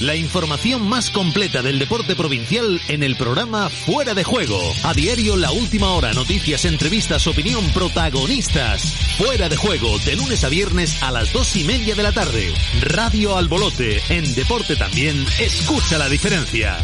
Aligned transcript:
La 0.00 0.14
información 0.14 0.86
más 0.86 1.10
completa 1.10 1.62
del 1.62 1.78
deporte 1.78 2.14
provincial 2.14 2.80
en 2.88 3.02
el 3.02 3.16
programa 3.16 3.70
Fuera 3.70 4.12
de 4.12 4.24
Juego. 4.24 4.60
A 4.84 4.92
diario, 4.92 5.36
la 5.36 5.50
última 5.52 5.90
hora, 5.92 6.12
noticias, 6.12 6.66
entrevistas, 6.66 7.26
opinión, 7.26 7.64
protagonistas. 7.70 8.94
Fuera 9.16 9.48
de 9.48 9.56
Juego, 9.56 9.98
de 10.00 10.16
lunes 10.16 10.44
a 10.44 10.50
viernes 10.50 11.02
a 11.02 11.10
las 11.10 11.32
dos 11.32 11.56
y 11.56 11.64
media 11.64 11.94
de 11.94 12.02
la 12.02 12.12
tarde. 12.12 12.52
Radio 12.82 13.38
Albolote, 13.38 14.02
en 14.10 14.34
deporte 14.34 14.76
también, 14.76 15.24
escucha 15.38 15.96
la 15.96 16.10
diferencia. 16.10 16.76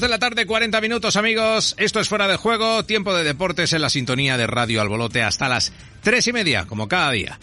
De 0.00 0.06
la 0.06 0.20
tarde, 0.20 0.46
40 0.46 0.80
minutos, 0.80 1.16
amigos. 1.16 1.74
Esto 1.76 1.98
es 1.98 2.08
Fuera 2.08 2.28
de 2.28 2.36
Juego, 2.36 2.84
tiempo 2.84 3.12
de 3.16 3.24
deportes 3.24 3.72
en 3.72 3.82
la 3.82 3.90
sintonía 3.90 4.36
de 4.36 4.46
Radio 4.46 4.80
Albolote 4.80 5.24
hasta 5.24 5.48
las 5.48 5.72
tres 6.02 6.24
y 6.28 6.32
media, 6.32 6.66
como 6.66 6.86
cada 6.86 7.10
día. 7.10 7.40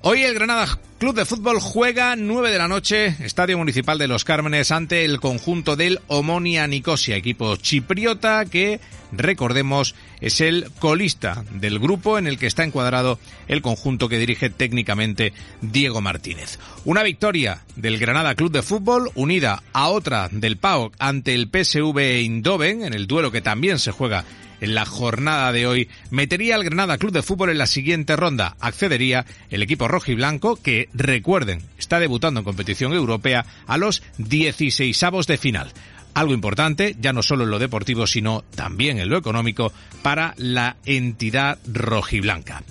Hoy 0.00 0.22
el 0.22 0.34
Granada 0.34 0.80
Club 0.98 1.14
de 1.14 1.24
Fútbol 1.24 1.60
juega 1.60 2.16
9 2.16 2.50
de 2.50 2.58
la 2.58 2.66
noche, 2.66 3.14
Estadio 3.20 3.56
Municipal 3.56 3.98
de 3.98 4.08
Los 4.08 4.24
Cármenes, 4.24 4.72
ante 4.72 5.04
el 5.04 5.20
conjunto 5.20 5.76
del 5.76 6.00
Omonia 6.08 6.66
Nicosia, 6.66 7.14
equipo 7.14 7.54
chipriota 7.54 8.44
que, 8.46 8.80
recordemos, 9.12 9.94
es 10.20 10.40
el 10.40 10.72
colista 10.80 11.44
del 11.52 11.78
grupo 11.78 12.18
en 12.18 12.26
el 12.26 12.36
que 12.36 12.48
está 12.48 12.64
encuadrado 12.64 13.20
el 13.46 13.62
conjunto 13.62 14.08
que 14.08 14.18
dirige 14.18 14.50
técnicamente 14.50 15.32
Diego 15.60 16.00
Martínez. 16.00 16.58
Una 16.84 17.04
victoria 17.04 17.62
del 17.76 17.98
Granada 17.98 18.34
Club 18.34 18.50
de 18.50 18.62
Fútbol 18.62 19.12
unida 19.14 19.62
a 19.72 19.90
otra 19.90 20.28
del 20.32 20.56
PAOK 20.56 20.96
ante 20.98 21.32
el 21.32 21.48
PSV 21.48 21.96
Eindhoven 21.96 22.82
en 22.82 22.92
el 22.92 23.06
duelo 23.06 23.30
que 23.30 23.40
también 23.40 23.78
se 23.78 23.92
juega 23.92 24.24
en 24.60 24.74
la 24.74 24.84
jornada 24.84 25.52
de 25.52 25.66
hoy 25.66 25.88
metería 26.10 26.54
al 26.54 26.64
Granada 26.64 26.98
Club 26.98 27.12
de 27.12 27.22
Fútbol 27.22 27.50
en 27.50 27.58
la 27.58 27.66
siguiente 27.66 28.16
ronda. 28.16 28.56
Accedería 28.60 29.26
el 29.50 29.62
equipo 29.62 29.88
rojo 29.88 30.10
y 30.10 30.14
blanco 30.14 30.56
que, 30.56 30.88
recuerden, 30.94 31.62
está 31.78 32.00
debutando 32.00 32.40
en 32.40 32.44
competición 32.44 32.92
europea 32.92 33.44
a 33.66 33.76
los 33.78 34.02
16 34.18 35.00
de 35.26 35.38
final. 35.38 35.72
Algo 36.14 36.34
importante, 36.34 36.96
ya 36.98 37.12
no 37.12 37.22
solo 37.22 37.44
en 37.44 37.50
lo 37.50 37.58
deportivo, 37.58 38.06
sino 38.06 38.42
también 38.54 38.98
en 38.98 39.08
lo 39.08 39.16
económico, 39.16 39.72
para 40.02 40.34
la 40.36 40.76
entidad 40.84 41.58
rojiblanca. 41.66 42.62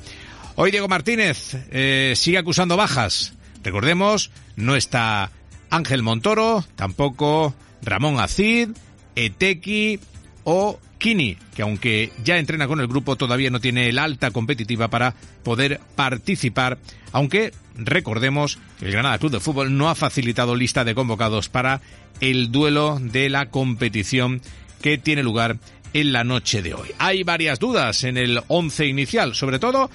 Hoy 0.56 0.72
Diego 0.72 0.88
Martínez 0.88 1.56
eh, 1.72 2.14
sigue 2.16 2.40
acusando 2.40 2.75
bajas. 2.75 3.34
Recordemos, 3.64 4.31
no 4.56 4.75
está 4.75 5.31
Ángel 5.69 6.04
Montoro, 6.04 6.66
tampoco 6.75 7.56
Ramón 7.81 8.19
Acid, 8.19 8.69
Etequi 9.16 10.00
o 10.44 10.80
Kini, 10.97 11.38
que 11.56 11.62
aunque 11.62 12.12
ya 12.24 12.38
entrena 12.38 12.68
con 12.68 12.80
el 12.80 12.88
grupo, 12.88 13.16
todavía 13.16 13.50
no 13.50 13.59
tiene 13.59 13.90
el 13.90 14.00
alta 14.00 14.31
competitiva 14.31 14.88
para 14.88 15.13
poder 15.44 15.80
participar, 15.96 16.78
aunque 17.12 17.53
recordemos 17.75 18.58
que 18.80 18.85
el 18.85 18.91
Granada 18.91 19.18
Club 19.19 19.34
de 19.34 19.40
Fútbol 19.40 19.78
no 19.78 19.90
ha 19.90 19.96
facilitado 19.96 20.56
lista 20.56 20.84
de 20.84 20.96
convocados 20.96 21.50
para 21.50 21.81
el 22.19 22.52
duelo 22.52 23.00
de 23.00 23.30
la 23.30 23.50
competición 23.50 24.41
que 24.81 24.97
tiene 24.97 25.24
lugar 25.24 25.57
en 25.94 26.12
la 26.12 26.24
noche 26.24 26.62
de 26.62 26.74
hoy. 26.74 26.90
Hay 26.97 27.24
varias 27.24 27.59
dudas 27.59 28.03
en 28.03 28.18
el 28.18 28.41
once 28.47 28.86
inicial, 28.86 29.36
sobre 29.36 29.59
todo 29.59 29.90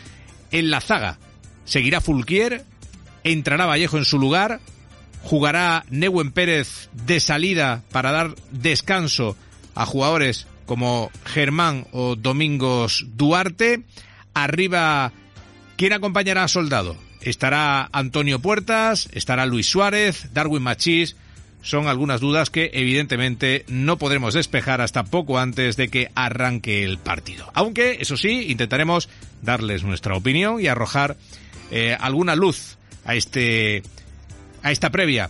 en 0.51 0.71
la 0.71 0.81
zaga. 0.81 1.19
¿Seguirá 1.65 2.01
Fulquier? 2.01 2.65
¿Entrará 3.25 3.67
Vallejo 3.67 3.99
en 3.99 4.05
su 4.05 4.19
lugar? 4.19 4.61
¿Jugará 5.23 5.85
Neuen 5.91 6.33
Pérez 6.33 6.89
de 6.93 7.21
salida 7.21 7.83
para 7.93 8.11
dar 8.11 8.35
descanso 8.51 9.37
a 9.75 9.87
jugadores 9.87 10.47
como 10.73 11.11
Germán 11.27 11.87
o 11.93 12.17
Domingos 12.17 13.05
Duarte. 13.15 13.83
Arriba, 14.33 15.13
¿quién 15.77 15.93
acompañará 15.93 16.45
a 16.45 16.49
Soldado? 16.49 16.97
Estará 17.21 17.91
Antonio 17.93 18.39
Puertas, 18.39 19.11
estará 19.13 19.45
Luis 19.45 19.67
Suárez, 19.67 20.33
Darwin 20.33 20.63
Machís. 20.63 21.15
Son 21.61 21.89
algunas 21.89 22.23
dudas 22.23 22.49
que 22.49 22.71
evidentemente 22.73 23.67
no 23.69 23.99
podremos 23.99 24.33
despejar 24.33 24.81
hasta 24.81 25.05
poco 25.05 25.39
antes 25.39 25.77
de 25.77 25.89
que 25.89 26.11
arranque 26.15 26.85
el 26.85 26.97
partido. 26.97 27.51
Aunque, 27.53 27.99
eso 28.01 28.17
sí, 28.17 28.47
intentaremos 28.49 29.11
darles 29.43 29.85
nuestra 29.85 30.17
opinión 30.17 30.59
y 30.59 30.69
arrojar 30.69 31.19
eh, 31.71 31.99
alguna 32.01 32.35
luz 32.35 32.79
a 33.05 33.15
este 33.15 33.83
a 34.63 34.73
esta 34.73 34.89
previa 34.89 35.29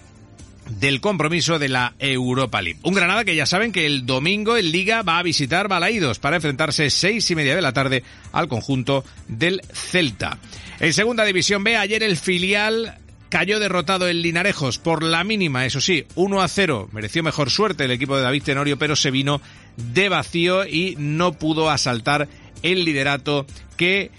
del 0.79 1.01
compromiso 1.01 1.59
de 1.59 1.69
la 1.69 1.95
Europa 1.99 2.63
League. 2.63 2.81
Un 2.83 2.95
Granada 2.95 3.25
que 3.25 3.37
ya 3.37 3.47
saben 3.47 3.73
que 3.73 3.87
el 3.87 4.07
domingo 4.07 4.57
en 4.57 4.71
Liga 4.71 5.03
va 5.03 5.19
a 5.19 5.23
visitar 5.23 5.69
Balaídos 5.69 6.19
para 6.19 6.37
enfrentarse 6.37 6.91
seis 6.91 7.31
y 7.31 7.35
media 7.35 7.55
de 7.55 7.63
la 7.63 7.73
tarde 7.73 8.03
al 8.33 8.49
conjunto 8.49 9.05
del 9.29 9.63
Celta. 9.73 10.39
En 10.81 10.93
segunda 10.93 11.25
división 11.25 11.65
B, 11.65 11.77
ayer 11.77 12.03
el 12.03 12.17
filial 12.17 12.99
cayó 13.29 13.59
derrotado 13.59 14.09
en 14.09 14.21
Linarejos 14.21 14.79
por 14.79 15.03
la 15.03 15.25
mínima, 15.25 15.65
eso 15.65 15.81
sí, 15.81 16.05
1 16.17 16.43
a 16.43 16.49
0. 16.49 16.91
Mereció 16.93 17.23
mejor 17.23 17.51
suerte 17.51 17.85
el 17.85 17.91
equipo 17.91 18.17
de 18.17 18.23
David 18.23 18.43
Tenorio, 18.43 18.79
pero 18.79 18.95
se 18.95 19.11
vino 19.11 19.41
de 19.77 20.09
vacío 20.11 20.67
y 20.67 20.97
no 20.99 21.33
pudo 21.33 21.71
asaltar 21.71 22.29
el 22.63 22.85
liderato 22.85 23.47
que 23.77 24.11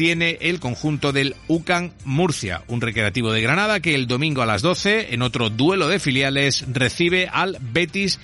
tiene 0.00 0.38
el 0.40 0.60
conjunto 0.60 1.12
del 1.12 1.36
UCAN 1.46 1.92
Murcia, 2.06 2.62
un 2.68 2.80
recreativo 2.80 3.32
de 3.32 3.42
Granada 3.42 3.80
que 3.80 3.94
el 3.94 4.06
domingo 4.06 4.40
a 4.40 4.46
las 4.46 4.62
12, 4.62 5.12
en 5.12 5.20
otro 5.20 5.50
duelo 5.50 5.88
de 5.88 5.98
filiales, 5.98 6.64
recibe 6.72 7.28
al 7.30 7.58
Betis 7.60 8.18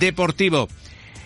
Deportivo. 0.00 0.68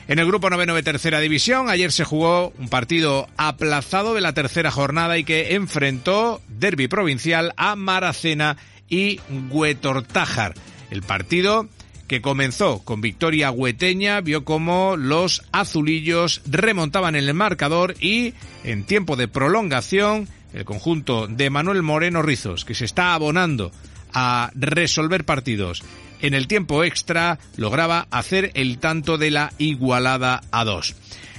En 0.06 0.18
el 0.18 0.26
grupo 0.26 0.50
noveno 0.50 0.74
de 0.74 0.82
tercera 0.82 1.20
división, 1.20 1.70
ayer 1.70 1.90
se 1.90 2.04
jugó 2.04 2.52
un 2.58 2.68
partido 2.68 3.28
aplazado 3.38 4.12
de 4.12 4.20
la 4.20 4.34
tercera 4.34 4.70
jornada 4.70 5.16
y 5.16 5.24
que 5.24 5.54
enfrentó 5.54 6.42
derby 6.48 6.86
provincial 6.86 7.54
a 7.56 7.74
Maracena 7.74 8.58
y 8.90 9.20
Huetortájar. 9.48 10.52
El 10.90 11.00
partido 11.00 11.66
que 12.06 12.20
comenzó 12.20 12.80
con 12.84 13.00
victoria 13.00 13.50
hueteña, 13.50 14.20
vio 14.20 14.44
como 14.44 14.96
los 14.96 15.42
azulillos 15.52 16.42
remontaban 16.46 17.16
en 17.16 17.24
el 17.24 17.34
marcador 17.34 17.94
y 18.00 18.34
en 18.62 18.84
tiempo 18.84 19.16
de 19.16 19.28
prolongación 19.28 20.28
el 20.52 20.64
conjunto 20.64 21.26
de 21.26 21.50
Manuel 21.50 21.82
Moreno 21.82 22.22
Rizos, 22.22 22.64
que 22.64 22.74
se 22.74 22.84
está 22.84 23.14
abonando 23.14 23.72
a 24.12 24.50
resolver 24.54 25.24
partidos 25.24 25.82
en 26.20 26.32
el 26.32 26.46
tiempo 26.46 26.84
extra, 26.84 27.38
lograba 27.56 28.06
hacer 28.10 28.50
el 28.54 28.78
tanto 28.78 29.18
de 29.18 29.30
la 29.30 29.52
igualada 29.58 30.40
a 30.52 30.64
dos. 30.64 30.94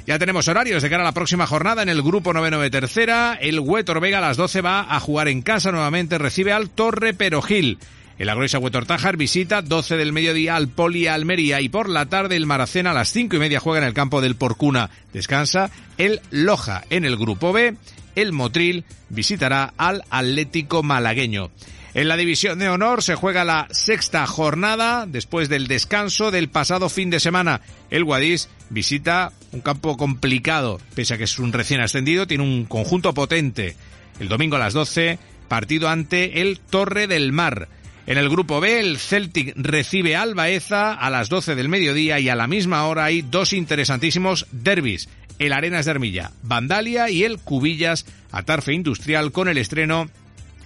Ya 0.06 0.20
tenemos 0.20 0.48
horarios 0.48 0.84
de 0.84 0.90
cara 0.92 1.02
a 1.02 1.06
la 1.06 1.14
próxima 1.14 1.48
jornada 1.48 1.82
en 1.82 1.90
el 1.90 2.04
grupo 2.04 2.34
noveno 2.34 2.60
de 2.60 2.70
tercera. 2.70 3.34
El 3.42 3.60
Huetor 3.60 4.00
Vega 4.00 4.20
a 4.20 4.22
las 4.22 4.38
12 4.38 4.62
va 4.62 4.82
a 4.82 5.00
jugar 5.00 5.28
en 5.28 5.42
casa 5.42 5.72
nuevamente, 5.72 6.20
recibe 6.20 6.54
al 6.54 6.70
Torre 6.70 7.16
Perojil. 7.16 7.80
El 8.18 8.30
Agroisa 8.30 8.60
Huetortájar 8.60 9.18
visita 9.18 9.62
12 9.62 9.98
del 9.98 10.14
mediodía 10.14 10.56
al 10.56 10.70
Poli 10.70 11.08
Almería 11.08 11.60
y 11.60 11.68
por 11.68 11.90
la 11.90 12.06
tarde 12.06 12.38
el 12.38 12.46
Maracena 12.46 12.92
a 12.92 12.94
las 12.94 13.10
5 13.12 13.36
y 13.36 13.40
media 13.40 13.60
juega 13.60 13.80
en 13.80 13.88
el 13.88 13.94
campo 13.94 14.22
del 14.22 14.36
Porcuna. 14.36 14.90
Descansa 15.12 15.70
el 15.98 16.22
Loja 16.32 16.86
en 16.90 17.04
el 17.04 17.18
grupo 17.18 17.52
B. 17.52 17.76
El 18.16 18.32
Motril 18.32 18.86
visitará 19.10 19.74
al 19.76 20.04
Atlético 20.10 20.82
Malagueño. 20.82 21.52
En 21.94 22.08
la 22.08 22.16
división 22.16 22.60
de 22.60 22.70
honor 22.70 23.04
se 23.04 23.16
juega 23.16 23.44
la 23.44 23.68
sexta 23.72 24.26
jornada 24.28 25.06
después 25.06 25.50
del 25.50 25.68
descanso 25.68 26.32
del 26.32 26.48
pasado 26.48 26.88
fin 26.88 27.10
de 27.10 27.20
semana. 27.20 27.62
El 27.90 28.06
Guadix 28.06 28.48
visita 28.70 29.34
un 29.52 29.60
campo 29.60 29.98
complicado, 29.98 30.80
pese 30.94 31.14
a 31.14 31.18
que 31.18 31.26
es 31.26 31.38
un 31.38 31.52
recién 31.52 31.82
ascendido, 31.82 32.28
tiene 32.28 32.44
un 32.44 32.64
conjunto 32.66 33.14
potente. 33.14 33.76
El 34.22 34.30
domingo 34.30 34.56
a 34.56 34.60
las 34.60 34.74
12, 34.74 35.20
partido 35.50 35.90
ante 35.90 36.42
el 36.42 36.60
Torre 36.60 37.08
del 37.08 37.34
Mar. 37.34 37.68
En 38.08 38.20
el 38.20 38.30
grupo 38.30 38.60
B, 38.60 38.80
el 38.80 39.00
Celtic 39.00 39.54
recibe 39.56 40.16
al 40.16 40.36
Baeza 40.36 40.94
a 40.94 41.10
las 41.10 41.28
12 41.28 41.56
del 41.56 41.70
mediodía 41.70 42.20
y 42.20 42.30
a 42.30 42.36
la 42.36 42.46
misma 42.46 42.86
hora 42.86 43.06
hay 43.06 43.24
dos 43.24 43.52
interesantísimos 43.52 44.46
derbis. 44.52 45.10
El 45.40 45.54
Arenas 45.54 45.86
de 45.86 45.92
Armilla, 45.92 46.32
Vandalia 46.44 47.10
y 47.10 47.24
el 47.24 47.40
Cubillas, 47.40 48.06
Atarfe 48.32 48.74
Industrial, 48.74 49.32
con 49.32 49.48
el 49.48 49.58
estreno 49.58 50.08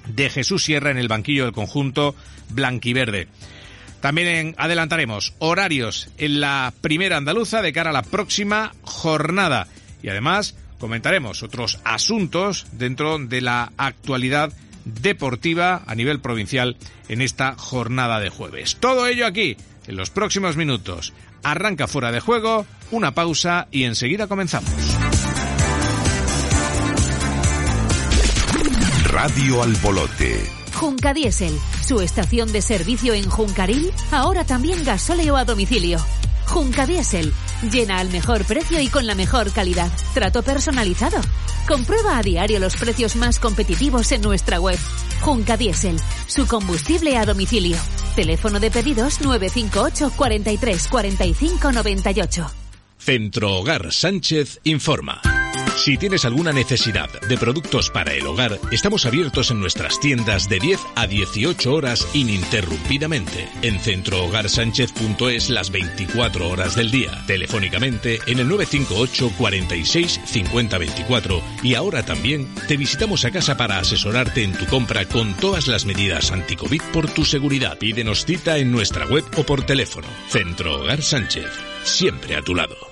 de 0.07 0.30
Jesús 0.30 0.63
Sierra 0.63 0.91
en 0.91 0.97
el 0.97 1.07
banquillo 1.07 1.45
del 1.45 1.53
conjunto 1.53 2.13
blanquiverde. 2.50 3.27
También 4.01 4.53
adelantaremos 4.57 5.33
horarios 5.39 6.09
en 6.18 6.41
la 6.41 6.74
primera 6.81 7.18
andaluza 7.18 7.62
de 7.62 7.74
cara 7.74 7.91
a 7.91 7.94
la 7.94 8.03
próxima 8.03 8.74
jornada 8.81 9.68
y 10.03 10.09
además 10.09 10.56
comentaremos 10.77 11.41
otros 11.41 11.80
asuntos 11.83 12.68
dentro 12.74 13.18
de 13.18 13.41
la 13.41 13.71
actualidad 13.77 14.51
deportiva 14.85 15.83
a 15.85 15.95
nivel 15.95 16.19
provincial 16.19 16.77
en 17.07 17.21
esta 17.21 17.55
jornada 17.55 18.19
de 18.19 18.29
jueves. 18.29 18.77
Todo 18.79 19.07
ello 19.07 19.25
aquí 19.25 19.57
en 19.87 19.95
los 19.95 20.09
próximos 20.09 20.55
minutos. 20.55 21.13
Arranca 21.43 21.87
fuera 21.87 22.11
de 22.11 22.19
juego, 22.19 22.65
una 22.91 23.13
pausa 23.13 23.67
y 23.71 23.83
enseguida 23.83 24.27
comenzamos. 24.27 24.71
Radio 29.05 29.63
Albolote. 29.63 30.59
Junca 30.75 31.13
Diesel, 31.13 31.57
su 31.85 31.99
estación 31.99 32.53
de 32.53 32.61
servicio 32.61 33.13
en 33.13 33.29
Juncaril, 33.29 33.91
ahora 34.11 34.45
también 34.45 34.83
gasóleo 34.85 35.35
a 35.35 35.43
domicilio. 35.43 35.99
Junca 36.50 36.88
Diesel, 36.88 37.31
llena 37.72 38.00
al 38.00 38.10
mejor 38.10 38.44
precio 38.44 38.81
y 38.81 38.88
con 38.88 39.06
la 39.06 39.13
mejor 39.13 39.51
calidad. 39.51 39.92
Trato 40.16 40.42
personalizado. 40.42 41.22
Comprueba 41.68 42.18
a 42.18 42.24
diario 42.24 42.60
los 42.60 42.75
precios 42.75 43.16
más 43.16 43.38
competitivos 43.38 44.12
en 44.12 44.22
nuestra 44.22 44.60
web. 44.60 44.78
Junca 45.22 45.57
Diesel, 45.57 45.98
su 46.25 46.48
combustible 46.48 47.18
a 47.18 47.25
domicilio. 47.25 47.78
Teléfono 48.16 48.60
de 48.60 48.72
pedidos 48.72 49.22
958 49.22 50.12
43 50.16 50.88
45 50.88 51.72
98. 51.72 52.51
Centro 52.98 53.54
Hogar 53.54 53.94
Sánchez 53.94 54.60
informa. 54.63 55.22
Si 55.75 55.98
tienes 55.98 56.25
alguna 56.25 56.51
necesidad 56.51 57.10
de 57.21 57.38
productos 57.38 57.89
para 57.89 58.13
el 58.13 58.25
hogar, 58.27 58.60
estamos 58.71 59.06
abiertos 59.06 59.51
en 59.51 59.60
nuestras 59.60 60.00
tiendas 60.00 60.50
de 60.50 60.60
10 60.60 60.80
a 60.95 61.07
18 61.07 61.74
horas 61.74 62.07
ininterrumpidamente. 62.13 63.48
En 63.62 63.80
centrohogarsánchez.es 63.80 65.50
las 65.50 65.71
24 65.71 66.50
horas 66.50 66.75
del 66.75 66.92
día. 66.92 67.24
Telefónicamente 67.27 68.19
en 68.27 68.39
el 68.39 68.48
958 68.48 69.33
46 69.38 70.21
50 70.25 70.77
24 70.77 71.42
y 71.63 71.75
ahora 71.75 72.04
también 72.04 72.48
te 72.68 72.77
visitamos 72.77 73.25
a 73.25 73.31
casa 73.31 73.57
para 73.57 73.80
asesorarte 73.80 74.44
en 74.44 74.54
tu 74.54 74.65
compra 74.65 75.06
con 75.06 75.33
todas 75.36 75.68
las 75.68 75.86
medidas 75.86 76.31
anti-COVID 76.31 76.81
por 76.94 77.10
tu 77.10 77.25
seguridad. 77.25 77.77
Pídenos 77.77 78.25
cita 78.25 78.57
en 78.57 78.72
nuestra 78.72 79.06
web 79.06 79.24
o 79.38 79.44
por 79.44 79.63
teléfono. 79.63 80.07
Centro 80.27 80.81
Hogar 80.81 81.01
Sánchez, 81.01 81.50
siempre 81.83 82.36
a 82.36 82.42
tu 82.42 82.56
lado. 82.56 82.88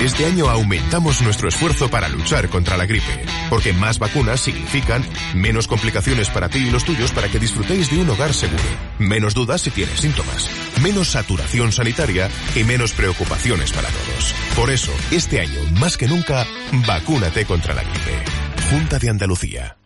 Este 0.00 0.26
año 0.26 0.50
aumentamos 0.50 1.22
nuestro 1.22 1.48
esfuerzo 1.48 1.88
para 1.88 2.10
luchar 2.10 2.50
contra 2.50 2.76
la 2.76 2.84
gripe, 2.84 3.24
porque 3.48 3.72
más 3.72 3.98
vacunas 3.98 4.40
significan 4.40 5.02
menos 5.34 5.66
complicaciones 5.66 6.28
para 6.28 6.50
ti 6.50 6.58
y 6.58 6.70
los 6.70 6.84
tuyos 6.84 7.12
para 7.12 7.28
que 7.28 7.38
disfrutéis 7.38 7.90
de 7.90 7.98
un 7.98 8.10
hogar 8.10 8.34
seguro, 8.34 8.62
menos 8.98 9.32
dudas 9.32 9.62
si 9.62 9.70
tienes 9.70 10.00
síntomas, 10.00 10.50
menos 10.82 11.08
saturación 11.08 11.72
sanitaria 11.72 12.28
y 12.54 12.64
menos 12.64 12.92
preocupaciones 12.92 13.72
para 13.72 13.88
todos. 13.88 14.34
Por 14.54 14.70
eso, 14.70 14.92
este 15.10 15.40
año, 15.40 15.60
más 15.80 15.96
que 15.96 16.08
nunca, 16.08 16.46
vacúnate 16.86 17.46
contra 17.46 17.72
la 17.72 17.82
gripe. 17.82 18.22
Junta 18.70 18.98
de 18.98 19.08
Andalucía. 19.08 19.78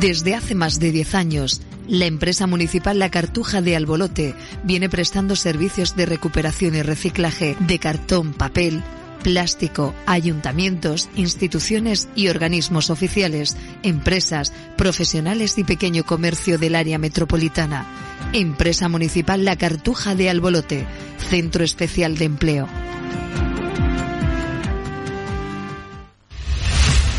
Desde 0.00 0.34
hace 0.34 0.54
más 0.54 0.80
de 0.80 0.92
10 0.92 1.14
años, 1.14 1.60
la 1.88 2.04
empresa 2.04 2.46
municipal 2.46 2.98
La 2.98 3.10
Cartuja 3.10 3.62
de 3.62 3.74
Albolote 3.74 4.34
viene 4.62 4.88
prestando 4.88 5.34
servicios 5.36 5.96
de 5.96 6.06
recuperación 6.06 6.74
y 6.74 6.82
reciclaje 6.82 7.56
de 7.60 7.78
cartón, 7.78 8.34
papel, 8.34 8.82
plástico 9.22 9.94
ayuntamientos, 10.06 11.08
instituciones 11.16 12.08
y 12.14 12.28
organismos 12.28 12.90
oficiales, 12.90 13.56
empresas, 13.82 14.52
profesionales 14.76 15.58
y 15.58 15.64
pequeño 15.64 16.04
comercio 16.04 16.58
del 16.58 16.74
área 16.74 16.98
metropolitana. 16.98 17.86
Empresa 18.32 18.88
Municipal 18.88 19.44
La 19.44 19.56
Cartuja 19.56 20.14
de 20.14 20.28
Albolote, 20.28 20.86
Centro 21.30 21.64
Especial 21.64 22.18
de 22.18 22.24
Empleo. 22.26 22.68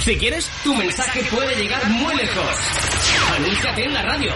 Si 0.04 0.16
quieres, 0.16 0.48
tu 0.64 0.74
mensaje 0.76 1.22
puede 1.32 1.56
llegar 1.56 1.88
muy 1.90 2.16
lejos. 2.16 2.99
Anúnciate 3.36 3.84
en 3.84 3.94
la 3.94 4.02
radio. 4.02 4.34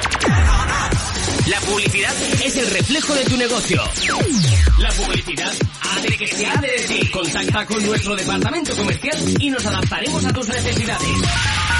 La 1.48 1.60
publicidad 1.60 2.14
es 2.42 2.56
el 2.56 2.70
reflejo 2.70 3.14
de 3.14 3.26
tu 3.26 3.38
negocio. 3.38 3.84
La 4.80 4.90
publicidad 4.92 5.52
hace 5.82 6.18
que 6.18 6.28
se 6.28 6.46
hable 6.46 6.72
de 6.72 6.84
ti. 6.88 7.12
Contacta 7.12 7.66
con 7.66 7.86
nuestro 7.86 8.16
departamento 8.16 8.76
comercial 8.76 9.18
y 9.40 9.50
nos 9.50 9.66
adaptaremos 9.66 10.26
a 10.26 10.34
tus 10.34 10.48
necesidades. 10.48 11.10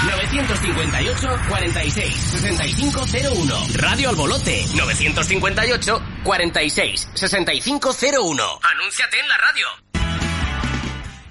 958 0.06 1.28
46 1.48 2.14
6501. 2.14 3.66
Radio 3.74 4.10
Albolote. 4.10 4.66
958 4.74 6.02
46 6.24 7.08
6501. 7.14 8.60
Anúnciate 8.62 9.20
en 9.20 9.28
la 9.28 9.38
radio. 9.38 9.93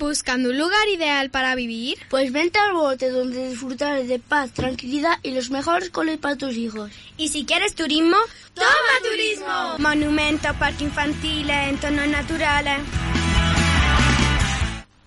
¿Buscando 0.03 0.49
un 0.49 0.57
lugar 0.57 0.85
ideal 0.89 1.29
para 1.29 1.55
vivir? 1.55 1.97
Pues 2.09 2.33
vente 2.33 2.59
al 2.59 2.73
bote 2.73 3.09
donde 3.09 3.47
disfrutar 3.47 4.03
de 4.03 4.19
paz, 4.19 4.51
tranquilidad 4.51 5.17
y 5.23 5.31
los 5.31 5.49
mejores 5.49 5.89
coles 5.91 6.17
para 6.17 6.35
tus 6.35 6.57
hijos. 6.57 6.91
Y 7.15 7.29
si 7.29 7.45
quieres 7.45 7.73
turismo, 7.73 8.17
¡toma 8.53 8.67
turismo! 9.01 9.77
Monumento, 9.79 10.49
parque 10.59 10.83
infantil, 10.83 11.49
entornos 11.49 12.09
naturales. 12.09 12.81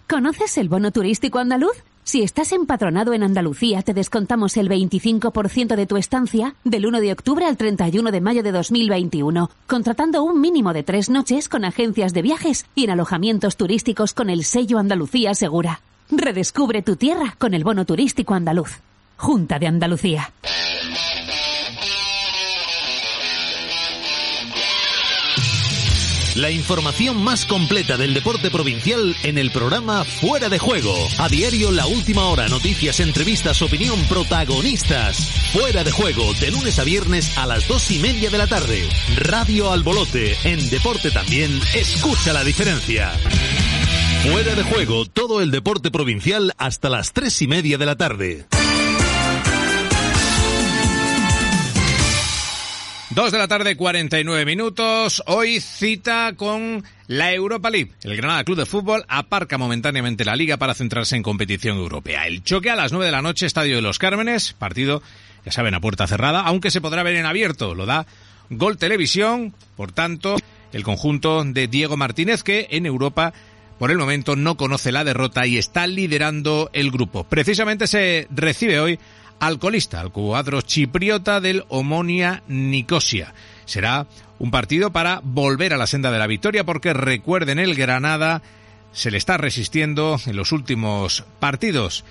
¿Conoces 0.08 0.56
el 0.56 0.70
bono 0.70 0.90
turístico 0.90 1.40
andaluz? 1.40 1.76
Si 2.06 2.22
estás 2.22 2.52
empadronado 2.52 3.14
en 3.14 3.24
Andalucía, 3.24 3.82
te 3.82 3.92
descontamos 3.92 4.56
el 4.56 4.68
25% 4.68 5.74
de 5.74 5.86
tu 5.86 5.96
estancia 5.96 6.54
del 6.62 6.86
1 6.86 7.00
de 7.00 7.10
octubre 7.10 7.44
al 7.46 7.56
31 7.56 8.12
de 8.12 8.20
mayo 8.20 8.44
de 8.44 8.52
2021, 8.52 9.50
contratando 9.66 10.22
un 10.22 10.40
mínimo 10.40 10.72
de 10.72 10.84
tres 10.84 11.10
noches 11.10 11.48
con 11.48 11.64
agencias 11.64 12.14
de 12.14 12.22
viajes 12.22 12.66
y 12.76 12.84
en 12.84 12.90
alojamientos 12.90 13.56
turísticos 13.56 14.14
con 14.14 14.30
el 14.30 14.44
sello 14.44 14.78
Andalucía 14.78 15.34
Segura. 15.34 15.80
Redescubre 16.08 16.80
tu 16.80 16.94
tierra 16.94 17.34
con 17.38 17.54
el 17.54 17.64
bono 17.64 17.84
turístico 17.84 18.34
andaluz. 18.34 18.78
Junta 19.16 19.58
de 19.58 19.66
Andalucía. 19.66 20.30
La 26.36 26.50
información 26.50 27.24
más 27.24 27.46
completa 27.46 27.96
del 27.96 28.12
deporte 28.12 28.50
provincial 28.50 29.16
en 29.22 29.38
el 29.38 29.50
programa 29.50 30.04
Fuera 30.04 30.50
de 30.50 30.58
Juego. 30.58 30.94
A 31.16 31.30
diario 31.30 31.70
la 31.70 31.86
última 31.86 32.26
hora, 32.26 32.46
noticias, 32.48 33.00
entrevistas, 33.00 33.62
opinión, 33.62 33.98
protagonistas. 34.06 35.30
Fuera 35.54 35.82
de 35.82 35.90
Juego, 35.90 36.34
de 36.34 36.50
lunes 36.50 36.78
a 36.78 36.84
viernes 36.84 37.38
a 37.38 37.46
las 37.46 37.66
dos 37.66 37.90
y 37.90 38.00
media 38.00 38.28
de 38.28 38.36
la 38.36 38.46
tarde. 38.46 38.86
Radio 39.16 39.72
Albolote, 39.72 40.36
en 40.44 40.68
deporte 40.68 41.10
también, 41.10 41.58
escucha 41.74 42.34
la 42.34 42.44
diferencia. 42.44 43.12
Fuera 44.30 44.54
de 44.54 44.62
Juego, 44.62 45.06
todo 45.06 45.40
el 45.40 45.50
deporte 45.50 45.90
provincial 45.90 46.52
hasta 46.58 46.90
las 46.90 47.14
tres 47.14 47.40
y 47.40 47.46
media 47.46 47.78
de 47.78 47.86
la 47.86 47.96
tarde. 47.96 48.46
Dos 53.16 53.32
de 53.32 53.38
la 53.38 53.48
tarde, 53.48 53.78
49 53.78 54.44
minutos. 54.44 55.22
Hoy 55.26 55.58
cita 55.60 56.34
con 56.36 56.84
la 57.06 57.32
Europa 57.32 57.70
League. 57.70 57.92
El 58.02 58.14
Granada 58.14 58.44
Club 58.44 58.58
de 58.58 58.66
Fútbol 58.66 59.06
aparca 59.08 59.56
momentáneamente 59.56 60.26
la 60.26 60.36
liga 60.36 60.58
para 60.58 60.74
centrarse 60.74 61.16
en 61.16 61.22
competición 61.22 61.78
europea. 61.78 62.26
El 62.26 62.44
choque 62.44 62.68
a 62.68 62.76
las 62.76 62.92
9 62.92 63.06
de 63.06 63.12
la 63.12 63.22
noche, 63.22 63.46
Estadio 63.46 63.76
de 63.76 63.80
los 63.80 63.98
Cármenes, 63.98 64.52
partido, 64.52 65.02
ya 65.46 65.50
saben, 65.50 65.72
a 65.72 65.80
puerta 65.80 66.06
cerrada, 66.06 66.42
aunque 66.42 66.70
se 66.70 66.82
podrá 66.82 67.02
ver 67.04 67.16
en 67.16 67.24
abierto. 67.24 67.74
Lo 67.74 67.86
da 67.86 68.06
Gol 68.50 68.76
Televisión, 68.76 69.54
por 69.78 69.92
tanto, 69.92 70.36
el 70.74 70.82
conjunto 70.82 71.42
de 71.42 71.68
Diego 71.68 71.96
Martínez 71.96 72.42
que 72.42 72.68
en 72.70 72.84
Europa 72.84 73.32
por 73.78 73.90
el 73.90 73.96
momento 73.96 74.36
no 74.36 74.58
conoce 74.58 74.92
la 74.92 75.04
derrota 75.04 75.46
y 75.46 75.56
está 75.56 75.86
liderando 75.86 76.68
el 76.74 76.90
grupo. 76.90 77.24
Precisamente 77.24 77.86
se 77.86 78.28
recibe 78.30 78.78
hoy 78.78 78.98
al 79.40 79.58
colista, 79.58 80.00
al 80.00 80.12
cuadro 80.12 80.60
chipriota 80.60 81.40
del 81.40 81.64
Omonia 81.68 82.42
Nicosia. 82.48 83.34
Será 83.64 84.06
un 84.38 84.50
partido 84.50 84.92
para 84.92 85.20
volver 85.22 85.72
a 85.74 85.76
la 85.76 85.86
senda 85.86 86.10
de 86.10 86.18
la 86.18 86.26
victoria 86.26 86.64
porque 86.64 86.92
recuerden 86.92 87.58
el 87.58 87.74
Granada 87.74 88.42
se 88.92 89.10
le 89.10 89.18
está 89.18 89.36
resistiendo 89.36 90.18
en 90.26 90.36
los 90.36 90.52
últimos 90.52 91.24
partidos. 91.38 92.04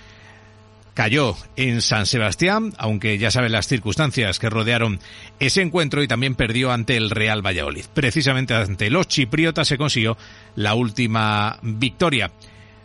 Cayó 0.93 1.35
en 1.57 1.81
San 1.81 2.05
Sebastián, 2.05 2.73
aunque 2.77 3.17
ya 3.17 3.29
saben 3.29 3.51
las 3.51 3.67
circunstancias 3.67 4.39
que 4.39 4.49
rodearon 4.49 5.01
ese 5.39 5.61
encuentro 5.61 6.01
y 6.03 6.07
también 6.07 6.35
perdió 6.35 6.71
ante 6.71 6.95
el 6.95 7.09
Real 7.09 7.45
Valladolid. 7.45 7.85
Precisamente 7.93 8.53
ante 8.53 8.89
los 8.89 9.07
chipriotas 9.07 9.67
se 9.67 9.77
consiguió 9.77 10.15
la 10.55 10.73
última 10.75 11.59
victoria. 11.61 12.31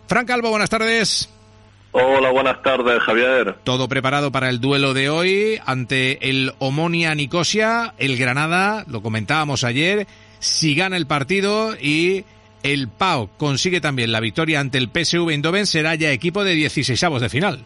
Frank 0.09 0.27
Calvo, 0.27 0.51
buenas 0.51 0.71
tardes. 0.71 1.29
Hola, 1.93 2.31
buenas 2.31 2.63
tardes, 2.63 3.01
Javier. 3.01 3.57
Todo 3.65 3.89
preparado 3.89 4.31
para 4.31 4.49
el 4.49 4.61
duelo 4.61 4.95
de 4.95 5.09
hoy 5.09 5.61
ante 5.67 6.31
el 6.31 6.53
Omonia 6.61 7.15
Nicosia, 7.17 7.95
el 7.99 8.17
Granada, 8.17 8.85
lo 8.87 9.03
comentábamos 9.03 9.65
ayer, 9.65 10.07
si 10.39 10.77
gana 10.77 10.97
el 10.97 11.07
partido 11.07 11.75
y 11.75 12.25
el 12.63 12.89
PAO 12.89 13.31
consigue 13.37 13.81
también 13.81 14.13
la 14.13 14.21
victoria 14.21 14.61
ante 14.61 14.79
el 14.79 14.89
PSV 14.89 15.31
Eindhoven, 15.31 15.67
será 15.67 15.97
ya 15.97 16.13
equipo 16.13 16.45
de 16.45 16.55
16 16.55 17.03
avos 17.03 17.23
de 17.23 17.29
final. 17.29 17.65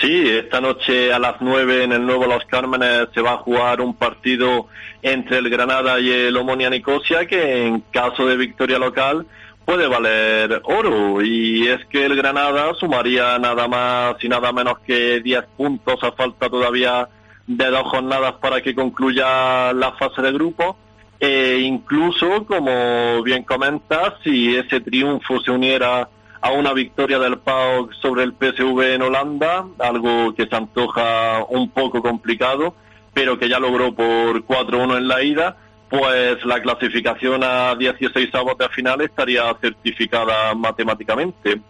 Sí, 0.00 0.28
esta 0.28 0.60
noche 0.60 1.12
a 1.12 1.18
las 1.18 1.40
9 1.40 1.84
en 1.84 1.92
el 1.92 2.06
Nuevo 2.06 2.26
Los 2.26 2.44
Cármenes 2.44 3.08
se 3.12 3.20
va 3.20 3.32
a 3.32 3.38
jugar 3.38 3.80
un 3.80 3.94
partido 3.94 4.68
entre 5.02 5.38
el 5.38 5.50
Granada 5.50 5.98
y 5.98 6.08
el 6.08 6.36
Omonia 6.36 6.70
Nicosia 6.70 7.26
que 7.26 7.66
en 7.66 7.80
caso 7.92 8.26
de 8.26 8.36
victoria 8.36 8.78
local 8.78 9.26
puede 9.68 9.86
valer 9.86 10.62
oro 10.64 11.20
y 11.20 11.68
es 11.68 11.84
que 11.90 12.06
el 12.06 12.16
Granada 12.16 12.72
sumaría 12.80 13.38
nada 13.38 13.68
más 13.68 14.14
y 14.24 14.26
nada 14.26 14.50
menos 14.50 14.78
que 14.78 15.20
10 15.20 15.44
puntos 15.58 16.02
a 16.02 16.12
falta 16.12 16.48
todavía 16.48 17.06
de 17.46 17.66
dos 17.66 17.82
jornadas 17.82 18.32
para 18.40 18.62
que 18.62 18.74
concluya 18.74 19.74
la 19.74 19.92
fase 19.98 20.22
de 20.22 20.32
grupo. 20.32 20.78
E 21.20 21.58
incluso, 21.60 22.46
como 22.46 23.22
bien 23.22 23.42
comentas, 23.42 24.14
si 24.24 24.56
ese 24.56 24.80
triunfo 24.80 25.38
se 25.40 25.50
uniera 25.50 26.08
a 26.40 26.50
una 26.50 26.72
victoria 26.72 27.18
del 27.18 27.36
PAOK 27.36 27.92
sobre 28.00 28.22
el 28.22 28.32
PSV 28.32 28.94
en 28.94 29.02
Holanda, 29.02 29.66
algo 29.80 30.34
que 30.34 30.46
se 30.46 30.56
antoja 30.56 31.44
un 31.50 31.68
poco 31.68 32.00
complicado, 32.00 32.74
pero 33.12 33.38
que 33.38 33.50
ya 33.50 33.58
logró 33.58 33.94
por 33.94 34.46
4-1 34.46 34.96
en 34.96 35.08
la 35.08 35.22
ida, 35.22 35.56
pues 35.88 36.44
la 36.44 36.60
clasificación 36.60 37.42
a 37.42 37.74
16 37.74 38.34
avos 38.34 38.58
de 38.58 38.68
final 38.68 39.00
estaría 39.00 39.42
certificada 39.60 40.54
matemáticamente. 40.54 41.60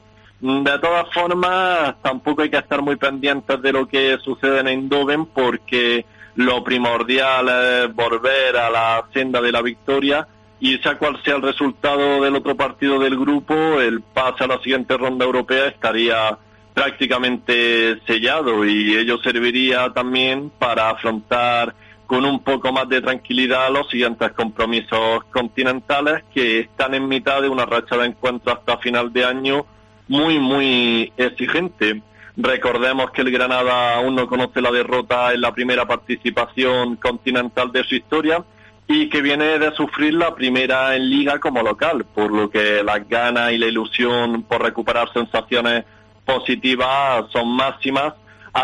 De 0.40 0.78
todas 0.78 1.12
formas, 1.12 1.94
tampoco 2.02 2.42
hay 2.42 2.50
que 2.50 2.58
estar 2.58 2.80
muy 2.80 2.96
pendientes 2.96 3.60
de 3.60 3.72
lo 3.72 3.88
que 3.88 4.18
sucede 4.22 4.60
en 4.60 4.68
Eindhoven 4.68 5.26
porque 5.26 6.04
lo 6.36 6.62
primordial 6.62 7.48
es 7.48 7.94
volver 7.94 8.56
a 8.56 8.70
la 8.70 9.04
senda 9.12 9.40
de 9.40 9.50
la 9.50 9.62
victoria 9.62 10.28
y 10.60 10.78
sea 10.78 10.98
cual 10.98 11.20
sea 11.24 11.36
el 11.36 11.42
resultado 11.42 12.22
del 12.22 12.36
otro 12.36 12.56
partido 12.56 12.98
del 12.98 13.16
grupo, 13.16 13.80
el 13.80 14.00
pase 14.00 14.44
a 14.44 14.48
la 14.48 14.58
siguiente 14.58 14.96
ronda 14.96 15.24
europea 15.24 15.66
estaría 15.66 16.38
prácticamente 16.74 18.00
sellado 18.06 18.64
y 18.64 18.96
ello 18.96 19.18
serviría 19.18 19.92
también 19.92 20.50
para 20.50 20.90
afrontar 20.90 21.74
con 22.08 22.24
un 22.24 22.40
poco 22.42 22.72
más 22.72 22.88
de 22.88 23.02
tranquilidad 23.02 23.70
los 23.70 23.90
siguientes 23.90 24.32
compromisos 24.32 25.24
continentales 25.30 26.24
que 26.32 26.60
están 26.60 26.94
en 26.94 27.06
mitad 27.06 27.42
de 27.42 27.50
una 27.50 27.66
racha 27.66 27.98
de 27.98 28.06
encuentros 28.06 28.56
hasta 28.56 28.78
final 28.78 29.12
de 29.12 29.26
año 29.26 29.66
muy, 30.08 30.38
muy 30.38 31.12
exigente. 31.18 32.00
Recordemos 32.34 33.10
que 33.10 33.20
el 33.20 33.30
Granada 33.30 33.96
aún 33.96 34.14
no 34.14 34.26
conoce 34.26 34.62
la 34.62 34.70
derrota 34.70 35.34
en 35.34 35.42
la 35.42 35.52
primera 35.52 35.86
participación 35.86 36.96
continental 36.96 37.70
de 37.72 37.84
su 37.84 37.96
historia 37.96 38.42
y 38.86 39.10
que 39.10 39.20
viene 39.20 39.58
de 39.58 39.70
sufrir 39.72 40.14
la 40.14 40.34
primera 40.34 40.96
en 40.96 41.10
liga 41.10 41.38
como 41.38 41.62
local, 41.62 42.06
por 42.14 42.32
lo 42.32 42.48
que 42.48 42.82
las 42.82 43.06
ganas 43.06 43.52
y 43.52 43.58
la 43.58 43.66
ilusión 43.66 44.44
por 44.44 44.62
recuperar 44.62 45.12
sensaciones 45.12 45.84
positivas 46.24 47.26
son 47.30 47.48
máximas 47.48 48.14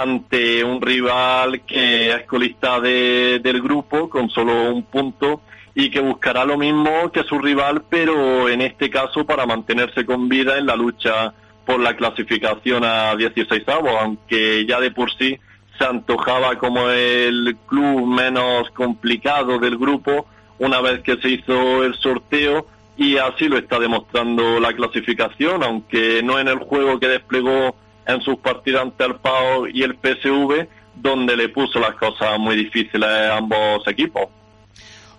ante 0.02 0.64
un 0.64 0.80
rival 0.80 1.62
que 1.62 2.10
es 2.10 2.22
colista 2.26 2.80
de, 2.80 3.40
del 3.42 3.62
grupo 3.62 4.08
con 4.08 4.28
solo 4.28 4.72
un 4.72 4.82
punto 4.84 5.42
y 5.74 5.90
que 5.90 6.00
buscará 6.00 6.44
lo 6.44 6.56
mismo 6.56 7.10
que 7.12 7.24
su 7.24 7.38
rival, 7.38 7.84
pero 7.88 8.48
en 8.48 8.60
este 8.60 8.90
caso 8.90 9.24
para 9.24 9.46
mantenerse 9.46 10.04
con 10.04 10.28
vida 10.28 10.58
en 10.58 10.66
la 10.66 10.76
lucha 10.76 11.32
por 11.64 11.80
la 11.80 11.96
clasificación 11.96 12.84
a 12.84 13.14
16 13.14 13.68
avos, 13.68 13.92
aunque 14.00 14.66
ya 14.66 14.80
de 14.80 14.90
por 14.90 15.12
sí 15.16 15.38
se 15.78 15.84
antojaba 15.84 16.58
como 16.58 16.88
el 16.90 17.56
club 17.66 18.06
menos 18.06 18.70
complicado 18.70 19.58
del 19.58 19.76
grupo 19.76 20.26
una 20.58 20.80
vez 20.80 21.02
que 21.02 21.16
se 21.16 21.30
hizo 21.30 21.84
el 21.84 21.94
sorteo 21.96 22.66
y 22.96 23.16
así 23.16 23.48
lo 23.48 23.58
está 23.58 23.78
demostrando 23.78 24.60
la 24.60 24.72
clasificación, 24.72 25.62
aunque 25.64 26.22
no 26.22 26.38
en 26.38 26.48
el 26.48 26.58
juego 26.58 27.00
que 27.00 27.08
desplegó 27.08 27.74
en 28.06 28.20
sus 28.22 28.38
partidos 28.38 28.82
ante 28.82 29.04
el 29.04 29.16
PAO 29.16 29.68
y 29.68 29.82
el 29.82 29.94
PSV, 29.94 30.66
donde 30.94 31.36
le 31.36 31.48
puso 31.48 31.78
las 31.78 31.94
cosas 31.96 32.38
muy 32.38 32.56
difíciles 32.56 33.08
a 33.08 33.38
ambos 33.38 33.86
equipos. 33.86 34.28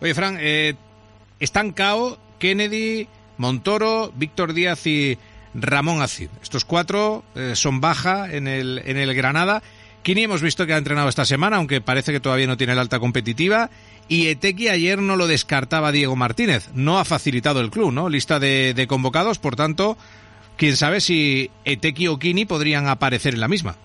Oye, 0.02 0.14
Fran, 0.14 0.38
eh, 0.40 0.76
están 1.40 1.74
Kennedy, 2.40 3.08
Montoro, 3.38 4.12
Víctor 4.16 4.54
Díaz 4.54 4.86
y 4.88 5.18
Ramón 5.54 6.02
Acid. 6.02 6.30
Estos 6.42 6.66
cuatro 6.66 7.24
eh, 7.36 7.54
son 7.56 7.82
baja 7.82 8.32
en 8.32 8.48
el, 8.48 8.82
en 8.86 8.98
el 8.98 9.14
Granada. 9.14 9.64
Kini 10.04 10.24
hemos 10.24 10.42
visto 10.42 10.68
que 10.68 10.74
ha 10.74 10.78
entrenado 10.78 11.10
esta 11.10 11.26
semana, 11.26 11.58
aunque 11.58 11.82
parece 11.82 12.12
que 12.12 12.20
todavía 12.20 12.46
no 12.46 12.58
tiene 12.58 12.76
la 12.76 12.82
alta 12.82 13.00
competitiva. 13.00 13.72
Y 14.08 14.28
Etequi 14.28 14.68
ayer 14.68 15.00
no 15.00 15.16
lo 15.16 15.26
descartaba 15.26 15.92
Diego 15.92 16.16
Martínez. 16.16 16.70
No 16.76 17.00
ha 17.00 17.06
facilitado 17.06 17.60
el 17.60 17.72
club, 17.72 17.92
¿no? 17.92 18.08
Lista 18.08 18.40
de, 18.40 18.76
de 18.76 18.86
convocados, 18.86 19.40
por 19.40 19.56
tanto, 19.56 19.98
quién 20.58 20.76
sabe 20.76 21.02
si 21.02 21.50
Etequi 21.64 22.08
o 22.08 22.20
Kini 22.20 22.46
podrían 22.46 22.88
aparecer 22.88 23.34
en 23.34 23.42
la 23.42 23.48
misma. 23.48 23.76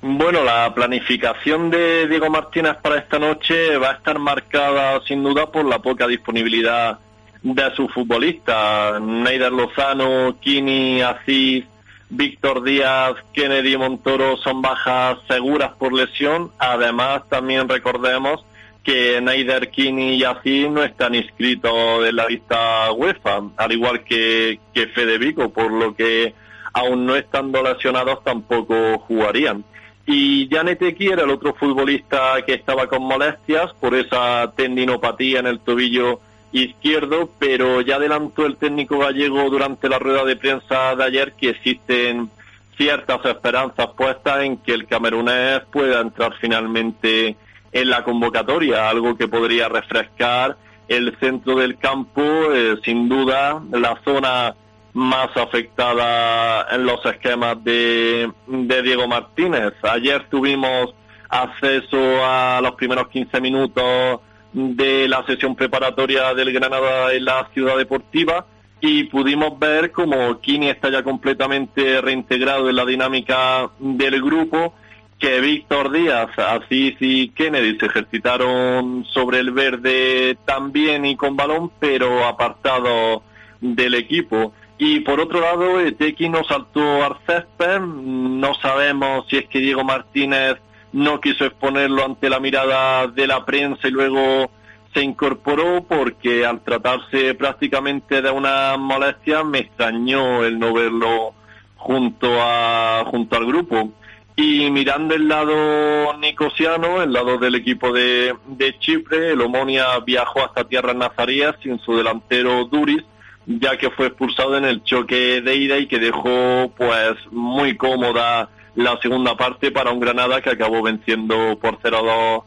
Bueno, 0.00 0.44
la 0.44 0.72
planificación 0.74 1.70
de 1.70 2.06
Diego 2.06 2.30
Martínez 2.30 2.76
para 2.80 2.98
esta 2.98 3.18
noche 3.18 3.76
va 3.78 3.90
a 3.90 3.94
estar 3.94 4.18
marcada 4.18 5.00
sin 5.06 5.24
duda 5.24 5.50
por 5.50 5.64
la 5.64 5.80
poca 5.80 6.06
disponibilidad 6.06 6.98
de 7.42 7.74
sus 7.74 7.92
futbolistas. 7.92 9.00
Neider 9.00 9.50
Lozano, 9.50 10.36
Kini, 10.40 11.02
Aziz, 11.02 11.64
Víctor 12.10 12.62
Díaz, 12.62 13.14
Kennedy 13.32 13.76
Montoro 13.76 14.36
son 14.36 14.62
bajas 14.62 15.18
seguras 15.26 15.72
por 15.76 15.92
lesión. 15.92 16.52
Además, 16.58 17.22
también 17.28 17.68
recordemos 17.68 18.44
que 18.88 19.20
Neider, 19.20 19.68
Kini 19.68 20.14
y 20.14 20.24
Aziz 20.24 20.70
no 20.70 20.82
están 20.82 21.14
inscritos 21.14 22.08
en 22.08 22.16
la 22.16 22.26
lista 22.26 22.90
UEFA, 22.90 23.42
al 23.58 23.72
igual 23.72 24.02
que, 24.02 24.60
que 24.72 24.86
Fede 24.86 25.34
por 25.50 25.70
lo 25.70 25.94
que 25.94 26.32
aún 26.72 27.04
no 27.04 27.14
estando 27.14 27.62
lesionados 27.62 28.24
tampoco 28.24 28.98
jugarían. 29.00 29.62
Y 30.06 30.48
Janet 30.50 30.80
era 31.00 31.24
el 31.24 31.28
otro 31.28 31.52
futbolista 31.52 32.40
que 32.46 32.54
estaba 32.54 32.86
con 32.86 33.02
molestias 33.02 33.74
por 33.74 33.94
esa 33.94 34.50
tendinopatía 34.56 35.40
en 35.40 35.48
el 35.48 35.60
tobillo 35.60 36.20
izquierdo, 36.52 37.28
pero 37.38 37.82
ya 37.82 37.96
adelantó 37.96 38.46
el 38.46 38.56
técnico 38.56 39.00
gallego 39.00 39.50
durante 39.50 39.90
la 39.90 39.98
rueda 39.98 40.24
de 40.24 40.36
prensa 40.36 40.96
de 40.96 41.04
ayer 41.04 41.34
que 41.34 41.50
existen 41.50 42.30
ciertas 42.78 43.22
esperanzas 43.26 43.88
puestas 43.88 44.44
en 44.44 44.56
que 44.56 44.72
el 44.72 44.86
camerunés 44.86 45.60
pueda 45.70 46.00
entrar 46.00 46.32
finalmente 46.40 47.36
en 47.80 47.90
la 47.90 48.04
convocatoria, 48.04 48.88
algo 48.88 49.16
que 49.16 49.28
podría 49.28 49.68
refrescar 49.68 50.56
el 50.88 51.16
centro 51.20 51.56
del 51.56 51.78
campo, 51.78 52.22
eh, 52.22 52.76
sin 52.84 53.08
duda 53.08 53.62
la 53.70 54.00
zona 54.04 54.54
más 54.94 55.28
afectada 55.36 56.66
en 56.74 56.84
los 56.84 57.04
esquemas 57.04 57.62
de, 57.62 58.30
de 58.46 58.82
Diego 58.82 59.06
Martínez. 59.06 59.74
Ayer 59.82 60.26
tuvimos 60.28 60.94
acceso 61.28 62.24
a 62.24 62.60
los 62.62 62.72
primeros 62.72 63.08
15 63.08 63.40
minutos 63.40 64.20
de 64.52 65.06
la 65.08 65.24
sesión 65.26 65.54
preparatoria 65.54 66.34
del 66.34 66.52
Granada 66.52 67.12
en 67.12 67.24
la 67.26 67.48
ciudad 67.52 67.76
deportiva 67.76 68.46
y 68.80 69.04
pudimos 69.04 69.58
ver 69.58 69.92
como 69.92 70.40
Kini 70.40 70.68
está 70.68 70.90
ya 70.90 71.02
completamente 71.02 72.00
reintegrado 72.00 72.68
en 72.70 72.76
la 72.76 72.84
dinámica 72.84 73.70
del 73.78 74.22
grupo, 74.22 74.74
que 75.18 75.40
Víctor 75.40 75.90
Díaz, 75.90 76.30
Aziz 76.38 76.96
y 77.00 77.30
Kennedy 77.30 77.76
se 77.78 77.86
ejercitaron 77.86 79.04
sobre 79.06 79.40
el 79.40 79.50
verde 79.50 80.38
también 80.44 81.04
y 81.04 81.16
con 81.16 81.36
balón, 81.36 81.72
pero 81.80 82.24
apartado 82.24 83.22
del 83.60 83.94
equipo. 83.94 84.52
Y 84.78 85.00
por 85.00 85.18
otro 85.18 85.40
lado, 85.40 85.78
Tequi 85.96 86.28
no 86.28 86.44
saltó 86.44 87.04
al 87.04 87.16
césped, 87.26 87.80
no 87.80 88.54
sabemos 88.54 89.26
si 89.28 89.38
es 89.38 89.48
que 89.48 89.58
Diego 89.58 89.82
Martínez 89.82 90.58
no 90.92 91.20
quiso 91.20 91.44
exponerlo 91.44 92.04
ante 92.04 92.30
la 92.30 92.38
mirada 92.38 93.08
de 93.08 93.26
la 93.26 93.44
prensa 93.44 93.88
y 93.88 93.90
luego 93.90 94.50
se 94.94 95.02
incorporó 95.02 95.84
porque 95.84 96.46
al 96.46 96.60
tratarse 96.62 97.34
prácticamente 97.34 98.22
de 98.22 98.30
una 98.30 98.76
molestia 98.78 99.42
me 99.42 99.58
extrañó 99.58 100.44
el 100.44 100.58
no 100.58 100.72
verlo 100.72 101.34
junto 101.76 102.40
a 102.40 103.04
junto 103.06 103.36
al 103.36 103.46
grupo 103.46 103.92
y 104.40 104.70
mirando 104.70 105.16
el 105.16 105.26
lado 105.26 106.16
nicosiano, 106.18 107.02
el 107.02 107.12
lado 107.12 107.38
del 107.38 107.56
equipo 107.56 107.90
de, 107.90 108.36
Chipre, 108.78 109.32
el 109.32 109.40
Omonia 109.40 109.98
viajó 110.06 110.44
hasta 110.44 110.62
tierras 110.62 110.94
nazarías 110.94 111.56
sin 111.60 111.80
su 111.80 111.96
delantero 111.96 112.64
Duris, 112.66 113.02
ya 113.46 113.76
que 113.76 113.90
fue 113.90 114.06
expulsado 114.06 114.56
en 114.56 114.64
el 114.64 114.84
choque 114.84 115.40
de 115.40 115.56
ida 115.56 115.78
y 115.78 115.88
que 115.88 115.98
dejó 115.98 116.72
pues 116.76 117.16
muy 117.32 117.76
cómoda 117.76 118.48
la 118.76 118.96
segunda 119.02 119.36
parte 119.36 119.72
para 119.72 119.90
un 119.90 119.98
Granada 119.98 120.40
que 120.40 120.50
acabó 120.50 120.82
venciendo 120.82 121.58
por 121.60 121.80
0-2 121.80 122.44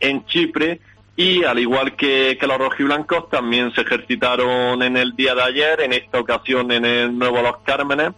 en 0.00 0.26
Chipre. 0.26 0.80
Y 1.14 1.44
al 1.44 1.60
igual 1.60 1.94
que, 1.94 2.36
que 2.40 2.48
los 2.48 2.58
rojiblancos 2.58 3.30
también 3.30 3.72
se 3.76 3.82
ejercitaron 3.82 4.82
en 4.82 4.96
el 4.96 5.14
día 5.14 5.36
de 5.36 5.42
ayer, 5.42 5.82
en 5.82 5.92
esta 5.92 6.18
ocasión 6.18 6.72
en 6.72 6.84
el 6.84 7.16
Nuevo 7.16 7.42
Los 7.42 7.58
Cármenes 7.58 8.10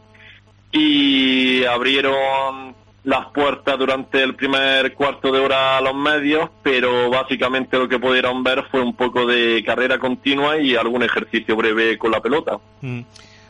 y 0.72 1.64
abrieron 1.64 2.76
las 3.04 3.28
puertas 3.32 3.78
durante 3.78 4.22
el 4.22 4.34
primer 4.34 4.94
cuarto 4.94 5.32
de 5.32 5.38
hora 5.38 5.78
a 5.78 5.80
los 5.80 5.94
medios, 5.94 6.50
pero 6.62 7.08
básicamente 7.10 7.78
lo 7.78 7.88
que 7.88 7.98
pudieron 7.98 8.42
ver 8.42 8.64
fue 8.70 8.82
un 8.82 8.94
poco 8.94 9.26
de 9.26 9.62
carrera 9.64 9.98
continua 9.98 10.58
y 10.58 10.76
algún 10.76 11.02
ejercicio 11.02 11.56
breve 11.56 11.96
con 11.96 12.10
la 12.10 12.20
pelota. 12.20 12.58
Mm. 12.82 13.00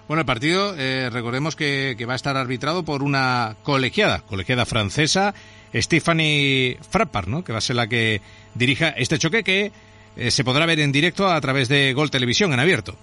Bueno, 0.06 0.22
el 0.22 0.26
partido, 0.26 0.74
eh, 0.76 1.08
recordemos 1.12 1.54
que, 1.54 1.96
va 2.08 2.14
a 2.14 2.16
estar 2.16 2.36
arbitrado 2.36 2.84
por 2.84 3.04
una 3.04 3.54
colegiada, 3.62 4.22
colegiada 4.22 4.66
francesa, 4.66 5.34
Stephanie 5.72 6.78
Frappard, 6.90 7.28
¿no? 7.28 7.44
que 7.44 7.52
va 7.52 7.58
a 7.58 7.60
ser 7.60 7.76
la 7.76 7.86
que 7.86 8.20
dirija 8.54 8.88
este 8.88 9.18
choque 9.18 9.44
que 9.44 9.70
eh, 10.16 10.30
se 10.32 10.42
podrá 10.42 10.66
ver 10.66 10.80
en 10.80 10.90
directo 10.90 11.28
a 11.28 11.40
través 11.40 11.68
de 11.68 11.92
Gol 11.92 12.10
Televisión 12.10 12.52
en 12.52 12.58
abierto. 12.58 12.96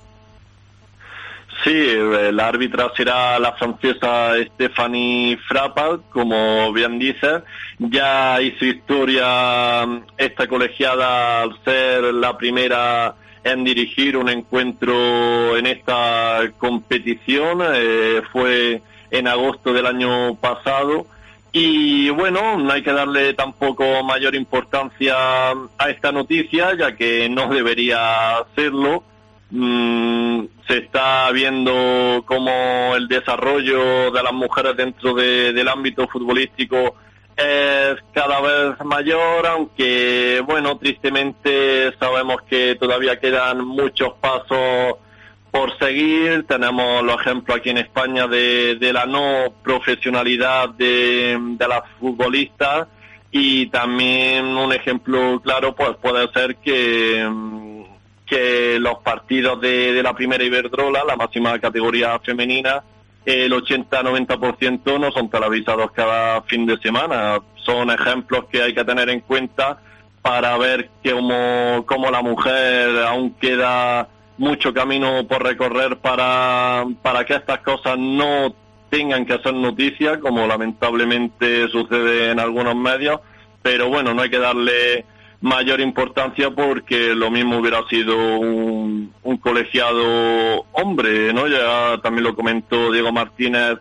Sí, 1.68 1.98
la 2.32 2.48
árbitra 2.48 2.94
será 2.96 3.38
la 3.40 3.52
francesa 3.52 4.36
Stephanie 4.54 5.36
Frappard, 5.50 6.00
como 6.14 6.72
bien 6.72 6.98
dice. 6.98 7.42
Ya 7.78 8.42
hizo 8.42 8.64
historia 8.64 9.86
mm, 9.86 10.04
esta 10.18 10.48
colegiada 10.48 11.42
al 11.42 11.62
ser 11.66 12.04
la 12.14 12.38
primera 12.38 13.16
en 13.44 13.66
dirigir 13.66 14.16
un 14.16 14.30
encuentro 14.30 15.58
en 15.58 15.66
esta 15.66 16.50
competición. 16.58 17.62
Eh, 17.62 18.22
fue 18.32 18.82
en 19.12 19.28
agosto 19.28 19.74
del 19.74 19.88
año 19.88 20.36
pasado. 20.36 21.06
Y 21.52 22.10
bueno, 22.12 22.58
no 22.58 22.72
hay 22.72 22.82
que 22.82 22.94
darle 22.94 23.34
tampoco 23.34 24.06
mayor 24.06 24.36
importancia 24.36 25.18
a 25.78 25.90
esta 25.90 26.14
noticia, 26.14 26.78
ya 26.78 26.96
que 26.96 27.28
no 27.28 27.50
debería 27.50 28.38
hacerlo 28.38 29.04
Mm, 29.50 30.46
se 30.68 30.78
está 30.78 31.32
viendo 31.32 32.24
como 32.26 32.96
el 32.96 33.08
desarrollo 33.08 34.12
de 34.12 34.24
las 34.24 34.34
mujeres 34.34 34.76
dentro 34.76 35.14
del 35.14 35.68
ámbito 35.68 36.08
futbolístico 36.08 36.96
es 37.38 37.98
cada 38.14 38.42
vez 38.42 38.84
mayor, 38.84 39.46
aunque 39.46 40.42
bueno, 40.44 40.78
tristemente 40.80 41.94
sabemos 42.00 42.38
que 42.50 42.76
todavía 42.76 43.20
quedan 43.20 43.64
muchos 43.64 44.14
pasos 44.14 44.96
por 45.52 45.78
seguir. 45.78 46.46
Tenemos 46.48 47.04
los 47.04 47.22
ejemplos 47.22 47.58
aquí 47.60 47.70
en 47.70 47.78
España 47.78 48.28
de, 48.28 48.78
la 48.92 49.06
no 49.06 49.54
profesionalidad 49.64 50.70
de, 50.70 51.38
las 51.60 51.84
futbolistas 52.00 52.88
y 53.30 53.68
también 53.68 54.46
un 54.46 54.74
ejemplo 54.74 55.40
claro 55.44 55.76
pues 55.76 55.92
puede 56.02 56.28
ser 56.32 56.56
que 56.56 57.24
que 58.28 58.78
los 58.80 59.00
partidos 59.00 59.60
de, 59.62 60.04
la 60.04 60.14
primera 60.14 60.44
Iberdrola, 60.44 61.04
la 61.08 61.16
máxima 61.16 61.58
categoría 61.60 62.20
femenina, 62.20 62.84
el 63.26 63.52
80-90% 63.52 65.00
no 65.00 65.12
son 65.12 65.30
televisados 65.30 65.92
cada 65.92 66.42
fin 66.44 66.66
de 66.66 66.78
semana. 66.78 67.40
Son 67.56 67.90
ejemplos 67.90 68.46
que 68.52 68.62
hay 68.62 68.74
que 68.74 68.84
tener 68.84 69.10
en 69.10 69.22
cuenta 69.22 69.80
para 70.22 70.58
ver 70.58 70.90
cómo, 71.04 71.86
cómo 71.86 72.12
la 72.12 72.22
mujer 72.22 73.04
aún 73.06 73.32
queda 73.36 74.10
mucho 74.38 74.74
camino 74.74 75.26
por 75.28 75.44
recorrer 75.44 75.98
para, 75.98 76.86
para 77.02 77.26
que 77.26 77.36
estas 77.36 77.60
cosas 77.60 77.98
no 77.98 78.54
tengan 78.90 79.26
que 79.26 79.40
ser 79.40 79.54
noticia, 79.54 80.20
como 80.20 80.48
lamentablemente 80.48 81.68
sucede 81.70 82.32
en 82.32 82.40
algunos 82.40 82.76
medios. 82.76 83.20
Pero 83.62 83.90
bueno, 83.90 84.14
no 84.14 84.22
hay 84.22 84.30
que 84.30 84.40
darle 84.40 85.06
mayor 85.42 85.80
importancia 85.80 86.50
porque 86.52 87.14
lo 87.14 87.30
mismo 87.30 87.58
hubiera 87.58 87.88
sido 87.88 88.18
un, 88.40 89.14
colegiado 89.42 90.66
hombre, 90.72 91.32
¿no? 91.34 91.48
Ya 91.48 92.00
también 92.02 92.24
lo 92.24 92.36
comentó 92.36 92.92
Diego 92.92 93.12
Martínez 93.12 93.78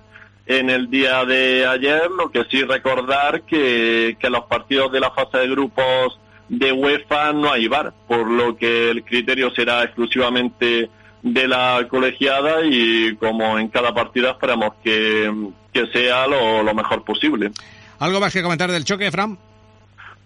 en 0.46 0.70
el 0.70 0.90
día 0.90 1.24
de 1.24 1.66
ayer, 1.66 2.10
lo 2.10 2.30
que 2.30 2.44
sí 2.50 2.62
recordar 2.62 3.42
que, 3.42 4.16
que 4.20 4.30
los 4.30 4.44
partidos 4.44 4.92
de 4.92 5.00
la 5.00 5.10
fase 5.10 5.38
de 5.38 5.48
grupos 5.48 6.20
de 6.48 6.70
UEFA 6.72 7.32
no 7.32 7.50
hay 7.50 7.66
VAR, 7.66 7.92
por 8.06 8.30
lo 8.30 8.56
que 8.56 8.90
el 8.90 9.04
criterio 9.04 9.50
será 9.50 9.82
exclusivamente 9.82 10.88
de 11.22 11.48
la 11.48 11.86
colegiada 11.90 12.64
y 12.64 13.16
como 13.16 13.58
en 13.58 13.68
cada 13.68 13.92
partida 13.92 14.32
esperamos 14.32 14.74
que, 14.84 15.32
que 15.72 15.86
sea 15.88 16.28
lo, 16.28 16.62
lo 16.62 16.74
mejor 16.74 17.02
posible. 17.02 17.50
¿Algo 17.98 18.20
más 18.20 18.32
que 18.32 18.42
comentar 18.42 18.70
del 18.70 18.84
choque, 18.84 19.10
Fran? 19.10 19.36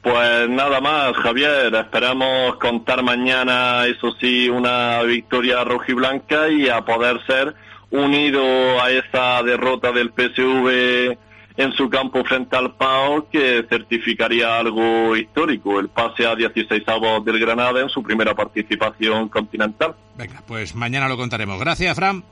Pues 0.03 0.49
nada 0.49 0.81
más, 0.81 1.13
Javier. 1.17 1.75
Esperamos 1.75 2.57
contar 2.57 3.03
mañana, 3.03 3.85
eso 3.87 4.15
sí, 4.21 4.49
una 4.49 5.03
victoria 5.03 5.63
rojiblanca 5.65 6.49
y 6.49 6.69
a 6.69 6.83
poder 6.85 7.21
ser 7.27 7.55
unido 7.91 8.43
a 8.81 8.91
esa 8.91 9.43
derrota 9.43 9.93
del 9.93 10.11
PSV 10.11 11.19
en 11.57 11.73
su 11.75 11.91
campo 11.91 12.25
frente 12.25 12.57
al 12.57 12.75
PAO 12.77 13.29
que 13.31 13.67
certificaría 13.69 14.59
algo 14.59 15.15
histórico, 15.17 15.79
el 15.79 15.91
pase 15.91 16.27
a 16.27 16.35
16 16.35 16.83
avos 16.87 17.23
del 17.25 17.39
Granada 17.39 17.81
en 17.81 17.91
su 17.91 18.03
primera 18.03 18.35
participación 18.35 19.29
continental. 19.29 19.95
Venga, 20.17 20.43
pues 20.47 20.75
mañana 20.75 21.09
lo 21.09 21.19
contaremos. 21.19 21.61
Gracias, 21.61 21.95
Fran. 21.95 22.25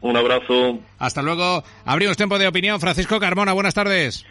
Un 0.00 0.16
abrazo. 0.16 0.80
Hasta 0.98 1.22
luego. 1.22 1.62
Abrimos 1.84 2.16
tiempo 2.16 2.38
de 2.38 2.48
opinión. 2.48 2.80
Francisco 2.80 3.20
Carmona, 3.20 3.52
buenas 3.52 3.74
tardes. 3.74 4.26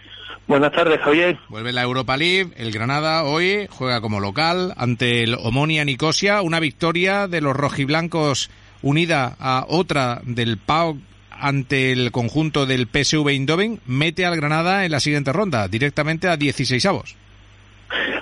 Buenas 0.47 0.71
tardes, 0.71 0.99
Javier. 0.99 1.37
Vuelve 1.49 1.71
la 1.71 1.83
Europa 1.83 2.17
League. 2.17 2.51
El 2.57 2.71
Granada 2.71 3.23
hoy 3.23 3.67
juega 3.69 4.01
como 4.01 4.19
local 4.19 4.73
ante 4.75 5.23
el 5.23 5.35
Omonia 5.35 5.85
Nicosia. 5.85 6.41
Una 6.41 6.59
victoria 6.59 7.27
de 7.27 7.41
los 7.41 7.55
rojiblancos 7.55 8.49
unida 8.81 9.35
a 9.39 9.65
otra 9.67 10.19
del 10.23 10.57
PAO 10.57 10.97
ante 11.29 11.91
el 11.91 12.11
conjunto 12.11 12.65
del 12.65 12.87
PSV 12.87 13.29
Eindhoven 13.29 13.79
mete 13.87 14.25
al 14.25 14.35
Granada 14.35 14.85
en 14.85 14.91
la 14.91 14.99
siguiente 14.99 15.33
ronda, 15.33 15.67
directamente 15.67 16.27
a 16.27 16.37
16 16.37 16.85
avos. 16.85 17.15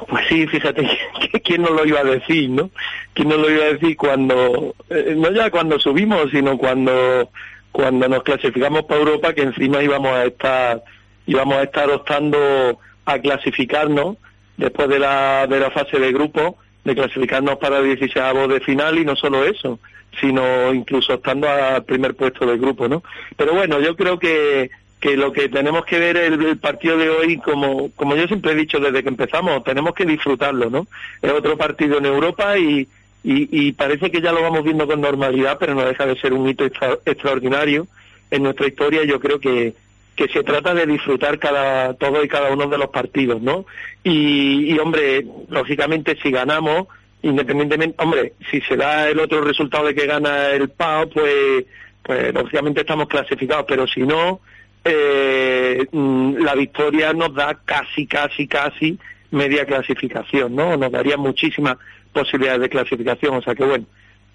Pues 0.07 0.25
sí, 0.27 0.47
fíjate, 0.47 0.87
¿quién 1.43 1.61
no 1.61 1.69
lo 1.69 1.85
iba 1.85 1.99
a 1.99 2.03
decir, 2.03 2.49
no? 2.49 2.71
¿Quién 3.13 3.29
no 3.29 3.37
lo 3.37 3.49
iba 3.49 3.65
a 3.65 3.73
decir 3.73 3.95
cuando, 3.97 4.75
eh, 4.89 5.13
no 5.15 5.31
ya 5.31 5.51
cuando 5.51 5.79
subimos, 5.79 6.31
sino 6.31 6.57
cuando, 6.57 7.29
cuando 7.71 8.07
nos 8.07 8.23
clasificamos 8.23 8.83
para 8.85 9.01
Europa, 9.01 9.33
que 9.33 9.43
encima 9.43 9.83
íbamos 9.83 10.11
a 10.11 10.25
estar 10.25 10.81
y 11.29 11.35
vamos 11.35 11.57
a 11.57 11.63
estar 11.63 11.87
optando 11.91 12.79
a 13.05 13.19
clasificarnos 13.19 14.17
después 14.57 14.89
de 14.89 14.97
la, 14.97 15.45
de 15.45 15.59
la 15.59 15.69
fase 15.69 15.99
de 15.99 16.11
grupo, 16.11 16.57
de 16.83 16.95
clasificarnos 16.95 17.59
para 17.59 17.77
el 17.77 17.85
16 17.85 18.49
de 18.49 18.59
final 18.61 18.97
y 18.97 19.05
no 19.05 19.15
solo 19.15 19.45
eso, 19.45 19.79
sino 20.19 20.73
incluso 20.73 21.13
estando 21.13 21.47
al 21.47 21.83
primer 21.83 22.15
puesto 22.15 22.47
del 22.47 22.57
grupo, 22.57 22.87
¿no? 22.87 23.03
Pero 23.37 23.53
bueno, 23.53 23.79
yo 23.79 23.95
creo 23.95 24.17
que, 24.17 24.71
que 24.99 25.15
lo 25.17 25.31
que 25.31 25.49
tenemos 25.49 25.85
que 25.85 25.99
ver 25.99 26.17
el, 26.17 26.57
partido 26.57 26.97
de 26.97 27.11
hoy, 27.11 27.37
como, 27.37 27.91
como 27.91 28.15
yo 28.15 28.25
siempre 28.25 28.53
he 28.53 28.55
dicho 28.55 28.79
desde 28.79 29.03
que 29.03 29.09
empezamos, 29.09 29.63
tenemos 29.63 29.93
que 29.93 30.07
disfrutarlo, 30.07 30.71
¿no? 30.71 30.87
Es 31.21 31.31
otro 31.31 31.59
partido 31.59 31.99
en 31.99 32.07
Europa 32.07 32.57
y, 32.57 32.87
y, 33.23 33.67
y 33.67 33.71
parece 33.73 34.09
que 34.09 34.19
ya 34.19 34.31
lo 34.31 34.41
vamos 34.41 34.63
viendo 34.63 34.87
con 34.87 34.99
normalidad, 34.99 35.57
pero 35.59 35.75
no 35.75 35.85
deja 35.85 36.07
de 36.07 36.19
ser 36.19 36.33
un 36.33 36.49
hito 36.49 36.65
extraordinario 36.65 37.85
en 38.31 38.41
nuestra 38.41 38.65
historia. 38.65 39.03
Yo 39.03 39.19
creo 39.19 39.39
que, 39.39 39.75
que 40.19 40.27
se 40.27 40.43
trata 40.43 40.73
de 40.73 40.85
disfrutar 40.85 41.39
cada 41.39 41.93
todo 41.93 42.21
y 42.21 42.27
cada 42.27 42.51
uno 42.51 42.67
de 42.67 42.77
los 42.77 42.89
partidos, 42.89 43.41
¿no? 43.41 43.65
Y, 44.03 44.77
hombre, 44.77 45.25
lógicamente 45.47 46.17
si 46.21 46.29
ganamos, 46.29 46.87
independientemente, 47.21 47.95
hombre, 48.03 48.33
si 48.51 48.59
se 48.59 48.75
da 48.75 49.07
el 49.07 49.17
otro 49.21 49.39
resultado 49.39 49.85
de 49.85 49.95
que 49.95 50.05
gana 50.05 50.49
el 50.49 50.67
PAO, 50.71 51.09
pues, 51.09 51.63
pues 52.03 52.33
lógicamente 52.33 52.81
estamos 52.81 53.07
clasificados, 53.07 53.63
pero 53.65 53.87
si 53.87 54.01
no, 54.01 54.41
eh, 54.83 55.85
mm, 55.89 56.43
la 56.43 56.53
victoria 56.53 57.13
nos 57.13 57.33
da 57.33 57.57
casi, 57.63 58.05
casi, 58.05 58.45
casi 58.45 58.99
media 59.31 59.65
clasificación, 59.65 60.53
¿no? 60.53 60.75
Nos 60.75 60.91
daría 60.91 61.15
muchísimas 61.15 61.77
posibilidades 62.11 62.59
de 62.59 62.69
clasificación, 62.69 63.35
o 63.35 63.41
sea 63.41 63.55
que 63.55 63.63
bueno, 63.63 63.85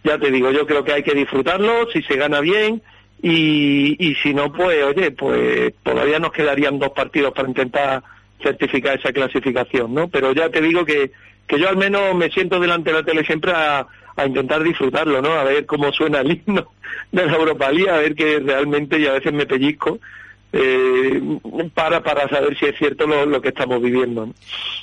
ya 0.03 0.18
te 0.18 0.31
digo, 0.31 0.51
yo 0.51 0.66
creo 0.66 0.83
que 0.83 0.94
hay 0.94 1.03
que 1.03 1.12
disfrutarlo, 1.12 1.90
si 1.92 2.01
se 2.05 2.16
gana 2.16 2.40
bien, 2.40 2.81
y, 3.22 3.96
y 3.98 4.14
si 4.16 4.35
no, 4.35 4.53
pues 4.53 4.83
oye, 4.85 5.11
pues 5.11 5.72
todavía 5.83 6.18
nos 6.18 6.33
quedarían 6.33 6.79
dos 6.79 6.90
partidos 6.90 7.33
para 7.33 7.48
intentar 7.48 8.03
certificar 8.42 8.98
esa 8.98 9.12
clasificación, 9.12 9.94
¿no? 9.94 10.09
Pero 10.09 10.33
ya 10.33 10.50
te 10.50 10.61
digo 10.61 10.85
que, 10.85 11.11
que 11.46 11.59
yo 11.59 11.68
al 11.68 11.77
menos 11.77 12.14
me 12.14 12.31
siento 12.31 12.61
delante 12.61 12.90
de 12.90 12.98
la 12.98 13.05
tele 13.05 13.24
siempre 13.24 13.53
a, 13.53 13.87
intentar 14.24 14.62
disfrutarlo, 14.62 15.20
¿no? 15.20 15.33
A 15.33 15.42
ver 15.42 15.66
cómo 15.66 15.92
suena 15.92 16.20
el 16.20 16.40
himno 16.46 16.70
de 17.12 17.27
la 17.27 17.35
Europa 17.35 17.72
League, 17.72 17.90
a 17.90 17.96
ver 17.96 18.14
que 18.14 18.38
realmente, 18.38 18.98
y 18.98 19.07
a 19.07 19.12
veces 19.12 19.33
me 19.33 19.46
pellizco, 19.46 19.98
eh, 20.56 21.20
para, 21.74 22.02
para 22.02 22.28
saber 22.28 22.56
si 22.56 22.66
es 22.66 22.76
cierto 22.78 23.06
lo, 23.06 23.40
que 23.40 23.48
estamos 23.48 23.82
viviendo. 23.82 24.32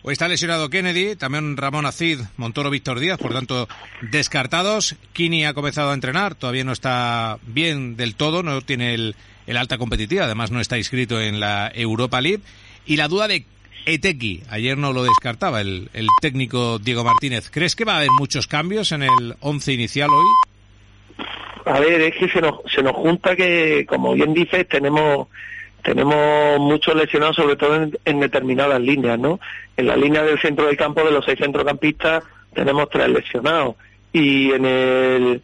Hoy 0.04 0.14
está 0.14 0.28
lesionado 0.28 0.70
Kennedy, 0.70 1.16
también 1.16 1.56
Ramón 1.56 1.86
Acid, 1.86 2.20
Montoro 2.36 2.70
Víctor 2.70 3.00
Díaz, 3.00 3.18
por 3.18 3.34
tanto, 3.34 3.70
descartados. 4.02 4.98
Kini 5.14 5.46
ha 5.46 5.54
comenzado 5.54 5.92
a 5.92 5.94
entrenar, 5.94 6.36
todavía 6.36 6.66
no 6.66 6.74
está 6.74 7.38
bien 7.44 7.96
del 7.96 8.16
todo, 8.16 8.44
no 8.44 8.62
tiene 8.62 8.94
el, 8.94 9.16
el 9.48 9.58
alta 9.58 9.78
competitiva, 9.78 10.26
además 10.26 10.52
no 10.52 10.60
está 10.60 10.78
inscrito 10.78 11.22
en 11.22 11.40
la 11.40 11.72
Europa 11.74 12.20
League. 12.20 12.42
Y 12.86 12.98
la 12.98 13.08
duda 13.08 13.30
de 13.30 13.46
Eteki, 13.86 14.44
ayer 14.50 14.78
no 14.78 14.92
lo 14.92 15.04
descartaba 15.04 15.62
el, 15.62 15.90
el 15.94 16.08
técnico 16.22 16.80
Diego 16.80 17.06
Martínez. 17.06 17.50
¿Crees 17.50 17.76
que 17.76 17.86
va 17.86 17.94
a 17.94 17.98
haber 17.98 18.12
muchos 18.12 18.48
cambios 18.48 18.92
en 18.92 19.04
el 19.04 19.36
once 19.40 19.72
inicial 19.72 20.10
hoy? 20.10 20.26
A 21.66 21.80
ver, 21.80 22.02
es 22.02 22.16
que 22.16 22.28
se 22.28 22.42
nos, 22.42 22.56
se 22.74 22.82
nos 22.82 22.94
junta 22.94 23.36
que, 23.36 23.86
como 23.88 24.14
bien 24.14 24.34
dices, 24.34 24.68
tenemos 24.68 25.28
tenemos 25.84 26.60
muchos 26.60 26.96
lesionados, 26.96 27.36
sobre 27.36 27.56
todo 27.56 27.90
en, 28.06 28.20
determinadas 28.20 28.80
líneas, 28.80 29.20
¿no? 29.20 29.40
En 29.78 29.88
la 29.88 29.96
línea 29.96 30.24
del 30.24 30.40
centro 30.40 30.68
del 30.68 30.78
campo 30.78 31.04
de 31.04 31.12
los 31.12 31.26
seis 31.26 31.40
centrocampistas 31.40 32.24
tenemos 32.54 32.90
tres 32.90 33.10
lesionados 33.10 33.76
y 34.14 34.52
en 34.52 34.66
el 34.66 35.42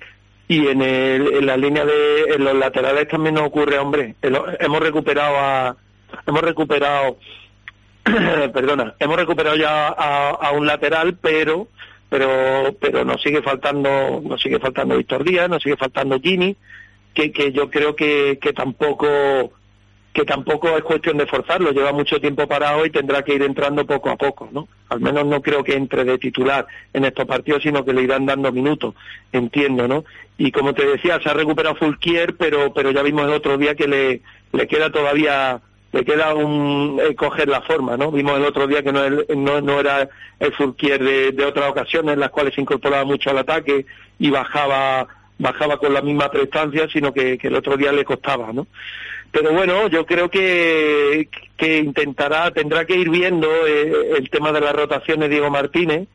y 0.50 0.68
en, 0.68 0.82
el, 0.82 1.34
en 1.34 1.46
la 1.46 1.58
línea 1.58 1.86
de 1.86 2.34
en 2.36 2.44
los 2.44 2.56
laterales 2.56 3.08
también 3.08 3.36
nos 3.36 3.48
ocurre, 3.48 3.78
hombre, 3.78 4.16
hemos 4.22 4.80
recuperado 4.80 5.38
a 5.38 5.76
hemos 6.26 6.42
recuperado 6.42 7.18
perdona, 8.54 8.96
hemos 9.00 9.18
recuperado 9.18 9.56
ya 9.56 9.88
a, 9.90 10.52
un 10.52 10.66
lateral, 10.66 11.18
pero 11.20 11.68
pero 12.10 12.76
pero 12.80 13.04
nos 13.04 13.22
sigue 13.22 13.42
faltando 13.42 14.22
nos 14.24 14.42
sigue 14.42 14.60
faltando 14.60 14.98
Víctor 14.98 15.24
Díaz, 15.24 15.50
nos 15.50 15.64
sigue 15.64 15.76
faltando 15.76 16.20
Gini, 16.20 16.56
que, 17.14 17.32
que 17.32 17.52
yo 17.52 17.70
creo 17.70 17.96
que, 17.96 18.40
que 18.42 18.54
tampoco 18.54 19.52
que 20.18 20.26
tampoco 20.26 20.76
es 20.76 20.84
cuestión 20.84 21.20
de 21.20 21.28
forzarlo, 21.28 21.72
lleva 21.72 21.92
mucho 21.92 22.20
tiempo 22.20 22.48
parado 22.48 22.84
y 22.88 22.90
tendrá 22.90 23.22
que 23.22 23.36
ir 23.36 23.44
entrando 23.44 23.86
poco 23.86 24.10
a 24.10 24.16
poco, 24.16 24.50
¿no? 24.52 24.68
Al 24.90 25.00
menos 25.00 25.28
no 25.28 25.44
creo 25.44 25.64
que 25.64 25.76
entre 25.76 26.06
de 26.06 26.18
titular 26.18 26.66
en 26.92 27.06
estos 27.06 27.28
partidos, 27.28 27.62
sino 27.62 27.86
que 27.86 27.94
le 27.94 28.02
irán 28.02 28.26
dando 28.26 28.52
minutos, 28.52 28.96
entiendo, 29.32 29.88
¿no? 29.88 30.06
Y 30.40 30.52
como 30.52 30.74
te 30.74 30.88
decía, 30.88 31.20
se 31.22 31.30
ha 31.30 31.34
recuperado 31.34 31.76
Fulquier, 31.76 32.36
pero 32.36 32.74
pero 32.74 32.90
ya 32.90 33.04
vimos 33.04 33.26
el 33.26 33.34
otro 33.34 33.60
día 33.60 33.76
que 33.76 33.88
le, 33.88 34.22
le 34.54 34.68
queda 34.68 34.92
todavía 34.92 35.62
le 35.92 36.04
queda 36.04 36.34
un 36.34 37.00
eh, 37.00 37.14
coger 37.14 37.48
la 37.48 37.62
forma, 37.62 37.96
¿no? 37.96 38.12
Vimos 38.12 38.38
el 38.38 38.46
otro 38.46 38.66
día 38.66 38.82
que 38.82 38.92
no, 38.92 39.08
no, 39.36 39.62
no 39.62 39.80
era 39.80 40.10
el 40.40 40.52
Fulquier 40.54 41.04
de, 41.04 41.32
de 41.32 41.46
otras 41.46 41.70
ocasiones 41.70 42.16
en 42.16 42.22
las 42.22 42.32
cuales 42.32 42.56
se 42.56 42.62
incorporaba 42.62 43.06
mucho 43.06 43.30
al 43.30 43.38
ataque 43.38 43.86
y 44.18 44.32
bajaba 44.32 45.10
bajaba 45.40 45.78
con 45.78 45.94
la 45.94 46.02
misma 46.02 46.32
prestancia, 46.32 46.88
sino 46.92 47.14
que, 47.14 47.38
que 47.38 47.50
el 47.50 47.56
otro 47.56 47.78
día 47.78 47.92
le 47.92 48.04
costaba, 48.04 48.52
¿no? 48.52 48.66
Pero 49.32 49.52
bueno, 49.54 49.88
yo 49.88 50.06
creo 50.06 50.30
que, 50.30 51.30
que 51.58 51.78
intentará, 51.80 52.52
tendrá 52.52 52.86
que 52.86 52.96
ir 52.96 53.10
viendo 53.10 53.48
eh, 53.68 54.16
el 54.18 54.30
tema 54.30 54.52
de 54.52 54.62
las 54.62 54.74
rotaciones 54.74 55.30
Diego 55.30 55.50
Martínez 55.50 56.08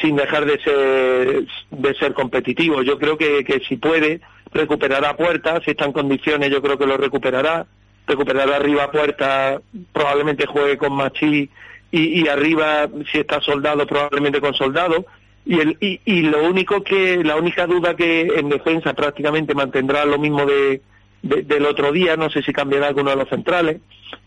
sin 0.00 0.16
dejar 0.16 0.44
de 0.44 0.58
ser, 0.60 1.46
de 1.70 1.94
ser 1.94 2.12
competitivo. 2.12 2.82
Yo 2.82 2.98
creo 2.98 3.16
que, 3.16 3.44
que 3.44 3.60
si 3.60 3.76
puede, 3.76 4.20
recuperará 4.52 5.16
puertas, 5.16 5.62
si 5.64 5.70
está 5.70 5.86
en 5.86 5.92
condiciones 5.92 6.50
yo 6.50 6.60
creo 6.60 6.76
que 6.76 6.86
lo 6.86 6.96
recuperará, 6.96 7.66
recuperará 8.06 8.56
arriba 8.56 8.90
puertas, 8.90 9.60
probablemente 9.92 10.46
juegue 10.46 10.76
con 10.76 10.92
Machi 10.94 11.48
y, 11.90 12.20
y 12.20 12.28
arriba, 12.28 12.88
si 13.10 13.18
está 13.18 13.40
soldado, 13.40 13.86
probablemente 13.86 14.40
con 14.40 14.54
soldado. 14.54 15.06
Y, 15.46 15.60
el, 15.60 15.76
y, 15.80 16.00
y 16.04 16.22
lo 16.22 16.44
único 16.44 16.82
que, 16.82 17.22
la 17.22 17.36
única 17.36 17.66
duda 17.66 17.94
que 17.94 18.22
en 18.22 18.48
defensa 18.48 18.94
prácticamente 18.94 19.54
mantendrá 19.54 20.04
lo 20.04 20.18
mismo 20.18 20.44
de, 20.44 20.82
del 21.28 21.66
otro 21.66 21.92
día, 21.92 22.16
no 22.16 22.30
sé 22.30 22.42
si 22.42 22.52
cambiará 22.52 22.88
alguno 22.88 23.10
de 23.10 23.16
los 23.16 23.28
centrales, 23.28 23.80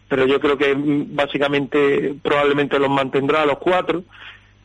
pero 0.08 0.26
yo 0.26 0.40
creo 0.40 0.58
que 0.58 0.76
mm, 0.76 1.16
básicamente 1.16 2.16
probablemente 2.22 2.80
los 2.80 2.90
mantendrá 2.90 3.44
a 3.44 3.46
los 3.46 3.60
cuatro. 3.60 4.04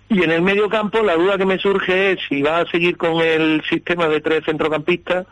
Y 0.09 0.23
en 0.23 0.31
el 0.31 0.43
medio 0.43 0.69
campo 0.69 1.03
la 1.03 1.17
duda 1.17 1.39
que 1.39 1.47
me 1.47 1.59
surge 1.59 2.13
es 2.13 2.21
si 2.29 2.43
va 2.43 2.59
a 2.59 2.67
seguir 2.67 2.97
con 2.97 3.23
el 3.23 3.63
sistema 3.69 4.09
de 4.09 4.21
tres 4.21 4.45
centrocampistas 4.45 5.27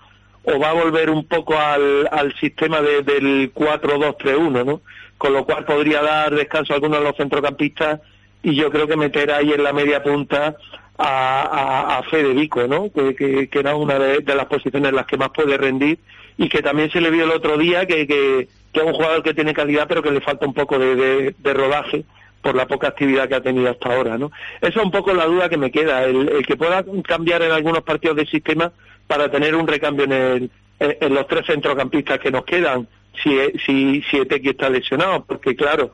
o 0.44 0.58
va 0.58 0.70
a 0.70 0.74
volver 0.74 1.10
un 1.10 1.24
poco 1.24 1.56
al, 1.56 2.08
al 2.10 2.34
sistema 2.38 2.80
del 2.80 3.52
4-2-3-1, 3.54 4.64
¿no? 4.64 4.80
Con 5.18 5.34
lo 5.34 5.44
cual 5.44 5.64
podría 5.64 6.02
dar 6.02 6.34
descanso 6.34 6.72
a 6.72 6.76
algunos 6.76 6.98
de 6.98 7.04
los 7.04 7.16
centrocampistas 7.16 8.00
y 8.42 8.54
yo 8.56 8.70
creo 8.70 8.88
que 8.88 8.96
meter 8.96 9.30
ahí 9.30 9.52
en 9.52 9.62
la 9.62 9.72
media 9.72 10.02
punta 10.02 10.56
a, 10.98 11.42
a, 11.42 11.81
Federico, 12.02 12.66
¿no? 12.66 12.90
Que, 12.92 13.48
era 13.52 13.74
una 13.76 13.98
de, 13.98 14.20
de, 14.20 14.34
las 14.34 14.46
posiciones 14.46 14.88
en 14.88 14.96
las 14.96 15.06
que 15.06 15.16
más 15.16 15.30
puede 15.30 15.56
rendir 15.56 15.98
y 16.36 16.48
que 16.48 16.62
también 16.62 16.90
se 16.90 17.00
le 17.00 17.10
vio 17.10 17.24
el 17.24 17.30
otro 17.30 17.56
día 17.58 17.86
que, 17.86 18.48
es 18.72 18.82
un 18.82 18.92
jugador 18.92 19.22
que 19.22 19.34
tiene 19.34 19.52
calidad 19.52 19.86
pero 19.88 20.02
que 20.02 20.10
le 20.10 20.20
falta 20.20 20.46
un 20.46 20.54
poco 20.54 20.78
de, 20.78 21.34
de, 21.36 21.54
rodaje 21.54 22.04
por 22.40 22.54
la 22.54 22.66
poca 22.66 22.88
actividad 22.88 23.28
que 23.28 23.36
ha 23.36 23.42
tenido 23.42 23.70
hasta 23.70 23.94
ahora, 23.94 24.18
¿no? 24.18 24.32
Esa 24.60 24.80
es 24.80 24.84
un 24.84 24.90
poco 24.90 25.12
la 25.12 25.26
duda 25.26 25.48
que 25.48 25.58
me 25.58 25.70
queda, 25.70 26.04
el, 26.04 26.44
que 26.46 26.56
pueda 26.56 26.84
cambiar 27.04 27.42
en 27.42 27.52
algunos 27.52 27.82
partidos 27.82 28.16
del 28.16 28.28
sistema 28.28 28.72
para 29.06 29.30
tener 29.30 29.54
un 29.54 29.68
recambio 29.68 30.04
en, 30.06 30.12
el, 30.12 30.50
en, 30.80 31.14
los 31.14 31.26
tres 31.28 31.46
centrocampistas 31.46 32.18
que 32.18 32.32
nos 32.32 32.44
quedan, 32.44 32.88
si, 33.22 33.38
si, 33.64 34.02
si 34.02 34.16
Etequi 34.16 34.50
está 34.50 34.68
lesionado, 34.70 35.24
porque 35.24 35.54
claro, 35.54 35.92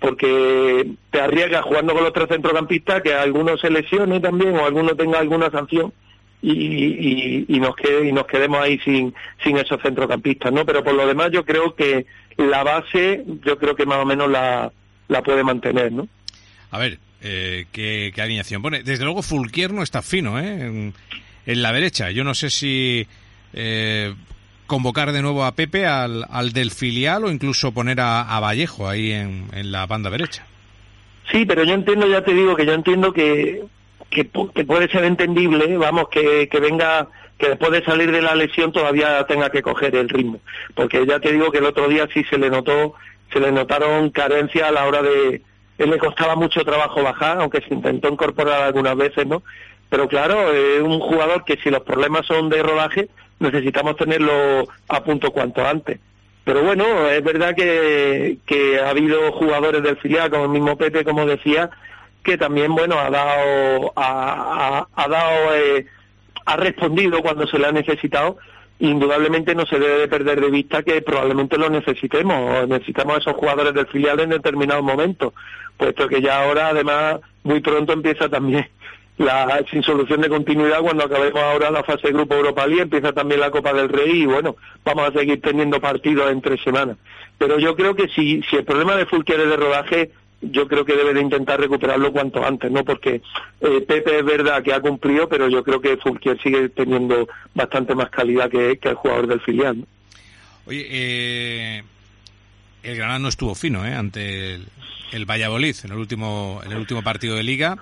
porque 0.00 0.86
te 1.10 1.20
arriesgas 1.20 1.62
jugando 1.62 1.94
con 1.94 2.04
los 2.04 2.12
tres 2.12 2.28
centrocampistas 2.28 3.02
que 3.02 3.14
alguno 3.14 3.56
se 3.56 3.70
lesione 3.70 4.20
también 4.20 4.56
o 4.56 4.64
alguno 4.64 4.94
tenga 4.94 5.18
alguna 5.18 5.50
sanción 5.50 5.92
y, 6.42 7.44
y, 7.48 7.60
nos 7.60 7.74
quede, 7.74 8.08
y 8.08 8.12
nos 8.12 8.26
quedemos 8.26 8.60
ahí 8.60 8.78
sin, 8.80 9.14
sin 9.42 9.56
esos 9.56 9.80
centrocampistas, 9.82 10.52
¿no? 10.52 10.64
Pero 10.64 10.84
por 10.84 10.94
lo 10.94 11.06
demás 11.06 11.30
yo 11.32 11.44
creo 11.44 11.74
que 11.74 12.06
la 12.36 12.62
base, 12.62 13.24
yo 13.44 13.58
creo 13.58 13.74
que 13.74 13.86
más 13.86 13.98
o 13.98 14.04
menos 14.04 14.30
la, 14.30 14.70
la 15.08 15.22
puede 15.22 15.42
mantener, 15.42 15.92
¿no? 15.92 16.08
A 16.70 16.78
ver, 16.78 16.98
eh, 17.22 17.66
¿qué, 17.72 18.12
alineación 18.18 18.62
pone. 18.62 18.82
Desde 18.82 19.04
luego 19.04 19.22
Fulquier 19.22 19.72
no 19.72 19.82
está 19.82 20.02
fino, 20.02 20.38
¿eh? 20.38 20.92
En, 21.46 21.62
la 21.62 21.72
derecha. 21.72 22.10
Yo 22.10 22.24
no 22.24 22.34
sé 22.34 22.50
si 22.50 23.06
eh, 23.52 24.14
convocar 24.66 25.12
de 25.12 25.22
nuevo 25.22 25.44
a 25.44 25.52
Pepe 25.52 25.86
al, 25.86 26.24
al 26.30 26.52
del 26.52 26.70
filial 26.70 27.24
o 27.24 27.30
incluso 27.30 27.72
poner 27.72 28.00
a, 28.00 28.38
Vallejo 28.40 28.88
ahí 28.88 29.12
en, 29.12 29.46
en 29.52 29.72
la 29.72 29.86
banda 29.86 30.10
derecha. 30.10 30.44
Sí, 31.30 31.44
pero 31.44 31.64
yo 31.64 31.74
entiendo, 31.74 32.06
ya 32.06 32.22
te 32.22 32.34
digo 32.34 32.54
que 32.54 32.66
yo 32.66 32.72
entiendo 32.72 33.12
que 33.12 33.62
que, 34.10 34.24
puede 34.24 34.88
ser 34.88 35.04
entendible, 35.04 35.76
vamos, 35.76 36.08
que, 36.08 36.48
que 36.48 36.60
venga 36.60 37.08
que 37.38 37.50
después 37.50 37.70
de 37.70 37.84
salir 37.84 38.10
de 38.10 38.22
la 38.22 38.34
lesión 38.34 38.72
todavía 38.72 39.24
tenga 39.24 39.50
que 39.50 39.60
coger 39.60 39.94
el 39.94 40.08
ritmo, 40.08 40.40
porque 40.74 41.04
ya 41.06 41.20
te 41.20 41.32
digo 41.32 41.50
que 41.50 41.58
el 41.58 41.66
otro 41.66 41.86
día 41.86 42.08
sí 42.14 42.24
se 42.24 42.38
le 42.38 42.48
notó, 42.48 42.94
se 43.30 43.40
le 43.40 43.52
notaron 43.52 44.08
carencias 44.10 44.68
a 44.68 44.72
la 44.72 44.86
hora 44.86 45.02
de, 45.02 45.42
él 45.76 45.90
le 45.90 45.98
costaba 45.98 46.34
mucho 46.34 46.64
trabajo 46.64 47.02
bajar, 47.02 47.38
aunque 47.38 47.60
se 47.60 47.74
intentó 47.74 48.08
incorporar 48.08 48.62
algunas 48.62 48.96
veces, 48.96 49.26
¿no? 49.26 49.42
Pero 49.90 50.08
claro, 50.08 50.50
es 50.52 50.80
un 50.80 50.98
jugador 50.98 51.44
que 51.44 51.58
si 51.58 51.70
los 51.70 51.82
problemas 51.82 52.24
son 52.24 52.48
de 52.48 52.62
rodaje, 52.62 53.08
necesitamos 53.38 53.96
tenerlo 53.96 54.66
a 54.88 55.04
punto 55.04 55.30
cuanto 55.30 55.66
antes. 55.66 55.98
Pero 56.44 56.62
bueno, 56.62 57.08
es 57.08 57.24
verdad 57.24 57.54
que, 57.56 58.38
que 58.46 58.78
ha 58.80 58.90
habido 58.90 59.32
jugadores 59.32 59.82
del 59.82 59.96
filial, 59.96 60.30
como 60.30 60.44
el 60.44 60.50
mismo 60.50 60.76
Pepe, 60.76 61.04
como 61.04 61.26
decía, 61.26 61.70
que 62.26 62.36
también 62.36 62.74
bueno 62.74 62.98
ha 62.98 63.08
dado 63.08 63.92
ha, 63.94 64.86
ha, 64.94 65.08
dado 65.08 65.54
eh, 65.54 65.86
ha 66.44 66.56
respondido 66.56 67.22
cuando 67.22 67.46
se 67.46 67.56
le 67.56 67.68
ha 67.68 67.72
necesitado 67.72 68.36
indudablemente 68.80 69.54
no 69.54 69.64
se 69.64 69.78
debe 69.78 70.00
de 70.00 70.08
perder 70.08 70.40
de 70.40 70.50
vista 70.50 70.82
que 70.82 71.00
probablemente 71.02 71.56
lo 71.56 71.70
necesitemos 71.70 72.66
necesitamos 72.68 73.18
esos 73.18 73.34
jugadores 73.36 73.74
del 73.74 73.86
filial 73.86 74.18
en 74.18 74.30
determinados 74.30 74.82
momentos 74.82 75.34
puesto 75.76 76.08
que 76.08 76.20
ya 76.20 76.42
ahora 76.42 76.70
además 76.70 77.20
muy 77.44 77.60
pronto 77.60 77.92
empieza 77.92 78.28
también 78.28 78.68
la 79.18 79.64
sin 79.70 79.82
solución 79.82 80.20
de 80.20 80.28
continuidad 80.28 80.80
cuando 80.80 81.04
acabemos 81.04 81.42
ahora 81.42 81.70
la 81.70 81.82
fase 81.82 82.08
de 82.08 82.12
grupo 82.12 82.34
Europa 82.34 82.66
League 82.66 82.82
empieza 82.82 83.12
también 83.12 83.40
la 83.40 83.50
Copa 83.50 83.72
del 83.72 83.88
Rey 83.88 84.22
y 84.22 84.26
bueno 84.26 84.56
vamos 84.84 85.08
a 85.08 85.18
seguir 85.18 85.40
teniendo 85.40 85.80
partidos 85.80 86.30
en 86.30 86.42
tres 86.42 86.60
semanas 86.62 86.98
pero 87.38 87.58
yo 87.58 87.74
creo 87.74 87.94
que 87.94 88.08
si 88.08 88.42
si 88.42 88.56
el 88.56 88.64
problema 88.64 88.94
de 88.94 89.06
Fulquier 89.06 89.40
es 89.40 89.48
de 89.48 89.56
rodaje 89.56 90.10
yo 90.40 90.68
creo 90.68 90.84
que 90.84 90.96
debe 90.96 91.14
de 91.14 91.20
intentar 91.20 91.58
recuperarlo 91.58 92.12
cuanto 92.12 92.44
antes, 92.44 92.70
¿no? 92.70 92.84
Porque 92.84 93.22
eh, 93.60 93.80
Pepe 93.86 94.18
es 94.18 94.24
verdad 94.24 94.62
que 94.62 94.72
ha 94.72 94.80
cumplido, 94.80 95.28
pero 95.28 95.48
yo 95.48 95.64
creo 95.64 95.80
que 95.80 95.96
Fulquier 95.96 96.40
sigue 96.42 96.68
teniendo 96.68 97.28
bastante 97.54 97.94
más 97.94 98.10
calidad 98.10 98.50
que, 98.50 98.78
el 98.80 98.94
jugador 98.94 99.26
del 99.26 99.40
filial. 99.40 99.86
Oye, 100.66 100.86
eh, 100.90 101.82
el 102.82 102.96
Granada 102.96 103.18
no 103.18 103.28
estuvo 103.28 103.54
fino, 103.54 103.86
¿eh? 103.86 103.94
Ante 103.94 104.60
el, 105.12 105.24
Valladolid 105.24 105.74
en 105.84 105.92
el 105.92 105.98
último 105.98 106.60
en 106.64 106.72
el 106.72 106.78
último 106.78 107.02
partido 107.02 107.36
de 107.36 107.42
Liga. 107.42 107.76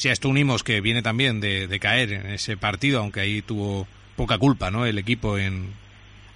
Si 0.00 0.08
a 0.08 0.12
esto 0.12 0.30
unimos 0.30 0.64
que 0.64 0.80
viene 0.80 1.02
también 1.02 1.42
de, 1.42 1.78
caer 1.78 2.12
en 2.14 2.26
ese 2.28 2.56
partido, 2.56 3.00
aunque 3.00 3.20
ahí 3.20 3.42
tuvo 3.42 3.86
poca 4.16 4.38
culpa, 4.38 4.70
¿no? 4.70 4.86
El 4.86 4.96
equipo 4.96 5.36
en 5.36 5.74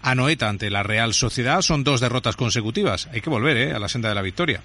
Anoeta 0.03 0.50
ante 0.50 0.68
la 0.68 0.83
Real 0.83 1.14
Sociedad 1.14 1.62
son 1.62 1.83
dos 1.83 2.03
derrotas 2.03 2.37
consecutivas. 2.37 3.09
Hay 3.11 3.22
que 3.22 3.31
volver, 3.31 3.57
¿eh? 3.57 3.72
A 3.72 3.79
la 3.79 3.88
senda 3.88 4.11
de 4.11 4.16
la 4.16 4.20
victoria. 4.20 4.61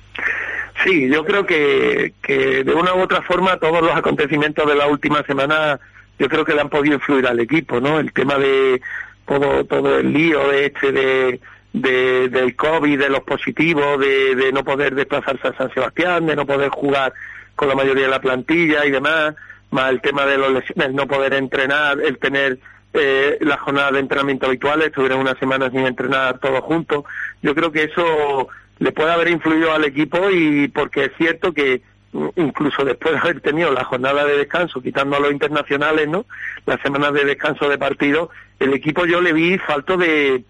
Sí, 0.84 1.08
yo 1.08 1.24
creo 1.24 1.46
que, 1.46 2.12
que 2.22 2.66
de 2.66 2.74
una 2.74 2.94
u 2.94 3.00
otra 3.00 3.22
forma 3.22 3.56
todos 3.56 3.82
los 3.82 3.96
acontecimientos 3.96 4.68
de 4.68 4.76
la 4.76 4.88
última 4.88 5.24
semana 5.24 5.80
yo 6.20 6.28
creo 6.28 6.44
que 6.44 6.54
le 6.54 6.60
han 6.60 6.70
podido 6.70 6.96
influir 6.96 7.26
al 7.26 7.40
equipo, 7.40 7.80
¿no? 7.80 8.02
El 8.02 8.12
tema 8.12 8.38
de 8.38 8.82
todo 9.26 9.64
todo 9.64 9.98
el 9.98 10.12
lío 10.12 10.46
de 10.50 10.66
este 10.66 10.92
de, 10.92 11.40
de 11.72 12.28
del 12.28 12.54
COVID, 12.54 13.00
de 13.00 13.10
los 13.10 13.22
positivos, 13.22 13.98
de, 13.98 14.36
de 14.36 14.52
no 14.52 14.66
poder 14.66 14.94
desplazarse 14.94 15.48
a 15.48 15.56
San 15.56 15.74
Sebastián, 15.74 16.26
de 16.26 16.36
no 16.36 16.46
poder 16.46 16.68
jugar 16.68 17.14
con 17.60 17.68
la 17.68 17.76
mayoría 17.76 18.06
de 18.06 18.10
la 18.10 18.22
plantilla 18.22 18.86
y 18.86 18.90
demás, 18.90 19.36
más 19.72 19.90
el 19.90 20.00
tema 20.00 20.26
de 20.26 20.38
los 20.38 20.50
lesiones, 20.50 20.94
no 20.94 21.08
poder 21.08 21.34
entrenar, 21.34 22.00
el 22.00 22.18
tener 22.18 22.58
eh, 22.94 23.38
las 23.42 23.60
jornadas 23.60 23.92
de 23.92 24.00
entrenamiento 24.00 24.46
habituales, 24.46 24.88
estuvieron 24.88 25.20
una 25.20 25.38
semana 25.38 25.70
sin 25.70 25.82
entrenar 25.82 26.40
todos 26.40 26.62
juntos. 26.62 27.04
Yo 27.42 27.54
creo 27.54 27.70
que 27.70 27.84
eso 27.84 28.48
le 28.78 28.94
puede 28.94 29.12
haber 29.12 29.28
influido 29.28 29.74
al 29.74 29.84
equipo 29.84 30.30
y 30.30 30.70
porque 30.70 31.04
es 31.04 31.12
cierto 31.18 31.54
que 31.54 31.82
mm, 32.14 32.28
incluso 32.38 32.86
después 32.86 33.16
de 33.16 33.20
haber 33.20 33.42
tenido 33.42 33.74
la 33.74 33.84
jornada 33.84 34.24
de 34.24 34.38
descanso, 34.38 34.82
quitando 34.82 35.18
a 35.18 35.20
los 35.20 35.34
internacionales, 35.34 36.08
¿no? 36.08 36.26
Las 36.66 36.80
semanas 36.80 37.12
de 37.12 37.26
descanso 37.26 37.68
de 37.68 37.78
partido, 37.78 38.30
el 38.58 38.74
equipo 38.74 39.06
yo 39.06 39.20
le 39.20 39.34
vi 39.34 39.58
falto 39.58 39.98
de 39.98 40.46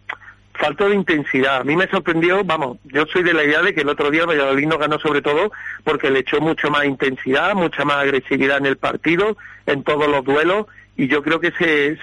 falta 0.59 0.87
de 0.87 0.95
intensidad. 0.95 1.61
A 1.61 1.63
mí 1.63 1.75
me 1.75 1.87
sorprendió, 1.87 2.43
vamos, 2.43 2.77
yo 2.83 3.05
soy 3.07 3.23
de 3.23 3.33
la 3.33 3.43
idea 3.43 3.61
de 3.61 3.73
que 3.73 3.81
el 3.81 3.89
otro 3.89 4.11
día 4.11 4.25
Valladolid 4.25 4.67
no 4.67 4.77
ganó 4.77 4.99
sobre 4.99 5.21
todo 5.21 5.51
porque 5.83 6.11
le 6.11 6.19
echó 6.19 6.41
mucho 6.41 6.69
más 6.69 6.85
intensidad, 6.85 7.55
mucha 7.55 7.85
más 7.85 7.97
agresividad 7.97 8.57
en 8.57 8.65
el 8.65 8.77
partido, 8.77 9.37
en 9.65 9.83
todos 9.83 10.07
los 10.07 10.23
duelos, 10.23 10.67
y 10.97 11.07
yo 11.07 11.23
creo 11.23 11.39
que 11.39 11.51
se 11.51 11.97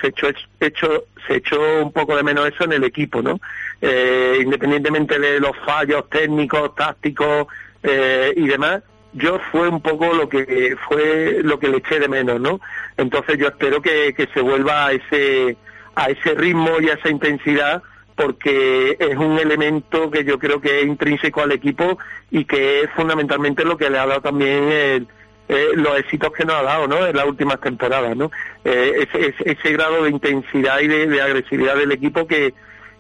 echó 1.29 1.83
un 1.83 1.93
poco 1.93 2.17
de 2.17 2.23
menos 2.23 2.49
eso 2.49 2.65
en 2.65 2.73
el 2.73 2.85
equipo, 2.85 3.21
¿no? 3.21 3.39
Eh, 3.83 4.39
independientemente 4.43 5.19
de 5.19 5.39
los 5.39 5.53
fallos 5.67 6.09
técnicos, 6.09 6.75
tácticos 6.75 7.47
eh, 7.83 8.33
y 8.35 8.47
demás, 8.47 8.83
yo 9.13 9.39
fue 9.53 9.69
un 9.69 9.83
poco 9.83 10.15
lo 10.15 10.29
que 10.29 10.77
fue 10.89 11.41
lo 11.43 11.59
que 11.59 11.69
le 11.69 11.79
eché 11.79 12.01
de 12.01 12.09
menos, 12.09 12.41
¿no? 12.41 12.61
Entonces 12.97 13.37
yo 13.39 13.49
espero 13.49 13.83
que, 13.83 14.15
que 14.15 14.29
se 14.33 14.41
vuelva 14.41 14.87
a 14.87 14.93
ese 14.93 15.59
a 15.95 16.07
ese 16.09 16.35
ritmo 16.35 16.81
y 16.81 16.89
a 16.89 16.95
esa 16.95 17.11
intensidad 17.11 17.83
porque 18.17 18.97
es 18.99 19.17
un 19.17 19.39
elemento 19.39 20.11
que 20.11 20.25
yo 20.25 20.39
creo 20.39 20.61
que 20.61 20.81
es 20.81 20.87
intrínseco 20.87 21.43
al 21.43 21.53
equipo 21.53 21.99
y 22.31 22.45
que 22.47 22.81
es 22.81 22.91
fundamentalmente 22.97 23.65
lo 23.65 23.77
que 23.77 23.91
le 23.91 23.99
ha 23.99 24.07
dado 24.07 24.23
también 24.23 25.07
eh, 25.49 25.69
los 25.75 25.99
éxitos 25.99 26.33
que 26.33 26.45
nos 26.45 26.57
ha 26.57 26.63
dado 26.63 26.89
¿no? 26.89 27.07
en 27.07 27.15
las 27.15 27.27
últimas 27.27 27.61
temporadas. 27.61 28.17
¿no? 28.17 28.31
Eh, 28.65 29.07
ese, 29.45 29.73
grado 29.73 30.05
de 30.05 30.11
intensidad 30.11 30.81
y 30.81 30.89
de, 30.89 31.21
agresividad 31.21 31.77
del 31.77 31.93
equipo 31.93 32.27
que, 32.27 32.55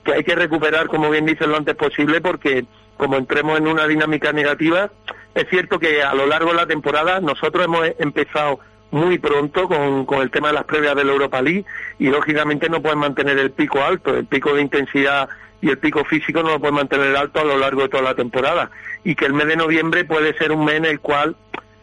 que 0.04 0.12
hay 0.12 0.22
que 0.22 0.34
recuperar, 0.34 0.86
como 0.86 1.10
bien 1.10 1.24
dice, 1.24 1.46
lo 1.46 1.56
antes 1.56 1.74
posible 1.74 2.20
porque 2.20 2.66
como 2.98 3.16
entremos 3.16 3.58
en 3.58 3.68
una 3.68 3.86
dinámica 3.86 4.32
negativa, 4.32 4.90
es 5.34 5.48
cierto 5.48 5.78
que 5.78 6.02
a 6.02 6.14
lo 6.14 6.26
largo 6.26 6.50
de 6.50 6.56
la 6.56 6.66
temporada 6.66 7.20
nosotros 7.20 7.64
hemos 7.64 7.88
empezado 7.98 8.60
muy 8.90 9.18
pronto 9.18 9.68
con, 9.68 10.06
con 10.06 10.22
el 10.22 10.30
tema 10.30 10.48
de 10.48 10.54
las 10.54 10.64
previas 10.64 10.94
de 10.94 11.04
la 11.04 11.12
Europa 11.12 11.42
League 11.42 11.64
y 11.98 12.08
lógicamente 12.08 12.68
no 12.68 12.80
pueden 12.80 12.98
mantener 12.98 13.38
el 13.38 13.50
pico 13.50 13.82
alto, 13.82 14.14
el 14.16 14.26
pico 14.26 14.54
de 14.54 14.62
intensidad 14.62 15.28
y 15.60 15.70
el 15.70 15.78
pico 15.78 16.04
físico 16.04 16.42
no 16.42 16.50
lo 16.50 16.60
pueden 16.60 16.76
mantener 16.76 17.16
alto 17.16 17.40
a 17.40 17.44
lo 17.44 17.58
largo 17.58 17.82
de 17.82 17.88
toda 17.88 18.02
la 18.02 18.14
temporada 18.14 18.70
y 19.04 19.14
que 19.14 19.26
el 19.26 19.32
mes 19.32 19.48
de 19.48 19.56
noviembre 19.56 20.04
puede 20.04 20.36
ser 20.38 20.52
un 20.52 20.64
mes 20.64 20.76
en 20.76 20.84
el 20.84 21.00
cual 21.00 21.36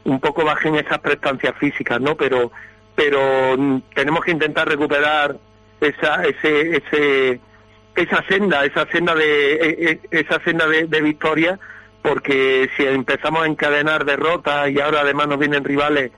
un 0.06 0.20
poco 0.20 0.44
bajen 0.44 0.76
esas 0.76 1.00
prestancias 1.00 1.56
físicas, 1.58 2.00
¿no? 2.00 2.16
Pero 2.16 2.52
pero 2.96 3.56
mm, 3.58 3.82
tenemos 3.96 4.24
que 4.24 4.32
intentar 4.32 4.68
recuperar 4.68 5.36
esa 5.82 6.24
ese 6.24 6.78
ese 6.78 7.39
esa 7.96 8.24
senda, 8.28 8.66
esa 8.66 8.86
senda 8.88 9.16
de 9.16 9.54
e, 9.54 9.92
e, 9.92 10.20
esa 10.20 10.39
senda 10.44 10.68
de 10.68 11.02
victoria 11.02 11.60
porque 12.04 12.70
si 12.76 12.86
empezamos 12.86 13.44
a 13.44 13.48
encadenar 13.48 14.06
derrotas 14.06 14.70
y 14.70 14.80
ahora 14.80 15.02
además 15.02 15.28
nos 15.28 15.39
vienen 15.39 15.63
rivales 15.63 16.12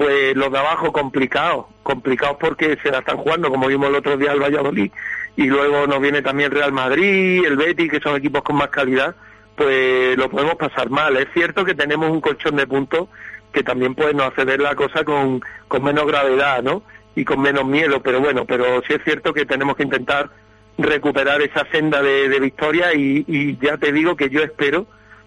pues 0.00 0.34
los 0.34 0.50
de 0.50 0.58
abajo 0.58 0.92
complicados, 0.92 1.66
complicados 1.82 2.38
porque 2.40 2.78
se 2.82 2.90
la 2.90 3.00
están 3.00 3.18
jugando, 3.18 3.50
como 3.50 3.66
vimos 3.66 3.90
el 3.90 3.96
otro 3.96 4.16
día 4.16 4.32
el 4.32 4.40
Valladolid, 4.40 4.90
y 5.36 5.44
luego 5.44 5.86
nos 5.86 6.00
viene 6.00 6.22
también 6.22 6.50
Real 6.50 6.72
Madrid, 6.72 7.44
el 7.44 7.58
Betis, 7.58 7.90
que 7.90 8.00
son 8.00 8.16
equipos 8.16 8.42
con 8.42 8.56
más 8.56 8.68
calidad, 8.68 9.14
pues 9.54 10.16
lo 10.16 10.30
podemos 10.30 10.54
pasar 10.54 10.88
mal. 10.88 11.18
Es 11.18 11.26
cierto 11.34 11.66
que 11.66 11.74
tenemos 11.74 12.10
un 12.10 12.22
colchón 12.22 12.56
de 12.56 12.66
puntos 12.66 13.08
que 13.52 13.62
también 13.62 13.94
puede 13.94 14.14
nos 14.14 14.32
hacer 14.32 14.58
la 14.58 14.74
cosa 14.74 15.04
con, 15.04 15.42
con 15.68 15.84
menos 15.84 16.06
gravedad, 16.06 16.62
¿no? 16.62 16.82
Y 17.14 17.26
con 17.26 17.42
menos 17.42 17.66
miedo, 17.66 18.00
pero 18.00 18.20
bueno, 18.20 18.46
pero 18.46 18.80
sí 18.88 18.94
es 18.94 19.04
cierto 19.04 19.34
que 19.34 19.44
tenemos 19.44 19.76
que 19.76 19.82
intentar 19.82 20.30
recuperar 20.78 21.42
esa 21.42 21.66
senda 21.70 22.00
de, 22.00 22.40
victoria 22.40 22.94
y, 22.94 23.58
ya 23.60 23.76
te 23.76 23.92
digo 23.92 24.16
que 24.16 24.30
yo 24.30 24.42
espero 24.42 24.86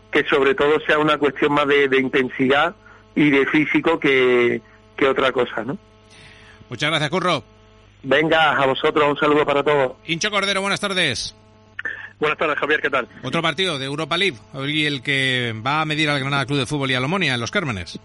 que 0.10 0.24
sobre 0.24 0.56
todo 0.56 0.80
sea 0.80 0.98
una 0.98 1.20
cuestión 1.20 1.54
más 1.54 1.68
de 1.68 2.00
intensidad 2.00 2.76
y 3.16 3.30
de 3.30 3.46
físico 3.46 4.00
que, 4.00 4.62
que 4.96 5.08
otra 5.08 5.32
cosa, 5.32 5.64
¿no? 5.64 5.78
Muchas 6.70 6.90
gracias, 6.90 7.10
Curro. 7.10 7.44
Venga, 8.04 8.52
a 8.52 8.66
vosotros 8.66 9.06
un 9.10 9.18
saludo 9.18 9.46
para 9.46 9.64
todos. 9.64 9.94
Hincho 10.06 10.30
Cordero, 10.30 10.62
buenas 10.62 10.80
tardes. 10.80 11.36
Buenas 12.20 12.38
tardes, 12.38 12.58
Javier, 12.58 12.82
¿qué 12.82 12.90
tal? 12.90 13.08
Otro 13.24 13.42
partido 13.42 13.80
de 13.80 13.86
Europa 13.86 14.18
League, 14.18 14.38
hoy 14.54 14.86
el 14.86 15.02
que 15.02 15.54
va 15.66 15.82
a 15.82 15.86
medir 15.86 16.10
al 16.10 16.20
Granada 16.20 16.46
Club 16.46 16.60
de 16.60 16.66
Fútbol 16.66 16.92
y 16.92 16.94
a 16.96 17.00
Lomonia 17.00 17.34
en 17.34 17.40
los 17.40 17.52
Cármenes. 17.52 18.00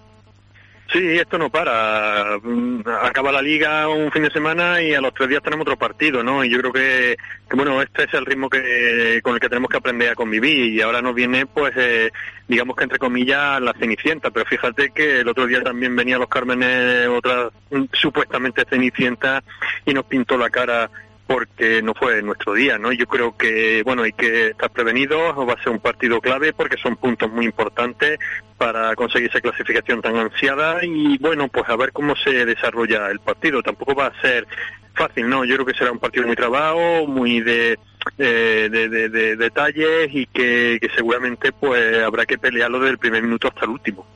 Sí, 0.90 1.18
esto 1.18 1.36
no 1.36 1.50
para. 1.50 2.38
Mm, 2.42 2.80
acaba 3.02 3.30
la 3.30 3.42
liga 3.42 3.88
un 3.88 4.10
fin 4.10 4.22
de 4.22 4.30
semana 4.30 4.80
y 4.80 4.94
a 4.94 5.02
los 5.02 5.12
tres 5.12 5.28
días 5.28 5.42
tenemos 5.42 5.64
otro 5.64 5.76
partido, 5.76 6.22
¿no? 6.22 6.42
Y 6.42 6.48
yo 6.48 6.58
creo 6.60 6.72
que, 6.72 7.16
bueno, 7.54 7.82
este 7.82 8.04
es 8.04 8.14
el 8.14 8.24
ritmo 8.24 8.48
que 8.48 9.20
con 9.22 9.34
el 9.34 9.40
que 9.40 9.50
tenemos 9.50 9.68
que 9.68 9.76
aprender 9.76 10.10
a 10.10 10.14
convivir 10.14 10.72
y 10.72 10.80
ahora 10.80 11.02
nos 11.02 11.14
viene, 11.14 11.44
pues, 11.44 11.74
eh, 11.76 12.10
digamos 12.46 12.74
que 12.74 12.84
entre 12.84 12.98
comillas, 12.98 13.60
la 13.60 13.74
cenicienta. 13.74 14.30
Pero 14.30 14.46
fíjate 14.46 14.90
que 14.90 15.20
el 15.20 15.28
otro 15.28 15.46
día 15.46 15.62
también 15.62 15.94
venía 15.94 16.16
los 16.16 16.28
Cármenes 16.28 17.06
otra 17.08 17.50
mm, 17.70 17.84
supuestamente 17.92 18.64
cenicienta 18.64 19.42
y 19.84 19.92
nos 19.92 20.06
pintó 20.06 20.38
la 20.38 20.48
cara 20.48 20.90
porque 21.26 21.82
no 21.82 21.92
fue 21.92 22.22
nuestro 22.22 22.54
día, 22.54 22.78
¿no? 22.78 22.90
Yo 22.92 23.06
creo 23.06 23.36
que, 23.36 23.82
bueno, 23.84 24.04
hay 24.04 24.12
que 24.12 24.48
estar 24.48 24.70
prevenidos, 24.70 25.36
va 25.46 25.52
a 25.52 25.62
ser 25.62 25.68
un 25.68 25.80
partido 25.80 26.22
clave 26.22 26.54
porque 26.54 26.78
son 26.78 26.96
puntos 26.96 27.30
muy 27.30 27.44
importantes 27.44 28.18
para 28.58 28.94
conseguir 28.96 29.30
esa 29.30 29.40
clasificación 29.40 30.02
tan 30.02 30.16
ansiada 30.16 30.84
y, 30.84 31.16
bueno, 31.18 31.48
pues 31.48 31.68
a 31.68 31.76
ver 31.76 31.92
cómo 31.92 32.14
se 32.16 32.44
desarrolla 32.44 33.08
el 33.10 33.20
partido. 33.20 33.62
Tampoco 33.62 33.94
va 33.94 34.06
a 34.06 34.20
ser 34.20 34.46
fácil, 34.94 35.28
¿no? 35.28 35.44
Yo 35.44 35.54
creo 35.54 35.66
que 35.66 35.74
será 35.74 35.92
un 35.92 36.00
partido 36.00 36.26
muy 36.26 36.34
trabajo, 36.34 37.06
muy 37.06 37.40
de, 37.40 37.78
eh, 38.18 38.68
de, 38.68 39.36
detalles 39.36 40.10
y 40.12 40.26
que, 40.26 40.78
que 40.80 40.88
seguramente 40.94 41.52
pues 41.52 42.02
habrá 42.04 42.26
que 42.26 42.36
pelearlo 42.36 42.80
desde 42.80 42.92
el 42.92 42.98
primer 42.98 43.22
minuto 43.22 43.48
hasta 43.48 43.64
el 43.64 43.70
último. 43.70 44.06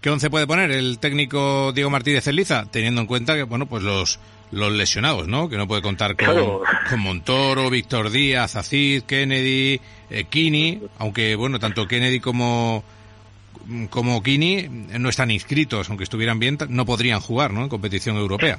¿Qué 0.00 0.10
once 0.10 0.28
puede 0.28 0.46
poner 0.46 0.70
el 0.70 0.98
técnico 0.98 1.72
Diego 1.72 1.90
Martínez 1.90 2.26
Eliza, 2.28 2.66
teniendo 2.70 3.00
en 3.00 3.06
cuenta 3.06 3.34
que, 3.34 3.44
bueno, 3.44 3.66
pues 3.66 3.82
los 3.82 4.20
los 4.52 4.72
lesionados, 4.72 5.26
¿no? 5.26 5.48
Que 5.48 5.56
no 5.56 5.66
puede 5.66 5.82
contar 5.82 6.14
con, 6.16 6.60
con 6.88 7.00
Montoro, 7.00 7.68
Víctor 7.68 8.10
Díaz, 8.10 8.54
Acid, 8.54 9.02
Kennedy, 9.02 9.80
eh, 10.10 10.24
Kini, 10.30 10.82
aunque 10.98 11.34
bueno, 11.34 11.58
tanto 11.58 11.88
Kennedy 11.88 12.20
como 12.20 12.84
como 13.90 14.22
Kini 14.22 14.68
no 14.98 15.08
están 15.08 15.30
inscritos, 15.30 15.88
aunque 15.88 16.04
estuvieran 16.04 16.38
bien, 16.38 16.58
no 16.68 16.86
podrían 16.86 17.20
jugar, 17.20 17.52
¿no? 17.52 17.62
En 17.62 17.68
competición 17.68 18.16
europea. 18.16 18.56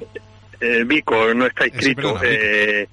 Eh, 0.60 0.84
Vico 0.86 1.32
no 1.34 1.46
está 1.46 1.66
inscrito. 1.66 2.20
eh, 2.24 2.88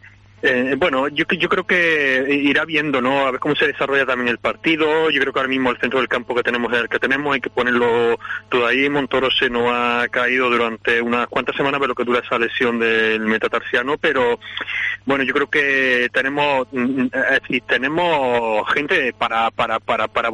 eh, 0.48 0.76
bueno, 0.78 1.08
yo, 1.08 1.26
yo 1.26 1.50
creo 1.50 1.66
que 1.66 2.24
irá 2.30 2.66
viendo, 2.66 3.02
¿no? 3.02 3.26
A 3.26 3.32
ver 3.32 3.40
cómo 3.40 3.56
se 3.56 3.66
desarrolla 3.66 4.06
también 4.06 4.28
el 4.28 4.38
partido. 4.38 5.10
Yo 5.10 5.20
creo 5.20 5.34
que 5.34 5.40
ahora 5.40 5.50
mismo 5.50 5.72
el 5.72 5.80
centro 5.80 5.98
del 5.98 6.08
campo 6.08 6.36
que 6.36 6.44
tenemos 6.44 6.72
es 6.72 6.82
el 6.82 6.90
que 6.90 7.00
tenemos, 7.00 7.34
hay 7.34 7.42
que 7.42 7.50
ponerlo 7.50 8.20
todo 8.50 8.68
ahí. 8.68 8.88
Montoro 8.88 9.32
se 9.32 9.50
nos 9.50 9.72
ha 9.74 10.08
caído 10.10 10.52
durante 10.52 11.02
unas 11.02 11.28
cuantas 11.30 11.56
semanas, 11.56 11.80
pero 11.82 11.96
que 11.96 12.04
dura 12.04 12.20
esa 12.20 12.38
lesión 12.38 12.78
del 12.78 13.22
metatarsiano. 13.22 13.98
Pero 13.98 14.40
bueno, 15.06 15.24
yo 15.24 15.34
creo 15.34 15.50
que 15.50 16.10
tenemos, 16.14 16.68
mm, 16.72 17.02
mm, 17.02 17.10
tenemos 17.68 18.72
gente 18.72 19.14
para, 19.14 19.50
para, 19.50 19.80
para, 19.80 20.08
para 20.08 20.30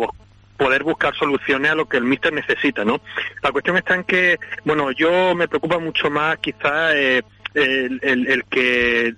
poder 0.61 0.83
buscar 0.83 1.15
soluciones 1.15 1.71
a 1.71 1.75
lo 1.75 1.89
que 1.89 1.97
el 1.97 2.03
míster 2.03 2.31
necesita, 2.31 2.85
¿no? 2.85 3.01
La 3.41 3.51
cuestión 3.51 3.77
está 3.77 3.95
en 3.95 4.03
que, 4.03 4.37
bueno, 4.63 4.91
yo 4.91 5.33
me 5.33 5.47
preocupa 5.47 5.79
mucho 5.79 6.11
más 6.11 6.37
quizás 6.37 6.93
eh, 6.93 7.23
el, 7.55 8.45
que 8.47 9.15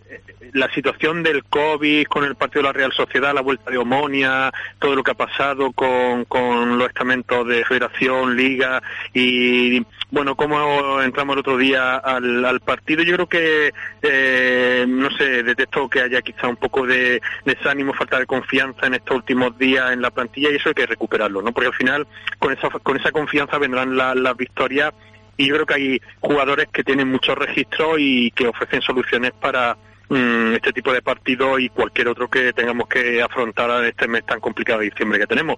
la 0.54 0.74
situación 0.74 1.22
del 1.22 1.44
COVID 1.44 2.06
con 2.06 2.24
el 2.24 2.36
partido 2.36 2.62
de 2.62 2.68
la 2.70 2.74
Real 2.74 2.94
Sociedad, 2.94 3.34
la 3.34 3.42
vuelta 3.42 3.70
de 3.70 3.78
Omonia, 3.78 4.54
todo 4.80 4.96
lo 4.96 5.04
que 5.04 5.12
ha 5.12 5.16
pasado 5.16 5.74
con 5.74 6.78
los 6.78 6.88
estamentos 6.88 7.46
de 7.46 7.66
Federación, 7.66 8.38
Liga 8.38 8.82
y 9.14 9.86
bueno, 10.14 10.36
cómo 10.36 11.02
entramos 11.02 11.34
el 11.34 11.40
otro 11.40 11.58
día 11.58 11.96
al, 11.98 12.60
partido. 12.62 13.04
Yo 13.04 13.16
creo 13.16 13.28
que, 13.28 13.74
eh, 14.02 14.86
no 14.88 15.10
sé, 15.12 15.44
detecto 15.44 15.90
que 15.90 16.02
haya 16.02 16.22
quizá 16.22 16.48
un 16.48 16.56
poco 16.56 16.86
de 16.86 17.22
desánimo, 17.44 17.94
falta 17.94 18.20
de 18.20 18.26
confianza 18.26 18.88
en 18.88 18.94
estos 18.94 19.18
últimos 19.18 19.58
días 19.58 19.92
en 19.92 20.02
la 20.02 20.12
plantilla 20.12 20.52
y 20.52 20.56
eso 20.56 20.70
hay 20.70 20.76
que 20.76 20.86
recuperarlo, 20.86 21.42
¿no? 21.42 21.52
Porque 21.52 21.68
al 21.68 21.74
final 21.74 22.08
con 22.40 22.54
esa, 22.54 22.70
con 22.70 22.98
esa 22.98 23.12
confianza 23.12 23.58
vendrán 23.58 23.98
las 23.98 24.38
victorias 24.38 24.94
y 25.36 25.48
yo 25.48 25.56
creo 25.56 25.66
que 25.66 25.74
hay 25.74 26.02
jugadores 26.22 26.68
que 26.72 26.84
tienen 26.84 27.10
muchos 27.10 27.38
registros 27.38 27.96
y 27.98 28.32
que 28.32 28.48
ofrecen 28.48 28.82
soluciones 28.82 29.32
para 29.34 29.76
Mm, 30.10 30.54
este 30.54 30.74
tipo 30.74 30.94
de 30.94 31.02
partido 31.02 31.58
y 31.58 31.70
cualquier 31.70 32.10
otro 32.10 32.30
que 32.30 32.54
tengamos 32.54 32.88
que 32.88 33.20
afrontar 33.22 33.82
en 33.82 33.90
este 33.90 34.08
mes 34.08 34.24
tan 34.26 34.40
complicado 34.40 34.80
de 34.80 34.92
diciembre 34.92 35.18
que 35.18 35.26
tenemos. 35.26 35.58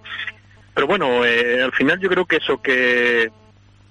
pero 0.74 0.86
bueno, 0.86 1.24
eh, 1.26 1.62
al 1.62 1.72
final 1.72 1.98
yo 2.00 2.08
creo 2.08 2.24
que 2.26 2.36
eso 2.36 2.60
que 2.62 3.30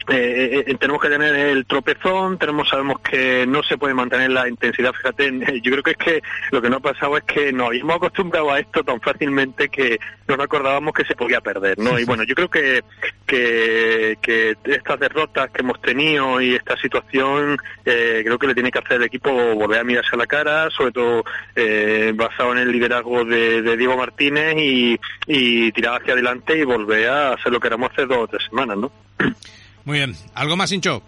eh, 0.07 0.63
eh, 0.67 0.75
tenemos 0.79 1.01
que 1.01 1.09
tener 1.09 1.33
el 1.33 1.65
tropezón, 1.65 2.37
tenemos 2.37 2.69
sabemos 2.69 2.99
que 2.99 3.47
no 3.47 3.63
se 3.63 3.77
puede 3.77 3.93
mantener 3.93 4.29
la 4.31 4.47
intensidad. 4.47 4.93
Fíjate, 4.93 5.31
yo 5.63 5.71
creo 5.71 5.83
que 5.83 5.91
es 5.91 5.97
que 5.97 6.21
lo 6.51 6.61
que 6.61 6.69
no 6.69 6.77
ha 6.77 6.79
pasado 6.81 7.17
es 7.17 7.23
que 7.23 7.51
nos 7.51 7.67
habíamos 7.67 7.95
acostumbrado 7.95 8.51
a 8.51 8.59
esto 8.59 8.83
tan 8.83 9.01
fácilmente 9.01 9.69
que 9.69 9.99
no 10.27 10.37
nos 10.37 10.45
acordábamos 10.45 10.93
que 10.93 11.05
se 11.05 11.15
podía 11.15 11.41
perder, 11.41 11.79
¿no? 11.79 11.97
Y 11.99 12.05
bueno, 12.05 12.23
yo 12.23 12.35
creo 12.35 12.49
que, 12.49 12.83
que, 13.25 14.17
que 14.21 14.55
estas 14.65 14.99
derrotas 14.99 15.49
que 15.51 15.61
hemos 15.61 15.81
tenido 15.81 16.39
y 16.39 16.55
esta 16.55 16.77
situación, 16.77 17.57
eh, 17.83 18.21
creo 18.23 18.37
que 18.37 18.47
le 18.47 18.53
tiene 18.53 18.71
que 18.71 18.79
hacer 18.79 18.97
el 18.97 19.03
equipo 19.03 19.31
volver 19.55 19.79
a 19.79 19.83
mirarse 19.83 20.11
a 20.13 20.17
la 20.17 20.27
cara, 20.27 20.69
sobre 20.69 20.91
todo 20.91 21.23
eh, 21.55 22.11
basado 22.15 22.51
en 22.51 22.59
el 22.59 22.71
liderazgo 22.71 23.25
de, 23.25 23.61
de 23.61 23.77
Diego 23.77 23.97
Martínez 23.97 24.55
y, 24.57 24.99
y 25.25 25.71
tirar 25.71 26.01
hacia 26.01 26.13
adelante 26.13 26.57
y 26.57 26.63
volver 26.63 27.09
a 27.09 27.33
hacer 27.33 27.51
lo 27.51 27.59
que 27.59 27.67
éramos 27.67 27.91
hace 27.91 28.05
dos 28.05 28.17
o 28.17 28.27
tres 28.27 28.43
semanas, 28.49 28.77
¿no? 28.77 28.91
Muy 29.85 29.97
bien. 29.97 30.15
¿Algo 30.33 30.57
más, 30.57 30.71
Hincho? 30.71 31.01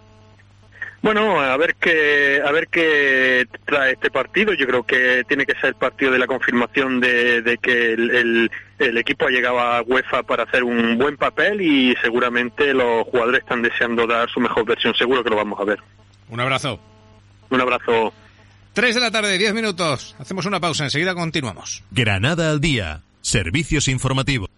Bueno, 1.00 1.40
a 1.40 1.56
ver 1.56 1.76
qué 1.76 2.42
a 2.44 2.50
ver 2.50 2.66
qué 2.68 3.46
trae 3.64 3.92
este 3.92 4.10
partido. 4.10 4.52
Yo 4.54 4.66
creo 4.66 4.82
que 4.84 5.22
tiene 5.28 5.46
que 5.46 5.54
ser 5.54 5.66
el 5.66 5.74
partido 5.76 6.10
de 6.10 6.18
la 6.18 6.26
confirmación 6.26 7.00
de, 7.00 7.58
que 7.62 7.92
el, 7.92 8.50
el, 8.78 8.98
equipo 8.98 9.26
ha 9.26 9.30
llegado 9.30 9.60
a 9.60 9.82
UEFA 9.82 10.24
para 10.24 10.42
hacer 10.42 10.64
un 10.64 10.98
buen 10.98 11.16
papel 11.16 11.60
y 11.60 11.94
seguramente 12.02 12.74
los 12.74 13.04
jugadores 13.04 13.42
están 13.42 13.62
deseando 13.62 14.06
dar 14.08 14.28
su 14.28 14.40
mejor 14.40 14.64
versión. 14.64 14.92
Seguro 14.94 15.22
que 15.22 15.30
lo 15.30 15.36
vamos 15.36 15.60
a 15.60 15.64
ver. 15.64 15.78
Un 16.30 16.40
abrazo. 16.40 16.80
Un 17.50 17.60
abrazo. 17.60 18.12
Tres 18.72 18.96
de 18.96 19.00
la 19.00 19.10
tarde, 19.12 19.38
diez 19.38 19.54
minutos. 19.54 20.16
Hacemos 20.18 20.46
una 20.46 20.58
pausa. 20.58 20.84
Enseguida 20.84 21.14
continuamos. 21.14 21.84
Granada 21.92 22.50
al 22.50 22.60
día. 22.60 23.02
Servicios 23.20 23.86
informativos. 23.86 24.50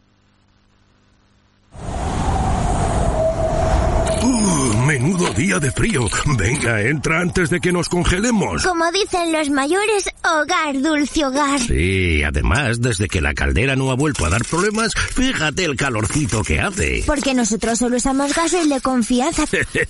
Menudo 5.01 5.33
día 5.33 5.59
de 5.59 5.73
frío. 5.73 6.07
Venga, 6.37 6.83
entra 6.83 7.21
antes 7.21 7.49
de 7.49 7.59
que 7.59 7.73
nos 7.73 7.89
congelemos. 7.89 8.63
Como 8.67 8.85
dicen 8.93 9.33
los 9.33 9.49
mayores, 9.49 10.11
hogar, 10.23 10.79
dulce 10.83 11.25
hogar. 11.25 11.59
Sí, 11.59 12.23
además, 12.23 12.83
desde 12.83 13.09
que 13.09 13.23
la 13.23 13.33
caldera 13.33 13.77
no 13.77 13.91
ha 13.91 13.95
vuelto 13.95 14.27
a 14.27 14.29
dar 14.29 14.45
problemas, 14.45 14.93
fíjate 14.95 15.65
el 15.65 15.77
calorcito 15.77 16.43
que 16.43 16.61
hace. 16.61 17.03
Porque 17.07 17.33
nosotros 17.33 17.79
solo 17.79 17.97
usamos 17.97 18.35
gases 18.35 18.69
de 18.69 18.79
confianza. 18.83 19.45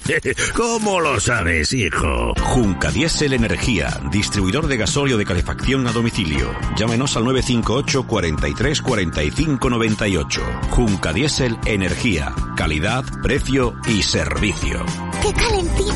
¿Cómo 0.55 1.01
lo 1.01 1.19
sabes, 1.19 1.73
hijo? 1.73 2.33
Junca 2.41 2.93
Diesel 2.93 3.33
Energía, 3.33 4.01
distribuidor 4.13 4.69
de 4.69 4.77
gasóleo 4.77 5.19
de 5.19 5.25
calefacción 5.25 5.89
a 5.89 5.93
domicilio. 5.93 6.55
Llámenos 6.77 7.17
al 7.17 7.25
958 7.25 8.07
43 8.07 8.81
45 8.81 9.71
98. 9.71 10.41
Junca 10.71 11.13
Diesel 11.13 11.59
Energía, 11.67 12.33
calidad, 12.57 13.05
precio 13.25 13.75
y 13.89 14.05
servicio. 14.05 14.85
¡Qué 15.23 15.33
calentito! 15.33 15.91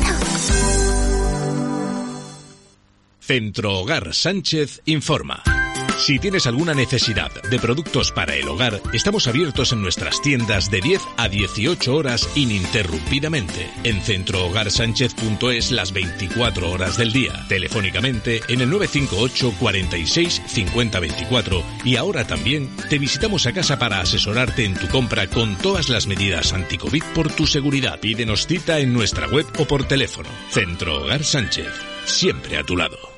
Centro 3.19 3.79
Hogar 3.79 4.13
Sánchez 4.13 4.81
informa. 4.85 5.41
Si 5.97 6.19
tienes 6.19 6.45
alguna 6.45 6.73
necesidad 6.73 7.31
de 7.49 7.57
productos 7.57 8.11
para 8.11 8.35
el 8.35 8.47
hogar, 8.47 8.81
estamos 8.93 9.27
abiertos 9.27 9.71
en 9.71 9.81
nuestras 9.81 10.21
tiendas 10.21 10.69
de 10.69 10.81
10 10.81 11.01
a 11.17 11.29
18 11.29 11.95
horas 11.95 12.29
ininterrumpidamente. 12.35 13.69
En 13.83 14.01
centrohogarsánchez.es 14.01 15.71
las 15.71 15.93
24 15.93 16.69
horas 16.69 16.97
del 16.97 17.13
día. 17.13 17.45
Telefónicamente 17.47 18.41
en 18.49 18.61
el 18.61 18.69
958 18.69 19.55
46 19.57 20.41
50 20.45 20.99
24 20.99 21.63
y 21.85 21.95
ahora 21.95 22.27
también 22.27 22.69
te 22.89 22.99
visitamos 22.99 23.47
a 23.47 23.53
casa 23.53 23.79
para 23.79 24.01
asesorarte 24.01 24.65
en 24.65 24.75
tu 24.75 24.87
compra 24.89 25.27
con 25.27 25.55
todas 25.57 25.89
las 25.89 26.07
medidas 26.07 26.53
anti-COVID 26.53 27.03
por 27.15 27.31
tu 27.31 27.47
seguridad. 27.47 27.99
Pídenos 27.99 28.47
cita 28.47 28.79
en 28.79 28.93
nuestra 28.93 29.27
web 29.27 29.45
o 29.57 29.65
por 29.65 29.87
teléfono. 29.87 30.29
Centro 30.51 31.03
Hogar 31.03 31.23
Sánchez, 31.23 31.71
siempre 32.05 32.57
a 32.57 32.63
tu 32.63 32.75
lado. 32.75 33.14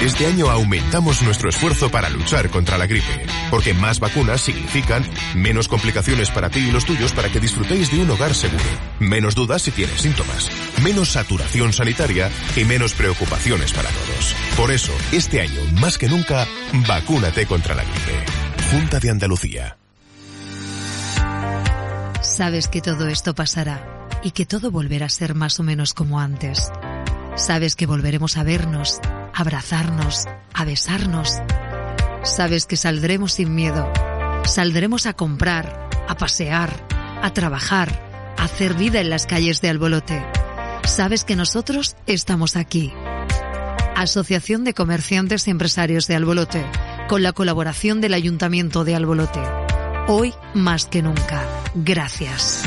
Este 0.02 0.28
año 0.28 0.50
aumentamos 0.50 1.22
nuestro 1.24 1.50
esfuerzo 1.50 1.92
para 1.92 2.10
luchar 2.10 2.50
contra 2.50 2.78
la 2.78 2.88
gripe, 2.88 3.26
porque 3.52 3.74
más 3.74 4.00
vacunas 4.00 4.40
significan 4.40 5.04
menos 5.36 5.68
complicaciones 5.68 6.32
para 6.32 6.50
ti 6.50 6.60
y 6.60 6.72
los 6.72 6.86
tuyos 6.86 7.12
para 7.12 7.30
que 7.30 7.42
disfrutéis 7.42 7.92
de 7.92 8.02
un 8.02 8.10
hogar 8.10 8.34
seguro, 8.34 8.64
menos 9.02 9.36
dudas 9.36 9.62
si 9.62 9.72
tienes 9.72 10.00
síntomas, 10.00 10.50
menos 10.82 11.10
saturación 11.10 11.74
sanitaria 11.74 12.32
y 12.56 12.64
menos 12.64 12.94
preocupaciones 12.94 13.74
para 13.74 13.90
todos. 13.90 14.36
Por 14.56 14.72
eso, 14.72 14.94
este 15.12 15.42
año, 15.42 15.62
más 15.82 15.98
que 15.98 16.08
nunca, 16.08 16.48
vacúnate 16.88 17.46
contra 17.46 17.76
la 17.76 17.84
gripe. 17.84 18.24
Junta 18.72 19.02
de 19.02 19.10
Andalucía. 19.10 19.78
Sabes 22.22 22.70
que 22.70 22.82
todo 22.82 23.10
esto 23.10 23.36
pasará 23.36 24.08
y 24.24 24.32
que 24.32 24.46
todo 24.46 24.72
volverá 24.72 25.08
a 25.08 25.10
ser 25.10 25.36
más 25.36 25.60
o 25.60 25.64
menos 25.64 25.94
como 25.94 26.22
antes. 26.22 26.72
Sabes 27.40 27.76
que 27.76 27.86
volveremos 27.86 28.38
a 28.38 28.44
vernos 28.44 29.00
abrazarnos, 29.40 30.26
a 30.54 30.66
besarnos. 30.66 31.38
Sabes 32.24 32.66
que 32.66 32.76
saldremos 32.76 33.34
sin 33.34 33.56
miedo. 33.56 33.90
Saldremos 34.44 35.06
a 35.06 35.14
comprar, 35.14 35.90
a 36.10 36.18
pasear, 36.18 36.86
a 37.22 37.32
trabajar, 37.34 38.34
a 38.38 38.44
hacer 38.44 38.74
vida 38.74 39.00
en 39.00 39.10
las 39.10 39.26
calles 39.26 39.62
de 39.62 39.70
Albolote. 39.70 40.22
Sabes 40.84 41.24
que 41.24 41.38
nosotros 41.38 41.96
estamos 42.06 42.58
aquí. 42.58 42.92
Asociación 43.96 44.66
de 44.66 44.74
Comerciantes 44.74 45.48
y 45.48 45.52
Empresarios 45.52 46.08
de 46.08 46.16
Albolote, 46.16 46.66
con 47.08 47.24
la 47.24 47.32
colaboración 47.32 48.02
del 48.02 48.14
Ayuntamiento 48.14 48.84
de 48.84 48.96
Albolote. 48.96 49.42
Hoy 50.08 50.34
más 50.54 50.86
que 50.86 51.02
nunca. 51.02 51.46
Gracias. 51.76 52.64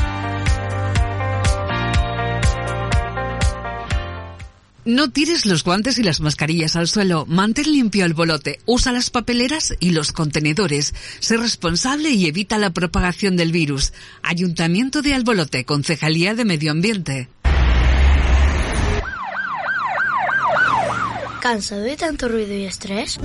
No 4.84 5.10
tires 5.10 5.46
los 5.46 5.62
guantes 5.62 5.98
y 5.98 6.02
las 6.02 6.20
mascarillas 6.20 6.74
al 6.74 6.88
suelo. 6.88 7.24
Mantén 7.28 7.70
limpio 7.70 8.04
el 8.04 8.14
bolote. 8.14 8.58
Usa 8.66 8.90
las 8.90 9.10
papeleras 9.10 9.74
y 9.78 9.90
los 9.90 10.10
contenedores. 10.10 10.92
Sé 11.20 11.36
responsable 11.36 12.10
y 12.10 12.26
evita 12.26 12.58
la 12.58 12.70
propagación 12.70 13.36
del 13.36 13.52
virus. 13.52 13.92
Ayuntamiento 14.22 15.00
de 15.00 15.14
Albolote, 15.14 15.64
Concejalía 15.64 16.34
de 16.34 16.44
Medio 16.44 16.72
Ambiente. 16.72 17.28
¿Cansado 21.40 21.82
de 21.82 21.96
tanto 21.96 22.28
ruido 22.28 22.54
y 22.54 22.64
estrés? 22.64 23.18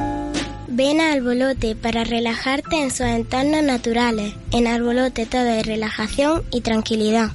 Ven 0.68 1.02
a 1.02 1.14
Albolote 1.14 1.76
para 1.76 2.04
relajarte 2.04 2.82
en 2.82 2.92
sus 2.92 3.08
entornos 3.08 3.64
naturales. 3.64 4.36
En 4.52 4.68
Albolote 4.68 5.26
todo 5.26 5.48
es 5.48 5.66
relajación 5.66 6.44
y 6.52 6.62
tranquilidad. 6.62 7.32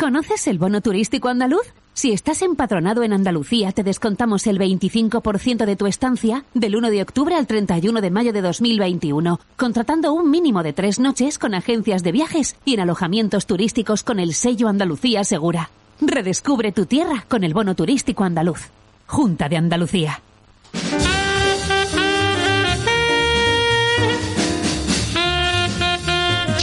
¿Conoces 0.00 0.46
el 0.46 0.58
bono 0.58 0.80
turístico 0.80 1.28
andaluz? 1.28 1.74
Si 1.92 2.12
estás 2.12 2.40
empadronado 2.40 3.02
en 3.02 3.12
Andalucía, 3.12 3.70
te 3.70 3.82
descontamos 3.82 4.46
el 4.46 4.58
25% 4.58 5.66
de 5.66 5.76
tu 5.76 5.86
estancia 5.86 6.46
del 6.54 6.74
1 6.74 6.90
de 6.90 7.02
octubre 7.02 7.34
al 7.34 7.46
31 7.46 8.00
de 8.00 8.10
mayo 8.10 8.32
de 8.32 8.40
2021, 8.40 9.38
contratando 9.58 10.14
un 10.14 10.30
mínimo 10.30 10.62
de 10.62 10.72
tres 10.72 11.00
noches 11.00 11.38
con 11.38 11.52
agencias 11.52 12.02
de 12.02 12.12
viajes 12.12 12.56
y 12.64 12.72
en 12.72 12.80
alojamientos 12.80 13.44
turísticos 13.44 14.02
con 14.02 14.20
el 14.20 14.32
sello 14.32 14.68
Andalucía 14.68 15.22
Segura. 15.22 15.68
Redescubre 16.00 16.72
tu 16.72 16.86
tierra 16.86 17.26
con 17.28 17.44
el 17.44 17.52
bono 17.52 17.74
turístico 17.74 18.24
andaluz. 18.24 18.70
Junta 19.06 19.50
de 19.50 19.58
Andalucía. 19.58 20.22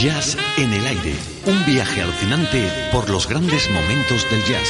Jazz 0.00 0.36
en 0.56 0.72
el 0.72 0.86
aire. 0.86 1.12
Un 1.46 1.66
viaje 1.66 2.02
alucinante 2.02 2.70
por 2.92 3.10
los 3.10 3.28
grandes 3.28 3.68
momentos 3.68 4.30
del 4.30 4.44
jazz. 4.44 4.68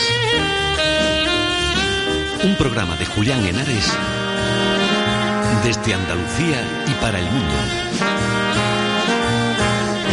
Un 2.45 2.57
programa 2.57 2.97
de 2.97 3.05
Julián 3.05 3.45
Henares 3.45 3.93
desde 5.63 5.93
Andalucía 5.93 6.85
y 6.87 6.93
para 7.03 7.19
el 7.19 7.27
mundo. 7.27 7.55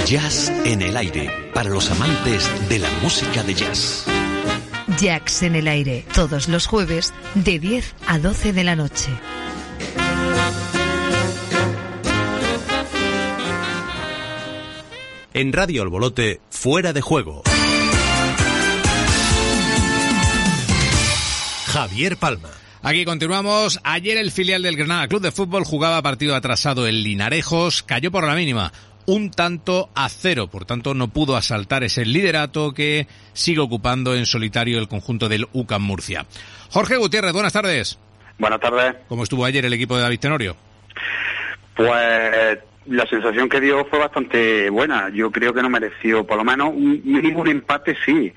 Jazz 0.06 0.52
en 0.66 0.82
el 0.82 0.98
aire 0.98 1.32
para 1.54 1.70
los 1.70 1.90
amantes 1.92 2.50
de 2.68 2.80
la 2.80 2.90
música 3.02 3.42
de 3.44 3.54
jazz. 3.54 4.04
Jazz 5.00 5.44
en 5.44 5.56
el 5.56 5.70
aire, 5.70 6.06
todos 6.14 6.50
los 6.50 6.68
jueves 6.68 7.14
de 7.36 7.58
10 7.58 7.96
a 8.06 8.20
12 8.20 8.52
de 8.52 8.64
la 8.66 8.76
noche. 8.76 9.12
En 15.36 15.52
Radio 15.52 15.82
Albolote, 15.82 16.40
Fuera 16.50 16.94
de 16.94 17.02
Juego. 17.02 17.44
Javier 21.66 22.16
Palma. 22.16 22.52
Aquí 22.82 23.04
continuamos. 23.04 23.82
Ayer 23.84 24.18
el 24.18 24.32
filial 24.32 24.62
del 24.62 24.78
Granada 24.78 25.10
Club 25.10 25.22
de 25.22 25.34
Fútbol 25.34 25.66
jugaba 25.66 26.02
partido 26.02 26.36
atrasado 26.36 26.88
en 26.88 27.04
Linarejos, 27.04 27.84
cayó 27.84 28.14
por 28.14 28.26
la 28.26 28.34
mínima 28.34 28.72
un 29.08 29.30
tanto 29.30 29.90
a 29.94 30.08
cero. 30.08 30.48
Por 30.48 30.64
tanto, 30.64 30.94
no 30.94 31.10
pudo 31.10 31.36
asaltar 31.36 31.84
ese 31.84 32.06
liderato 32.06 32.74
que 32.74 33.10
sigue 33.34 33.60
ocupando 33.60 34.16
en 34.16 34.26
solitario 34.26 34.80
el 34.80 34.88
conjunto 34.88 35.28
del 35.28 35.50
UCAM 35.52 35.82
Murcia. 35.82 36.26
Jorge 36.70 36.96
Gutiérrez, 36.96 37.34
buenas 37.34 37.52
tardes. 37.52 38.00
Buenas 38.40 38.62
tardes. 38.62 38.96
¿Cómo 39.10 39.24
estuvo 39.24 39.44
ayer 39.44 39.66
el 39.66 39.74
equipo 39.74 39.98
de 39.98 40.04
David 40.04 40.20
Tenorio? 40.22 40.56
Pues 41.76 42.60
la 42.88 43.06
sensación 43.08 43.50
que 43.50 43.60
dio 43.60 43.86
fue 43.86 44.00
bastante 44.00 44.70
buena. 44.70 45.10
Yo 45.10 45.32
creo 45.32 45.54
que 45.54 45.62
no 45.62 45.70
mereció, 45.70 46.26
por 46.26 46.38
lo 46.38 46.44
menos, 46.44 46.70
un 46.70 47.02
un 47.06 47.48
empate 47.48 47.96
sí. 48.06 48.34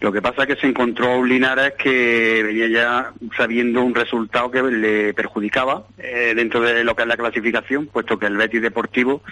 Lo 0.00 0.10
que 0.10 0.22
pasa 0.22 0.42
es 0.42 0.48
que 0.48 0.60
se 0.60 0.66
encontró 0.66 1.18
un 1.18 1.28
Linares 1.28 1.74
que 1.74 2.42
venía 2.42 2.68
ya 2.68 3.12
sabiendo 3.36 3.82
un 3.82 3.94
resultado 3.94 4.50
que 4.50 4.62
le 4.62 5.12
perjudicaba 5.12 5.84
eh, 5.98 6.32
dentro 6.34 6.60
de 6.62 6.84
lo 6.84 6.96
que 6.96 7.02
es 7.02 7.08
la 7.08 7.18
clasificación, 7.18 7.86
puesto 7.86 8.18
que 8.18 8.24
el 8.24 8.38
Betis 8.38 8.62
Deportivo 8.62 9.22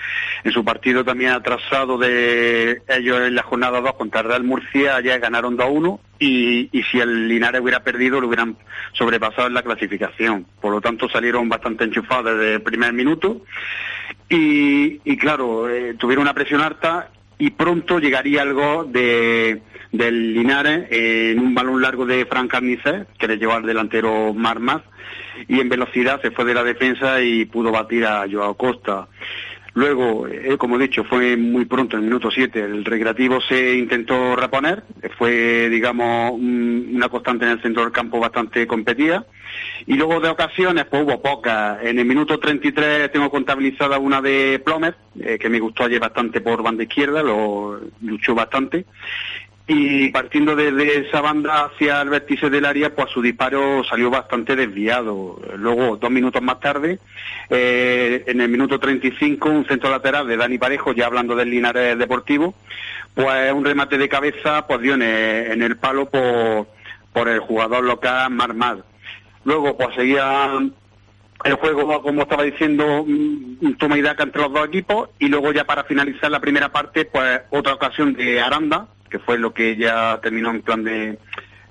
en 0.45 0.53
su 0.53 0.67
partido 0.67 1.05
también 1.05 1.31
atrasado 1.31 1.97
de 1.97 2.83
ellos 2.87 3.21
en 3.23 3.35
la 3.35 3.45
jornada 3.45 3.81
2 3.81 3.95
contra 3.95 4.23
Real 4.23 4.45
Murcia 4.45 5.01
ya 5.01 5.17
ganaron 5.17 5.57
2-1 5.57 6.01
y, 6.19 6.69
si 6.91 7.01
el 7.01 7.29
Linares 7.29 7.63
hubiera 7.63 7.83
perdido 7.83 8.21
lo 8.21 8.27
hubieran 8.27 8.59
sobrepasado 8.93 9.49
en 9.49 9.55
la 9.55 9.63
clasificación. 9.63 10.47
Por 10.61 10.73
lo 10.73 10.83
tanto 10.83 11.09
salieron 11.09 11.49
bastante 11.49 11.85
enchufados 11.85 12.37
desde 12.37 12.55
el 12.55 12.63
primer 12.63 12.93
minuto 12.93 13.41
y, 14.29 15.01
y 15.03 15.17
claro, 15.17 15.71
eh, 15.71 15.95
tuvieron 15.95 16.23
una 16.23 16.35
presión 16.35 16.61
alta 16.61 17.09
y 17.39 17.51
pronto 17.51 17.99
llegaría 17.99 18.43
algo 18.43 18.85
de 18.85 19.63
del 19.93 20.35
Linares 20.35 20.87
en 20.91 21.39
un 21.39 21.55
balón 21.55 21.81
largo 21.81 22.05
de 22.05 22.27
Fran 22.27 22.49
Carnicer, 22.49 23.07
que 23.19 23.29
le 23.29 23.39
llevó 23.39 23.55
al 23.55 23.63
delantero 23.63 24.35
Marmas, 24.35 24.83
y 25.47 25.61
en 25.61 25.69
velocidad 25.69 26.21
se 26.21 26.31
fue 26.31 26.45
de 26.45 26.55
la 26.55 26.63
defensa 26.63 27.23
y 27.23 27.45
pudo 27.47 27.71
batir 27.71 28.05
a 28.05 28.27
Joao 28.31 28.55
Costa. 28.55 29.09
Luego, 29.79 30.27
eh, 30.27 30.57
como 30.59 30.75
he 30.75 30.81
dicho, 30.81 31.05
fue 31.05 31.37
muy 31.37 31.65
pronto, 31.65 31.97
en 31.97 32.03
el 32.03 32.09
minuto 32.09 32.33
7, 32.33 32.65
el 32.65 32.85
recreativo 32.85 33.41
se 33.41 33.77
intentó 33.77 34.35
reponer, 34.35 34.83
fue, 35.17 35.69
digamos, 35.69 36.33
una 36.33 37.09
constante 37.09 37.45
en 37.45 37.53
el 37.53 37.63
centro 37.63 37.85
del 37.85 37.93
campo 37.93 38.19
bastante 38.19 38.67
competida. 38.67 39.25
Y 39.87 39.95
luego 39.95 40.19
de 40.19 40.31
ocasiones, 40.31 40.87
pues 40.87 41.05
hubo 41.05 41.23
pocas. 41.23 41.79
En 41.85 41.97
el 42.01 42.07
minuto 42.07 42.41
33 42.41 43.13
tengo 43.13 43.31
contabilizada 43.31 44.01
una 44.01 44.21
de 44.21 44.61
Plomer, 44.65 44.97
eh, 45.21 45.39
que 45.39 45.49
me 45.49 45.61
gustó 45.61 45.85
ayer 45.85 46.01
bastante 46.01 46.41
por 46.41 46.61
banda 46.61 46.83
izquierda, 46.83 47.23
lo 47.23 47.81
luchó 48.03 48.35
bastante 48.35 48.85
y 49.71 50.09
partiendo 50.09 50.57
desde 50.57 51.07
esa 51.07 51.21
banda 51.21 51.67
hacia 51.67 52.01
el 52.01 52.09
vértice 52.09 52.49
del 52.49 52.65
área, 52.65 52.95
pues 52.95 53.11
su 53.11 53.21
disparo 53.21 53.85
salió 53.85 54.09
bastante 54.09 54.57
desviado. 54.57 55.39
Luego, 55.59 55.99
dos 55.99 56.11
minutos 56.11 56.41
más 56.41 56.59
tarde, 56.59 56.99
eh, 57.51 58.25
en 58.27 58.41
el 58.41 58.49
minuto 58.49 58.81
35, 58.81 59.47
un 59.51 59.67
centro 59.67 59.91
lateral 59.91 60.27
de 60.27 60.39
Dani 60.39 60.57
Parejo, 60.57 60.95
ya 60.95 61.05
hablando 61.05 61.37
del 61.37 61.51
Linares 61.51 61.99
Deportivo, 61.99 62.55
pues 63.15 63.53
un 63.53 63.63
remate 63.63 63.99
de 63.99 64.09
cabeza 64.09 64.67
pues 64.67 64.81
dio 64.81 64.95
en 64.95 65.03
el, 65.03 65.77
palo 65.77 66.09
por, 66.09 66.67
por 67.13 67.29
el 67.29 67.41
jugador 67.41 67.85
local 67.85 68.31
Marmad. 68.31 68.79
Luego, 69.45 69.77
pues 69.77 69.95
seguía 69.95 70.51
el 71.45 71.55
juego, 71.55 72.03
como 72.03 72.23
estaba 72.23 72.43
diciendo, 72.43 73.03
un 73.03 73.77
toma 73.79 73.97
y 73.97 74.03
daca 74.03 74.25
entre 74.25 74.43
los 74.43 74.53
dos 74.53 74.67
equipos 74.67 75.11
y 75.19 75.29
luego 75.29 75.53
ya 75.53 75.65
para 75.65 75.85
finalizar 75.85 76.31
la 76.31 76.41
primera 76.41 76.71
parte, 76.71 77.05
pues 77.05 77.43
otra 77.51 77.75
ocasión 77.75 78.15
de 78.15 78.41
Aranda, 78.41 78.89
que 79.09 79.19
fue 79.19 79.39
lo 79.39 79.55
que 79.55 79.77
ya 79.77 80.19
terminó 80.23 80.51
en 80.51 80.63
plan 80.63 80.85
de 80.85 81.19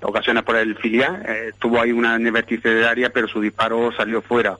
ocasiones 0.00 0.42
por 0.44 0.56
el 0.56 0.76
filial, 0.76 1.22
eh, 1.26 1.52
tuvo 1.58 1.80
ahí 1.80 1.92
una 1.92 2.16
en 2.16 2.26
el 2.26 2.84
área, 2.84 3.10
pero 3.10 3.28
su 3.28 3.40
disparo 3.40 3.92
salió 3.92 4.22
fuera. 4.22 4.56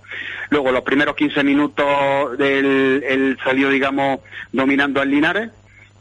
Luego, 0.51 0.73
los 0.73 0.83
primeros 0.83 1.15
15 1.15 1.45
minutos, 1.45 2.37
del, 2.39 3.03
él 3.07 3.39
salió, 3.43 3.71
digamos, 3.71 4.21
dominando 4.53 5.01
al 5.01 5.11
Linares, 5.11 5.51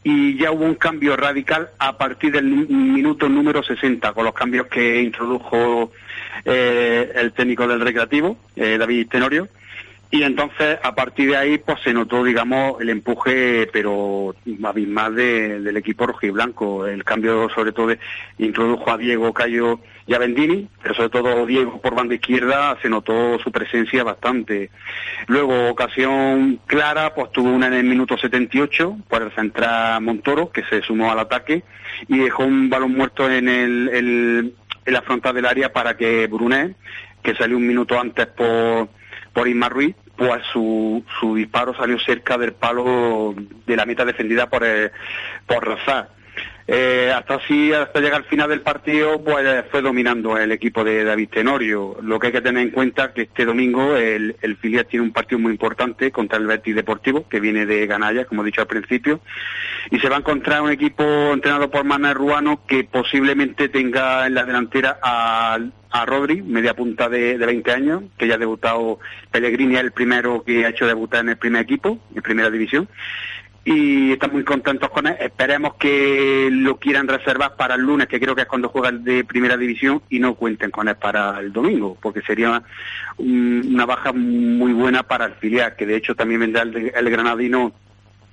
y 0.02 0.36
ya 0.38 0.52
hubo 0.52 0.64
un 0.64 0.74
cambio 0.74 1.16
radical 1.16 1.70
a 1.78 1.98
partir 1.98 2.32
del 2.32 2.44
minuto 2.44 3.28
número 3.28 3.62
60, 3.62 4.12
con 4.12 4.24
los 4.24 4.34
cambios 4.34 4.66
que 4.68 5.02
introdujo 5.02 5.92
eh, 6.44 7.12
el 7.14 7.32
técnico 7.32 7.66
del 7.66 7.80
recreativo, 7.80 8.36
eh, 8.56 8.76
David 8.78 9.08
Tenorio, 9.08 9.48
y 10.10 10.22
entonces, 10.22 10.78
a 10.82 10.94
partir 10.94 11.30
de 11.30 11.36
ahí, 11.36 11.58
pues 11.58 11.80
se 11.82 11.92
notó, 11.92 12.24
digamos, 12.24 12.80
el 12.80 12.88
empuje, 12.88 13.68
pero 13.70 14.34
abismal 14.64 15.14
de, 15.14 15.60
del 15.60 15.76
equipo 15.76 16.06
rojiblanco. 16.06 16.86
El 16.86 17.04
cambio, 17.04 17.50
sobre 17.50 17.72
todo, 17.72 17.94
introdujo 18.38 18.90
a 18.90 18.96
Diego 18.96 19.34
Cayo 19.34 19.80
y 20.06 20.14
a 20.14 20.18
Bendini, 20.18 20.66
pero 20.82 20.94
sobre 20.94 21.10
todo 21.10 21.44
Diego 21.44 21.82
por 21.82 21.94
banda 21.94 22.14
izquierda 22.14 22.78
se 22.80 22.88
notó 22.88 23.38
su 23.38 23.52
presencia 23.52 24.02
bastante. 24.02 24.70
Luego, 25.26 25.68
ocasión 25.68 26.58
clara, 26.64 27.14
pues 27.14 27.30
tuvo 27.30 27.50
una 27.50 27.66
en 27.66 27.74
el 27.74 27.84
minuto 27.84 28.16
78 28.16 28.96
por 29.06 29.20
el 29.20 29.30
central 29.32 30.00
Montoro, 30.00 30.50
que 30.50 30.64
se 30.64 30.80
sumó 30.80 31.12
al 31.12 31.18
ataque 31.18 31.62
y 32.08 32.16
dejó 32.16 32.44
un 32.44 32.70
balón 32.70 32.96
muerto 32.96 33.30
en, 33.30 33.48
el, 33.50 34.54
en 34.88 34.94
la 34.94 35.02
frontal 35.02 35.34
del 35.34 35.46
área 35.46 35.72
para 35.72 35.96
que 35.96 36.26
Brunet, 36.26 36.74
que 37.22 37.34
salió 37.34 37.56
un 37.56 37.66
minuto 37.66 37.98
antes 38.00 38.26
por 38.26 38.88
por 39.32 39.46
Isma 39.46 39.68
Ruiz, 39.68 39.94
pues 40.16 40.42
su, 40.52 41.04
su 41.20 41.36
disparo 41.36 41.72
salió 41.72 41.96
cerca 42.00 42.36
del 42.36 42.54
palo 42.54 43.34
de 43.66 43.76
la 43.76 43.86
meta 43.86 44.04
defendida 44.04 44.48
por, 44.48 44.66
por 45.46 45.64
Razar. 45.64 46.08
Eh, 46.70 47.10
hasta 47.16 47.36
así, 47.36 47.72
hasta 47.72 47.98
llegar 47.98 48.18
al 48.18 48.28
final 48.28 48.50
del 48.50 48.60
partido, 48.60 49.24
pues 49.24 49.64
fue 49.70 49.80
dominando 49.80 50.36
el 50.36 50.52
equipo 50.52 50.84
de 50.84 51.02
David 51.02 51.30
Tenorio. 51.30 51.96
Lo 52.02 52.18
que 52.18 52.26
hay 52.26 52.32
que 52.34 52.42
tener 52.42 52.62
en 52.62 52.72
cuenta 52.72 53.06
es 53.06 53.12
que 53.12 53.22
este 53.22 53.46
domingo 53.46 53.96
el, 53.96 54.36
el 54.42 54.56
filial 54.58 54.84
tiene 54.84 55.06
un 55.06 55.12
partido 55.14 55.38
muy 55.38 55.52
importante 55.52 56.10
contra 56.10 56.36
el 56.36 56.46
Betis 56.46 56.74
Deportivo, 56.74 57.26
que 57.26 57.40
viene 57.40 57.64
de 57.64 57.86
Ganaya, 57.86 58.26
como 58.26 58.42
he 58.42 58.44
dicho 58.44 58.60
al 58.60 58.66
principio, 58.66 59.22
y 59.90 59.98
se 59.98 60.10
va 60.10 60.16
a 60.16 60.18
encontrar 60.18 60.60
un 60.60 60.70
equipo 60.70 61.04
entrenado 61.32 61.70
por 61.70 61.84
Manuel 61.84 62.14
Ruano 62.14 62.60
que 62.66 62.84
posiblemente 62.84 63.70
tenga 63.70 64.26
en 64.26 64.34
la 64.34 64.44
delantera 64.44 64.98
a, 65.02 65.58
a 65.90 66.04
Rodri, 66.04 66.42
media 66.42 66.74
punta 66.74 67.08
de, 67.08 67.38
de 67.38 67.46
20 67.46 67.72
años, 67.72 68.02
que 68.18 68.28
ya 68.28 68.34
ha 68.34 68.38
debutado 68.38 68.98
Pellegrini, 69.30 69.76
es 69.76 69.80
el 69.80 69.92
primero 69.92 70.44
que 70.44 70.66
ha 70.66 70.68
hecho 70.68 70.86
debutar 70.86 71.20
en 71.20 71.30
el 71.30 71.38
primer 71.38 71.62
equipo, 71.62 71.98
en 72.14 72.20
primera 72.20 72.50
división 72.50 72.90
y 73.70 74.12
estamos 74.12 74.34
muy 74.34 74.44
contentos 74.44 74.88
con 74.88 75.06
él. 75.06 75.16
Esperemos 75.20 75.74
que 75.74 76.48
lo 76.50 76.78
quieran 76.78 77.06
reservar 77.06 77.54
para 77.56 77.74
el 77.74 77.82
lunes, 77.82 78.08
que 78.08 78.18
creo 78.18 78.34
que 78.34 78.42
es 78.42 78.48
cuando 78.48 78.70
juega 78.70 78.90
de 78.90 79.24
primera 79.24 79.58
división, 79.58 80.00
y 80.08 80.18
no 80.18 80.36
cuenten 80.36 80.70
con 80.70 80.88
él 80.88 80.96
para 80.96 81.38
el 81.40 81.52
domingo, 81.52 81.98
porque 82.00 82.22
sería 82.22 82.62
una 83.18 83.84
baja 83.84 84.14
muy 84.14 84.72
buena 84.72 85.02
para 85.02 85.26
el 85.26 85.34
filial, 85.34 85.76
que 85.76 85.84
de 85.84 85.96
hecho 85.96 86.14
también 86.14 86.40
vendrá 86.40 86.62
el, 86.62 87.10
granadino 87.10 87.72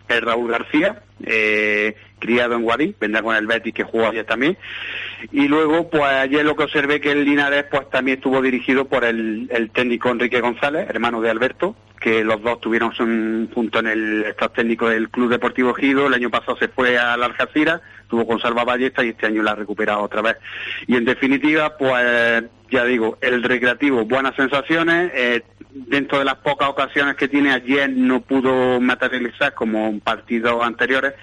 el 0.07 0.21
Raúl 0.21 0.51
García, 0.51 1.01
eh, 1.25 1.97
criado 2.19 2.55
en 2.55 2.61
Guadí, 2.61 2.95
vendrá 2.97 3.21
con 3.21 3.35
el 3.35 3.45
Betis 3.45 3.73
que 3.73 3.83
jugó 3.83 4.07
ayer 4.07 4.25
también. 4.25 4.57
Y 5.33 5.49
luego, 5.49 5.89
pues 5.89 6.03
ayer 6.03 6.45
lo 6.45 6.55
que 6.55 6.63
observé 6.63 7.01
que 7.01 7.11
el 7.11 7.25
Linares 7.25 7.65
pues 7.69 7.89
también 7.89 8.19
estuvo 8.19 8.41
dirigido 8.41 8.85
por 8.85 9.03
el 9.03 9.69
técnico 9.73 10.11
Enrique 10.11 10.39
González, 10.39 10.87
hermano 10.89 11.19
de 11.19 11.29
Alberto, 11.29 11.75
que 12.05 12.23
los 12.23 12.39
dos 12.43 12.61
tuvieron 12.61 12.91
junto 13.51 13.79
en 13.79 13.87
el 13.87 14.25
estado 14.25 14.51
técnico 14.51 14.87
del 14.87 15.09
Club 15.09 15.27
Deportivo 15.27 15.73
Gido, 15.73 16.05
el 16.05 16.13
año 16.13 16.29
pasado 16.29 16.55
se 16.55 16.67
fue 16.67 16.99
a 16.99 17.17
la 17.17 17.25
Algeciras, 17.25 17.81
tuvo 18.07 18.27
con 18.27 18.39
Salva 18.39 18.63
Ballesta 18.63 19.03
y 19.03 19.09
este 19.09 19.25
año 19.25 19.41
la 19.41 19.53
ha 19.53 19.55
recuperado 19.55 20.03
otra 20.03 20.21
vez. 20.21 20.37
Y 20.85 20.97
en 20.97 21.05
definitiva, 21.05 21.75
pues 21.79 22.43
ya 22.69 22.85
digo, 22.85 23.17
el 23.21 23.41
recreativo, 23.41 24.05
buenas 24.05 24.35
sensaciones, 24.35 25.11
eh, 25.15 25.41
dentro 25.71 26.19
de 26.19 26.25
las 26.25 26.35
pocas 26.35 26.69
ocasiones 26.69 27.15
que 27.15 27.27
tiene 27.27 27.51
ayer 27.51 27.89
no 27.89 28.21
pudo 28.21 28.79
materializar 28.79 29.55
como 29.55 29.87
en 29.87 29.99
partidos 29.99 30.63
anteriores, 30.63 31.15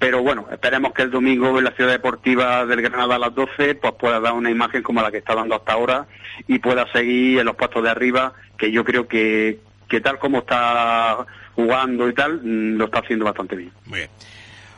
pero 0.00 0.20
bueno, 0.20 0.48
esperemos 0.50 0.94
que 0.94 1.02
el 1.02 1.12
domingo 1.12 1.56
en 1.56 1.64
la 1.64 1.76
ciudad 1.76 1.92
deportiva 1.92 2.66
del 2.66 2.82
Granada 2.82 3.14
a 3.14 3.20
las 3.20 3.36
12 3.36 3.76
pues 3.76 3.94
pueda 4.00 4.18
dar 4.18 4.32
una 4.32 4.50
imagen 4.50 4.82
como 4.82 5.00
la 5.00 5.12
que 5.12 5.18
está 5.18 5.36
dando 5.36 5.54
hasta 5.54 5.74
ahora 5.74 6.08
y 6.48 6.58
pueda 6.58 6.90
seguir 6.90 7.38
en 7.38 7.46
los 7.46 7.54
puestos 7.54 7.84
de 7.84 7.90
arriba, 7.90 8.32
que 8.58 8.72
yo 8.72 8.84
creo 8.84 9.06
que, 9.06 9.60
que 9.88 10.00
tal 10.00 10.18
como 10.18 10.38
está 10.38 11.26
jugando 11.54 12.08
y 12.08 12.14
tal, 12.14 12.40
mm, 12.42 12.76
lo 12.76 12.86
está 12.86 13.00
haciendo 13.00 13.24
bastante 13.24 13.56
bien. 13.56 13.72
Muy 13.86 14.00
bien. 14.00 14.10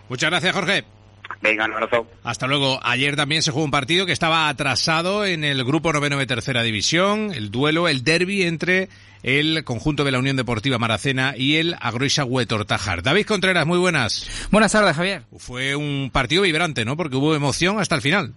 Muchas 0.09 0.31
gracias, 0.31 0.55
Jorge. 0.55 0.85
Venga, 1.41 1.65
un 1.65 1.73
abrazo. 1.73 2.07
Hasta 2.23 2.47
luego. 2.47 2.81
Ayer 2.83 3.17
también 3.17 3.43
se 3.43 3.51
jugó 3.51 3.65
un 3.65 3.71
partido 3.71 4.07
que 4.07 4.13
estaba 4.13 4.49
atrasado 4.49 5.27
en 5.27 5.45
el 5.45 5.65
grupo 5.65 5.93
noveno 5.93 6.19
de 6.19 6.27
tercera 6.27 6.63
división, 6.63 7.33
el 7.35 7.51
duelo, 7.51 7.89
el 7.89 8.05
derby 8.05 8.43
entre 8.43 8.89
el 9.23 9.65
conjunto 9.65 10.05
de 10.05 10.13
la 10.13 10.19
Unión 10.19 10.37
Deportiva 10.37 10.79
Maracena 10.79 11.35
y 11.37 11.57
el 11.57 11.77
Agroisa 11.81 12.25
Huetortajar. 12.25 13.03
David 13.03 13.27
Contreras, 13.27 13.67
muy 13.67 13.79
buenas. 13.79 14.49
Buenas 14.51 14.73
tardes, 14.73 14.95
Javier. 14.95 15.23
Fue 15.37 15.75
un 15.75 16.11
partido 16.13 16.43
vibrante, 16.43 16.85
¿no? 16.85 16.97
Porque 16.97 17.17
hubo 17.17 17.35
emoción 17.35 17.81
hasta 17.81 17.97
el 17.97 18.03
final. 18.03 18.35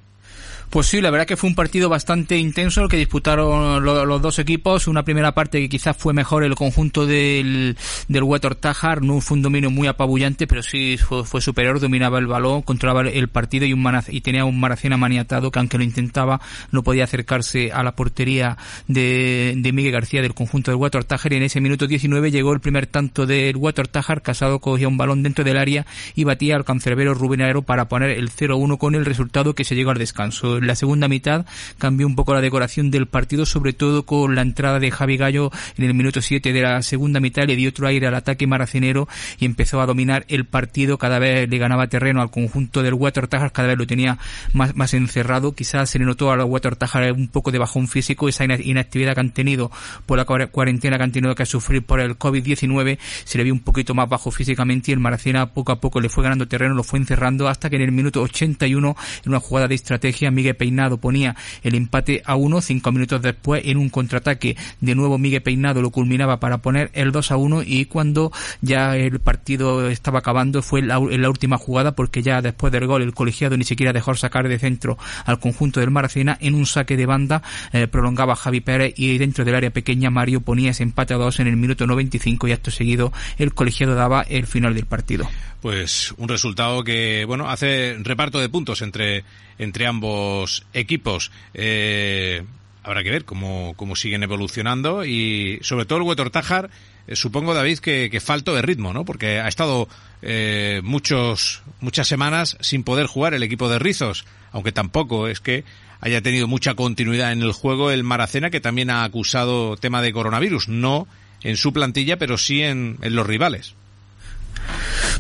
Pues 0.70 0.86
sí, 0.86 1.02
la 1.02 1.10
verdad 1.10 1.26
que 1.26 1.36
fue 1.36 1.50
un 1.50 1.56
partido 1.56 1.90
bastante 1.90 2.38
intenso 2.38 2.84
el 2.84 2.90
que 2.90 2.98
disputaron 2.98 3.84
los 3.84 4.22
dos 4.22 4.38
equipos. 4.38 4.88
Una 4.88 5.04
primera 5.04 5.34
parte 5.34 5.60
que 5.60 5.68
quizás 5.68 5.98
fue 5.98 6.14
mejor 6.14 6.44
el 6.44 6.54
conjunto 6.54 7.08
del, 7.08 7.76
del 8.08 8.24
Wetter 8.24 8.54
Tajar, 8.54 9.02
no 9.02 9.20
fue 9.20 9.38
un 9.38 9.42
dominio 9.42 9.72
muy 9.72 9.88
apabullante, 9.88 10.46
pero 10.46 10.62
sí 10.62 10.98
fue, 10.98 11.42
superior, 11.42 11.80
dominaba 11.80 12.20
el 12.20 12.28
balón, 12.28 12.62
controlaba 12.62 13.02
el 13.02 13.30
partido 13.30 13.66
y, 13.66 13.74
un 13.74 13.84
y 14.10 14.22
tenía 14.22 14.46
un 14.46 14.60
Maracena 14.60 14.96
maniatado 14.96 15.50
que 15.50 15.58
aunque 15.58 15.80
lo 15.80 15.84
intentaba 15.84 16.40
no 16.72 16.84
podía 16.84 17.06
acercarse 17.06 17.72
a 17.72 17.82
la 17.82 17.96
portería 17.96 18.58
de, 18.88 19.56
de 19.58 19.74
Miguel 19.74 19.94
García 19.94 20.22
del 20.22 20.36
conjunto 20.36 20.70
del 20.70 20.80
Wetter 20.80 21.04
Tajar 21.04 21.34
y 21.34 21.38
en 21.38 21.44
ese 21.44 21.62
minuto 21.62 21.88
19 21.88 22.30
llegó 22.30 22.54
el 22.54 22.60
primer 22.60 22.86
tanto 22.86 23.26
del 23.26 23.58
Wetter 23.58 23.88
Tajar, 23.88 24.22
Casado 24.22 24.60
cogía 24.60 24.88
un 24.88 24.98
balón 24.98 25.24
dentro 25.24 25.44
del 25.44 25.58
área 25.58 25.88
y 26.14 26.26
batía 26.26 26.56
al 26.56 26.66
cancerbero 26.66 27.16
Rubén 27.16 27.42
Aero 27.42 27.64
para 27.64 27.88
poner 27.88 28.12
el 28.12 28.30
0-1 28.30 28.78
con 28.78 28.94
el 28.94 29.06
resultado 29.06 29.56
que 29.56 29.64
se 29.64 29.74
llegó 29.74 29.90
al 29.90 29.98
descanso. 29.98 30.59
En 30.60 30.68
la 30.68 30.76
segunda 30.76 31.08
mitad 31.08 31.46
cambió 31.78 32.06
un 32.06 32.16
poco 32.16 32.34
la 32.34 32.42
decoración 32.42 32.92
del 32.92 33.08
partido, 33.08 33.46
sobre 33.46 33.74
todo 33.74 34.04
con 34.04 34.36
la 34.36 34.42
entrada 34.42 34.80
de 34.80 34.92
Javi 34.92 35.18
Gallo 35.18 35.52
en 35.78 35.86
el 35.86 35.94
minuto 35.94 36.22
7 36.22 36.52
de 36.52 36.62
la 36.62 36.82
segunda 36.82 37.20
mitad, 37.20 37.48
le 37.48 37.56
dio 37.56 37.70
otro 37.70 37.88
aire 37.88 38.08
al 38.08 38.16
ataque 38.16 38.46
maracenero 38.46 39.08
y 39.40 39.46
empezó 39.46 39.82
a 39.82 39.86
dominar 39.86 40.26
el 40.28 40.46
partido, 40.46 40.98
cada 40.98 41.20
vez 41.20 41.50
le 41.50 41.58
ganaba 41.58 41.88
terreno 41.88 42.22
al 42.22 42.30
conjunto 42.30 42.84
del 42.84 42.94
Water 42.94 43.28
Tajar, 43.28 43.52
cada 43.52 43.70
vez 43.70 43.78
lo 43.78 43.88
tenía 43.88 44.18
más, 44.54 44.76
más 44.76 44.94
encerrado, 44.94 45.54
quizás 45.54 45.90
se 45.90 46.00
le 46.00 46.06
notó 46.06 46.32
a 46.32 46.36
los 46.36 46.50
Water 46.50 46.76
Tajar 46.76 47.12
un 47.14 47.30
poco 47.30 47.52
de 47.52 47.60
bajón 47.60 47.88
físico, 47.88 48.28
esa 48.28 48.44
inactividad 48.44 49.14
que 49.14 49.20
han 49.22 49.32
tenido 49.32 49.72
por 50.06 50.18
la 50.18 50.26
cuarentena 50.26 50.98
que 50.98 51.04
han 51.04 51.12
tenido 51.12 51.36
que 51.36 51.46
sufrir 51.46 51.84
por 51.84 52.00
el 52.00 52.18
COVID-19, 52.18 52.98
se 53.24 53.38
le 53.38 53.44
vio 53.44 53.54
un 53.54 53.62
poquito 53.62 53.94
más 53.94 54.10
bajo 54.10 54.32
físicamente 54.32 54.92
y 54.92 54.94
el 54.94 55.00
Maracena 55.00 55.54
poco 55.54 55.72
a 55.72 55.80
poco 55.80 56.02
le 56.02 56.10
fue 56.10 56.24
ganando 56.24 56.48
terreno, 56.48 56.74
lo 56.76 56.84
fue 56.84 57.00
encerrando 57.00 57.48
hasta 57.48 57.70
que 57.70 57.78
en 57.78 57.84
el 57.84 57.92
minuto 57.92 58.22
81, 58.22 58.96
en 59.24 59.30
una 59.30 59.40
jugada 59.40 59.68
de 59.68 59.76
estrategia, 59.76 60.32
Miguel 60.32 60.49
Peinado 60.56 60.98
ponía 60.98 61.36
el 61.64 61.76
empate 61.76 62.22
a 62.26 62.36
uno, 62.36 62.62
cinco 62.62 62.92
minutos 62.92 63.22
después 63.22 63.64
en 63.66 63.78
un 63.78 63.90
contraataque 63.90 64.56
de 64.82 64.96
nuevo 64.96 65.18
Miguel 65.18 65.42
Peinado 65.42 65.82
lo 65.82 65.92
culminaba 65.92 66.40
para 66.40 66.60
poner 66.60 66.90
el 66.94 67.12
2 67.12 67.32
a 67.32 67.38
1 67.38 67.64
y 67.66 67.86
cuando 67.86 68.32
ya 68.62 68.96
el 68.96 69.20
partido 69.20 69.90
estaba 69.90 70.20
acabando 70.20 70.62
fue 70.62 70.80
en 70.80 70.88
la, 70.88 71.30
última 71.30 71.58
jugada 71.58 71.94
porque 71.94 72.22
ya 72.22 72.42
después 72.42 72.72
del 72.72 72.88
gol 72.88 73.02
el 73.02 73.14
colegiado 73.14 73.58
ni 73.58 73.64
siquiera 73.64 73.94
dejó 73.94 74.16
sacar 74.16 74.48
de 74.48 74.60
centro 74.60 74.98
al 75.26 75.40
conjunto 75.40 75.80
del 75.80 75.92
Maracena. 75.92 76.38
En 76.42 76.56
un 76.56 76.66
saque 76.66 76.98
de 76.98 77.06
banda 77.06 77.42
eh, 77.74 77.88
prolongaba 77.88 78.36
Javi 78.36 78.62
Pérez 78.62 78.94
y 78.98 79.18
dentro 79.18 79.46
del 79.46 79.56
área 79.56 79.72
pequeña 79.72 80.10
Mario 80.10 80.42
ponía 80.42 80.72
ese 80.72 80.84
empate 80.84 81.14
a 81.14 81.18
2 81.18 81.40
en 81.42 81.48
el 81.48 81.58
minuto 81.58 81.86
95 81.88 82.48
y 82.48 82.52
acto 82.52 82.72
seguido 82.72 83.12
el 83.38 83.54
colegiado 83.54 83.96
daba 83.96 84.22
el 84.24 84.48
final 84.48 84.74
del 84.74 84.86
partido. 84.86 85.30
Pues 85.62 86.14
un 86.18 86.30
resultado 86.30 86.84
que 86.84 87.26
bueno 87.26 87.50
hace 87.50 87.98
reparto 88.02 88.40
de 88.40 88.50
puntos 88.50 88.82
entre 88.82 89.24
entre 89.60 89.86
ambos 89.86 90.66
equipos. 90.74 91.32
Eh, 91.54 92.44
habrá 92.84 93.04
que 93.04 93.12
ver 93.12 93.26
cómo, 93.26 93.74
cómo 93.76 93.96
siguen 93.96 94.24
evolucionando 94.24 95.06
y 95.06 95.60
sobre 95.62 95.86
todo 95.86 96.00
el 96.00 96.06
Huetor 96.06 96.32
Tajar 96.32 96.70
eh, 97.08 97.16
supongo 97.16 97.54
David 97.54 97.80
que, 97.80 98.10
que, 98.10 98.20
falto 98.20 98.56
de 98.56 98.62
ritmo 98.62 98.94
no 98.94 99.06
porque 99.06 99.40
ha 99.40 99.48
estado 99.48 99.88
eh, 100.22 100.82
muchos 100.84 101.62
muchas 101.82 102.08
semanas 102.08 102.58
sin 102.62 102.84
poder 102.84 103.06
jugar 103.06 103.34
el 103.34 103.44
equipo 103.44 103.70
de 103.70 103.80
Rizos 103.80 104.26
aunque 104.52 104.72
tampoco 104.72 105.28
es 105.28 105.40
que 105.40 105.66
haya 106.00 106.22
tenido 106.22 106.48
mucha 106.48 106.76
continuidad 106.76 107.32
en 107.34 107.42
el 107.42 107.52
juego 107.52 107.92
el 107.92 108.04
Maracena 108.04 108.50
que 108.50 108.62
también 108.62 108.90
ha 108.90 109.04
acusado 109.04 109.76
tema 109.76 110.02
de 110.02 110.14
coronavirus. 110.14 110.70
No 110.70 111.08
en 111.44 111.58
su 111.58 111.74
plantilla 111.74 112.18
pero 112.18 112.38
sí 112.38 112.64
en, 112.64 112.98
en 113.02 113.16
los 113.16 113.28
rivales 113.28 113.76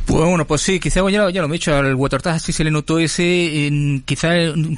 pues 0.05 0.25
bueno, 0.25 0.45
pues 0.47 0.61
sí, 0.61 0.79
quizá 0.79 1.07
ya, 1.09 1.29
lo, 1.29 1.29
he 1.29 1.51
dicho, 1.51 1.75
al 1.75 1.93
Huetortaja 1.95 2.39
sí 2.39 2.51
se 2.51 2.63
le 2.63 2.71
notó 2.71 2.99
ese, 2.99 3.67
en, 3.67 4.01
quizá 4.01 4.29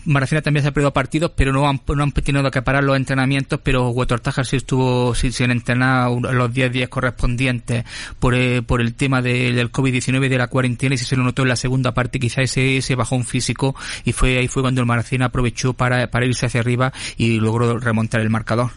Maracena 0.05 0.41
también 0.41 0.63
se 0.63 0.69
ha 0.69 0.71
perdido 0.73 0.91
partidos, 0.91 1.31
pero 1.35 1.53
no 1.53 1.67
han, 1.67 1.79
tenido 2.11 2.51
que 2.51 2.61
parar 2.61 2.83
los 2.83 2.97
entrenamientos, 2.97 3.59
pero 3.63 3.89
Huetortaja 3.89 4.43
sí 4.43 4.57
estuvo 4.57 5.15
sí, 5.15 5.31
sin 5.31 5.51
entrenar 5.51 6.11
los 6.11 6.53
10 6.53 6.71
días 6.71 6.89
correspondientes 6.89 7.85
por, 8.19 8.35
eh, 8.35 8.61
por 8.61 8.81
el 8.81 8.93
tema 8.95 9.21
del 9.21 9.71
COVID-19 9.71 10.27
de 10.27 10.37
la 10.37 10.47
cuarentena 10.47 10.95
y 10.95 10.97
sí 10.97 11.05
se 11.05 11.15
lo 11.15 11.23
notó 11.23 11.43
en 11.43 11.49
la 11.49 11.55
segunda 11.55 11.93
parte, 11.93 12.19
quizá 12.19 12.41
ese, 12.41 12.77
ese 12.77 12.95
bajón 12.95 13.23
físico 13.23 13.75
y 14.03 14.11
fue 14.11 14.37
ahí 14.37 14.47
fue 14.47 14.63
cuando 14.63 14.81
el 14.81 14.87
Maracena 14.87 15.27
aprovechó 15.27 15.73
para, 15.73 16.11
para 16.11 16.25
irse 16.25 16.45
hacia 16.45 16.59
arriba 16.59 16.91
y 17.17 17.39
logró 17.39 17.79
remontar 17.79 18.21
el 18.21 18.29
marcador. 18.29 18.71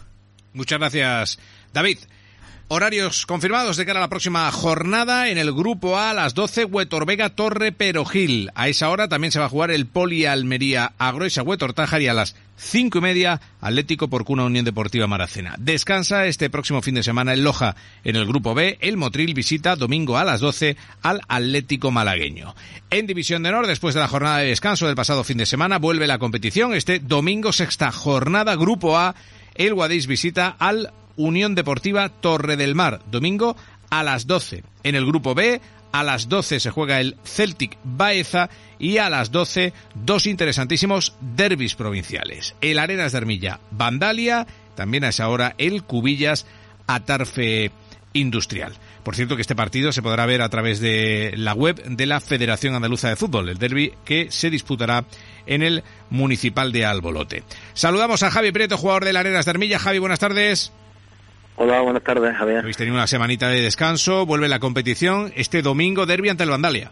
Muchas 0.53 0.79
gracias, 0.79 1.39
David. 1.73 1.99
Horarios 2.67 3.27
confirmados 3.27 3.77
de 3.77 3.85
cara 3.85 3.99
a 3.99 4.01
la 4.01 4.09
próxima 4.09 4.51
jornada 4.51 5.29
en 5.29 5.37
el 5.37 5.53
grupo 5.53 5.99
A 5.99 6.09
a 6.09 6.13
las 6.15 6.33
12 6.33 6.65
Huetor 6.65 7.05
Vega 7.05 7.29
Torre 7.29 7.71
Perogil. 7.71 8.49
A 8.55 8.69
esa 8.69 8.89
hora 8.89 9.07
también 9.07 9.31
se 9.31 9.37
va 9.37 9.45
a 9.45 9.49
jugar 9.49 9.69
el 9.69 9.85
Poli 9.85 10.25
Almería 10.25 10.93
Agroesa 10.97 11.43
Huetor 11.43 11.73
Tájar 11.73 12.01
y 12.01 12.07
a 12.07 12.15
las 12.15 12.35
cinco 12.57 12.97
y 12.97 13.01
media 13.01 13.39
Atlético 13.61 14.07
por 14.07 14.25
Cuna 14.25 14.45
Unión 14.45 14.65
Deportiva 14.65 15.05
Maracena. 15.05 15.53
Descansa 15.59 16.25
este 16.25 16.49
próximo 16.49 16.81
fin 16.81 16.95
de 16.95 17.03
semana 17.03 17.33
en 17.33 17.43
Loja. 17.43 17.75
En 18.03 18.15
el 18.15 18.25
grupo 18.25 18.55
B, 18.55 18.79
el 18.81 18.97
Motril 18.97 19.35
visita 19.35 19.75
domingo 19.75 20.17
a 20.17 20.23
las 20.23 20.39
12 20.39 20.75
al 21.03 21.21
Atlético 21.27 21.91
Malagueño. 21.91 22.55
En 22.89 23.05
División 23.05 23.43
de 23.43 23.49
Honor, 23.49 23.67
después 23.67 23.93
de 23.93 24.01
la 24.01 24.07
jornada 24.07 24.39
de 24.39 24.47
descanso 24.47 24.87
del 24.87 24.95
pasado 24.95 25.23
fin 25.23 25.37
de 25.37 25.45
semana, 25.45 25.77
vuelve 25.77 26.07
la 26.07 26.17
competición. 26.17 26.73
Este 26.73 26.97
domingo 26.97 27.51
sexta 27.53 27.91
jornada 27.91 28.55
grupo 28.55 28.97
A. 28.97 29.13
El 29.53 29.75
Guadix 29.75 30.07
visita 30.07 30.55
al 30.57 30.91
Unión 31.15 31.55
Deportiva 31.55 32.09
Torre 32.09 32.57
del 32.57 32.75
Mar, 32.75 33.01
domingo 33.11 33.55
a 33.89 34.03
las 34.03 34.27
12. 34.27 34.63
En 34.83 34.95
el 34.95 35.05
grupo 35.05 35.35
B, 35.35 35.61
a 35.91 36.03
las 36.03 36.27
12 36.27 36.59
se 36.59 36.71
juega 36.71 36.99
el 36.99 37.15
Celtic 37.23 37.77
Baeza 37.83 38.49
y 38.79 38.97
a 38.97 39.09
las 39.09 39.31
12 39.31 39.71
dos 39.93 40.27
interesantísimos 40.27 41.15
derbis 41.21 41.75
provinciales. 41.75 42.55
El 42.59 42.79
Arenas 42.79 43.13
de 43.13 43.17
Armilla 43.17 43.61
Vandalia, 43.71 44.45
también 44.75 45.05
a 45.05 45.09
esa 45.09 45.29
hora 45.29 45.55
el 45.57 45.83
Cubillas 45.83 46.45
Atarfe 46.87 47.71
Industrial. 48.11 48.73
Por 49.03 49.15
cierto 49.15 49.35
que 49.35 49.41
este 49.41 49.55
partido 49.55 49.93
se 49.93 50.01
podrá 50.01 50.25
ver 50.25 50.41
a 50.41 50.49
través 50.49 50.79
de 50.81 51.33
la 51.37 51.53
web 51.53 51.81
de 51.83 52.05
la 52.05 52.19
Federación 52.19 52.75
Andaluza 52.75 53.07
de 53.07 53.15
Fútbol, 53.15 53.47
el 53.47 53.57
derby 53.57 53.93
que 54.03 54.31
se 54.31 54.49
disputará 54.49 55.05
en 55.45 55.63
el 55.63 55.83
Municipal 56.09 56.73
de 56.73 56.85
Albolote. 56.85 57.43
Saludamos 57.73 58.23
a 58.23 58.31
Javi 58.31 58.51
Prieto, 58.51 58.77
jugador 58.77 59.05
del 59.05 59.15
Arenas 59.15 59.45
de 59.45 59.51
Armilla. 59.51 59.79
Javi, 59.79 59.99
buenas 59.99 60.19
tardes. 60.19 60.73
Hola, 61.57 61.79
buenas 61.81 62.03
tardes, 62.03 62.35
Javier. 62.35 62.59
Habéis 62.59 62.75
tenido 62.75 62.95
una 62.95 63.07
semanita 63.07 63.47
de 63.47 63.61
descanso, 63.61 64.25
vuelve 64.25 64.49
la 64.49 64.59
competición. 64.59 65.31
Este 65.35 65.61
domingo, 65.61 66.05
derby 66.05 66.27
ante 66.27 66.43
el 66.43 66.49
Vandalia. 66.49 66.91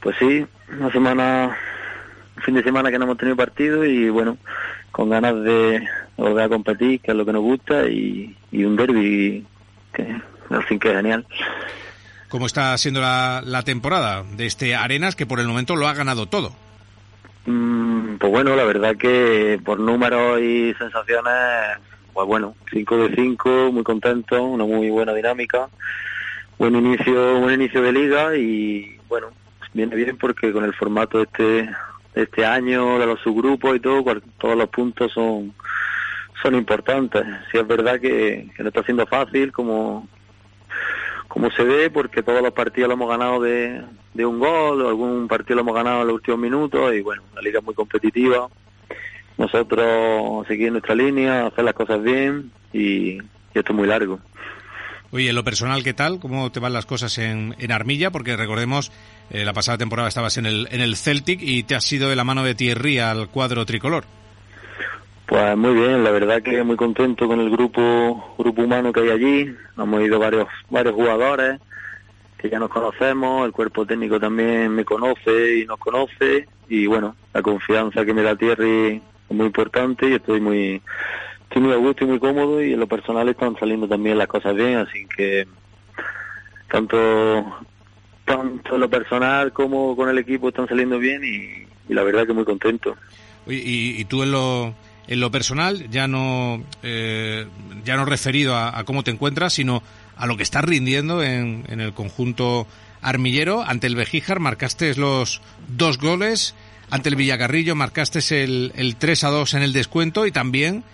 Pues 0.00 0.16
sí, 0.18 0.46
una 0.78 0.90
semana, 0.90 1.56
un 2.36 2.42
fin 2.42 2.54
de 2.54 2.62
semana 2.62 2.90
que 2.90 2.98
no 2.98 3.04
hemos 3.04 3.18
tenido 3.18 3.36
partido 3.36 3.84
y 3.84 4.08
bueno, 4.08 4.38
con 4.90 5.10
ganas 5.10 5.34
de 5.42 5.86
volver 6.16 6.44
a 6.44 6.48
competir, 6.48 7.00
que 7.00 7.10
es 7.10 7.16
lo 7.16 7.26
que 7.26 7.32
nos 7.32 7.42
gusta, 7.42 7.86
y, 7.86 8.34
un 8.52 8.76
derby 8.76 9.44
que 9.92 10.16
al 10.48 10.64
fin 10.64 10.78
que 10.78 10.88
es 10.88 10.96
genial. 10.96 11.26
¿Cómo 12.28 12.46
está 12.46 12.76
siendo 12.78 13.00
la, 13.02 13.62
temporada 13.66 14.22
de 14.22 14.46
este 14.46 14.74
Arenas 14.74 15.14
que 15.14 15.26
por 15.26 15.40
el 15.40 15.46
momento 15.46 15.76
lo 15.76 15.86
ha 15.86 15.92
ganado 15.92 16.26
todo? 16.26 16.54
Mm, 17.44 18.16
pues 18.16 18.32
bueno, 18.32 18.56
la 18.56 18.64
verdad 18.64 18.96
que 18.96 19.60
por 19.62 19.78
números 19.78 20.40
y 20.40 20.72
sensaciones 20.78 21.78
pues 22.16 22.26
bueno, 22.28 22.54
5 22.72 22.96
de 22.96 23.14
5, 23.14 23.72
muy 23.72 23.82
contento, 23.82 24.42
una 24.42 24.64
muy 24.64 24.88
buena 24.88 25.12
dinámica, 25.12 25.68
buen 26.56 26.74
inicio, 26.74 27.40
buen 27.40 27.60
inicio 27.60 27.82
de 27.82 27.92
liga 27.92 28.34
y 28.34 28.96
bueno, 29.06 29.26
viene 29.74 29.94
bien 29.94 30.16
porque 30.16 30.50
con 30.50 30.64
el 30.64 30.72
formato 30.72 31.18
de 31.18 31.24
este, 31.24 31.68
este 32.14 32.46
año, 32.46 32.98
de 32.98 33.04
los 33.04 33.20
subgrupos 33.20 33.76
y 33.76 33.80
todo, 33.80 34.02
todos 34.38 34.56
los 34.56 34.70
puntos 34.70 35.12
son 35.12 35.52
son 36.42 36.54
importantes. 36.54 37.22
Si 37.52 37.58
es 37.58 37.66
verdad 37.66 38.00
que, 38.00 38.48
no 38.60 38.68
está 38.68 38.82
siendo 38.82 39.06
fácil 39.06 39.52
como 39.52 40.08
como 41.28 41.50
se 41.50 41.64
ve, 41.64 41.90
porque 41.90 42.22
todos 42.22 42.40
los 42.40 42.54
partidos 42.54 42.88
lo 42.88 42.94
hemos 42.94 43.10
ganado 43.10 43.42
de, 43.42 43.82
de 44.14 44.24
un 44.24 44.38
gol, 44.38 44.86
algún 44.86 45.28
partido 45.28 45.56
lo 45.56 45.60
hemos 45.60 45.74
ganado 45.74 46.00
en 46.00 46.06
los 46.06 46.14
últimos 46.14 46.40
minutos, 46.40 46.94
y 46.94 47.02
bueno, 47.02 47.24
la 47.34 47.42
liga 47.42 47.60
muy 47.60 47.74
competitiva, 47.74 48.48
nosotros 49.38 50.46
seguir 50.46 50.72
nuestra 50.72 50.94
línea, 50.94 51.46
hacer 51.46 51.64
las 51.64 51.74
cosas 51.74 52.02
bien 52.02 52.50
y, 52.72 53.18
esto 53.54 53.72
es 53.72 53.76
muy 53.76 53.88
largo. 53.88 54.20
Oye, 55.12 55.30
en 55.30 55.34
lo 55.34 55.44
personal, 55.44 55.82
¿qué 55.82 55.94
tal? 55.94 56.20
¿Cómo 56.20 56.52
te 56.52 56.60
van 56.60 56.74
las 56.74 56.84
cosas 56.84 57.16
en, 57.16 57.54
en 57.58 57.72
Armilla? 57.72 58.10
Porque 58.10 58.36
recordemos, 58.36 58.92
eh, 59.30 59.46
la 59.46 59.54
pasada 59.54 59.78
temporada 59.78 60.08
estabas 60.08 60.36
en 60.36 60.44
el, 60.44 60.68
en 60.70 60.82
el 60.82 60.94
Celtic 60.96 61.40
y 61.40 61.62
te 61.62 61.74
has 61.74 61.84
sido 61.84 62.10
de 62.10 62.16
la 62.16 62.24
mano 62.24 62.44
de 62.44 62.54
Thierry 62.54 62.98
al 62.98 63.28
cuadro 63.28 63.64
tricolor. 63.64 64.04
Pues 65.26 65.56
muy 65.56 65.74
bien, 65.74 66.04
la 66.04 66.10
verdad 66.10 66.42
que 66.42 66.62
muy 66.62 66.76
contento 66.76 67.26
con 67.26 67.40
el 67.40 67.50
grupo 67.50 68.34
grupo 68.38 68.62
humano 68.62 68.92
que 68.92 69.00
hay 69.00 69.10
allí. 69.10 69.54
Hemos 69.76 70.02
ido 70.02 70.18
varios 70.18 70.46
varios 70.70 70.94
jugadores 70.94 71.60
que 72.38 72.50
ya 72.50 72.58
nos 72.58 72.70
conocemos, 72.70 73.46
el 73.46 73.52
cuerpo 73.52 73.86
técnico 73.86 74.20
también 74.20 74.70
me 74.70 74.84
conoce 74.84 75.58
y 75.58 75.66
nos 75.66 75.78
conoce 75.78 76.46
y 76.68 76.86
bueno, 76.86 77.16
la 77.32 77.42
confianza 77.42 78.04
que 78.04 78.14
me 78.14 78.22
da 78.22 78.36
Thierry 78.36 79.02
muy 79.30 79.46
importante 79.46 80.08
y 80.08 80.14
estoy 80.14 80.40
muy 80.40 80.82
estoy 81.44 81.62
muy 81.62 81.72
a 81.72 81.76
gusto 81.76 82.04
y 82.04 82.08
muy 82.08 82.18
cómodo 82.18 82.62
y 82.62 82.72
en 82.72 82.80
lo 82.80 82.86
personal 82.86 83.28
están 83.28 83.56
saliendo 83.58 83.88
también 83.88 84.18
las 84.18 84.28
cosas 84.28 84.54
bien, 84.54 84.78
así 84.78 85.06
que 85.16 85.46
tanto 86.70 87.44
tanto 88.24 88.74
en 88.74 88.80
lo 88.80 88.90
personal 88.90 89.52
como 89.52 89.96
con 89.96 90.08
el 90.08 90.18
equipo 90.18 90.48
están 90.48 90.68
saliendo 90.68 90.98
bien 90.98 91.22
y, 91.24 91.66
la 91.92 92.02
verdad 92.02 92.26
que 92.26 92.32
muy 92.32 92.44
contento. 92.44 92.96
Y, 93.46 94.04
tú 94.06 94.24
en 94.24 94.32
lo, 94.32 94.74
en 95.06 95.20
lo 95.20 95.30
personal, 95.30 95.88
ya 95.88 96.08
no, 96.08 96.64
eh, 96.82 97.46
ya 97.84 97.94
no 97.94 98.04
referido 98.04 98.56
a, 98.56 98.82
cómo 98.84 99.04
te 99.04 99.12
encuentras, 99.12 99.52
sino 99.52 99.84
a 100.16 100.26
lo 100.26 100.36
que 100.36 100.42
estás 100.42 100.64
rindiendo 100.64 101.22
en, 101.22 101.62
en 101.68 101.80
el 101.80 101.92
conjunto 101.92 102.66
armillero. 103.02 103.62
Ante 103.62 103.86
el 103.86 103.94
Bejíjar 103.94 104.40
marcaste 104.40 104.92
los 104.96 105.40
dos 105.68 105.98
goles, 105.98 106.56
ante 106.90 107.08
el 107.08 107.16
Villacarrillo 107.16 107.74
marcaste 107.74 108.20
el, 108.44 108.72
el 108.76 108.96
3 108.96 109.24
a 109.24 109.28
2 109.28 109.54
en 109.54 109.62
el 109.62 109.72
descuento 109.72 110.26
y 110.26 110.32
también 110.32 110.84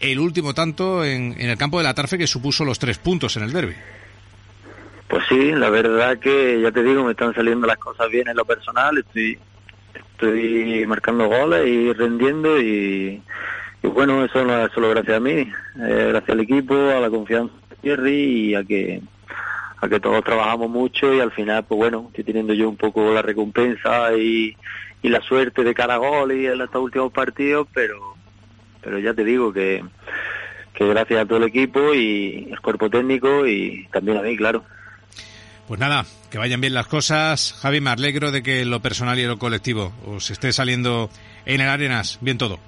el 0.00 0.18
último 0.18 0.54
tanto 0.54 1.04
en, 1.04 1.34
en 1.38 1.50
el 1.50 1.56
campo 1.56 1.78
de 1.78 1.84
la 1.84 1.94
Tarfe 1.94 2.18
que 2.18 2.26
supuso 2.26 2.64
los 2.64 2.78
tres 2.78 2.98
puntos 2.98 3.36
en 3.36 3.44
el 3.44 3.52
derby. 3.52 3.74
Pues 5.08 5.24
sí, 5.28 5.52
la 5.52 5.70
verdad 5.70 6.18
que 6.18 6.60
ya 6.60 6.70
te 6.70 6.82
digo, 6.82 7.02
me 7.04 7.12
están 7.12 7.34
saliendo 7.34 7.66
las 7.66 7.78
cosas 7.78 8.10
bien 8.10 8.28
en 8.28 8.36
lo 8.36 8.44
personal, 8.44 8.98
estoy 8.98 9.38
estoy 9.94 10.84
marcando 10.86 11.28
goles 11.28 11.66
y 11.66 11.92
rendiendo 11.92 12.60
y, 12.60 13.22
bueno, 13.82 14.24
eso 14.24 14.44
no 14.44 14.66
es 14.66 14.72
solo 14.72 14.90
gracias 14.90 15.16
a 15.16 15.20
mí, 15.20 15.30
eh, 15.32 16.06
gracias 16.10 16.30
al 16.30 16.40
equipo, 16.40 16.74
a 16.74 17.00
la 17.00 17.08
confianza 17.08 17.54
de 17.70 17.76
Thierry 17.76 18.50
y 18.50 18.54
a 18.54 18.64
que 18.64 19.00
a 19.80 19.88
que 19.88 20.00
todos 20.00 20.24
trabajamos 20.24 20.68
mucho 20.68 21.14
y 21.14 21.20
al 21.20 21.30
final, 21.30 21.64
pues 21.64 21.78
bueno, 21.78 22.06
estoy 22.08 22.24
teniendo 22.24 22.52
yo 22.52 22.68
un 22.68 22.76
poco 22.76 23.14
la 23.14 23.22
recompensa 23.22 24.12
y, 24.16 24.56
y 25.02 25.08
la 25.08 25.20
suerte 25.20 25.64
de 25.64 25.74
cada 25.74 25.96
gol 25.96 26.32
y 26.32 26.46
en 26.46 26.60
estos 26.60 26.82
últimos 26.82 27.12
partidos, 27.12 27.66
pero 27.72 28.16
pero 28.80 28.98
ya 28.98 29.12
te 29.12 29.24
digo 29.24 29.52
que, 29.52 29.84
que 30.72 30.86
gracias 30.86 31.20
a 31.20 31.26
todo 31.26 31.38
el 31.38 31.44
equipo 31.44 31.94
y 31.94 32.48
el 32.50 32.60
cuerpo 32.60 32.88
técnico 32.88 33.46
y 33.46 33.88
también 33.92 34.18
a 34.18 34.22
mí, 34.22 34.36
claro. 34.36 34.64
Pues 35.66 35.78
nada, 35.78 36.06
que 36.30 36.38
vayan 36.38 36.60
bien 36.60 36.72
las 36.72 36.86
cosas. 36.86 37.58
Javi, 37.60 37.80
me 37.80 37.90
alegro 37.90 38.30
de 38.30 38.42
que 38.42 38.64
lo 38.64 38.80
personal 38.80 39.18
y 39.18 39.26
lo 39.26 39.38
colectivo 39.38 39.92
os 40.06 40.30
esté 40.30 40.52
saliendo 40.52 41.10
en 41.44 41.60
el 41.60 41.68
Arenas 41.68 42.18
bien 42.22 42.38
todo. 42.38 42.58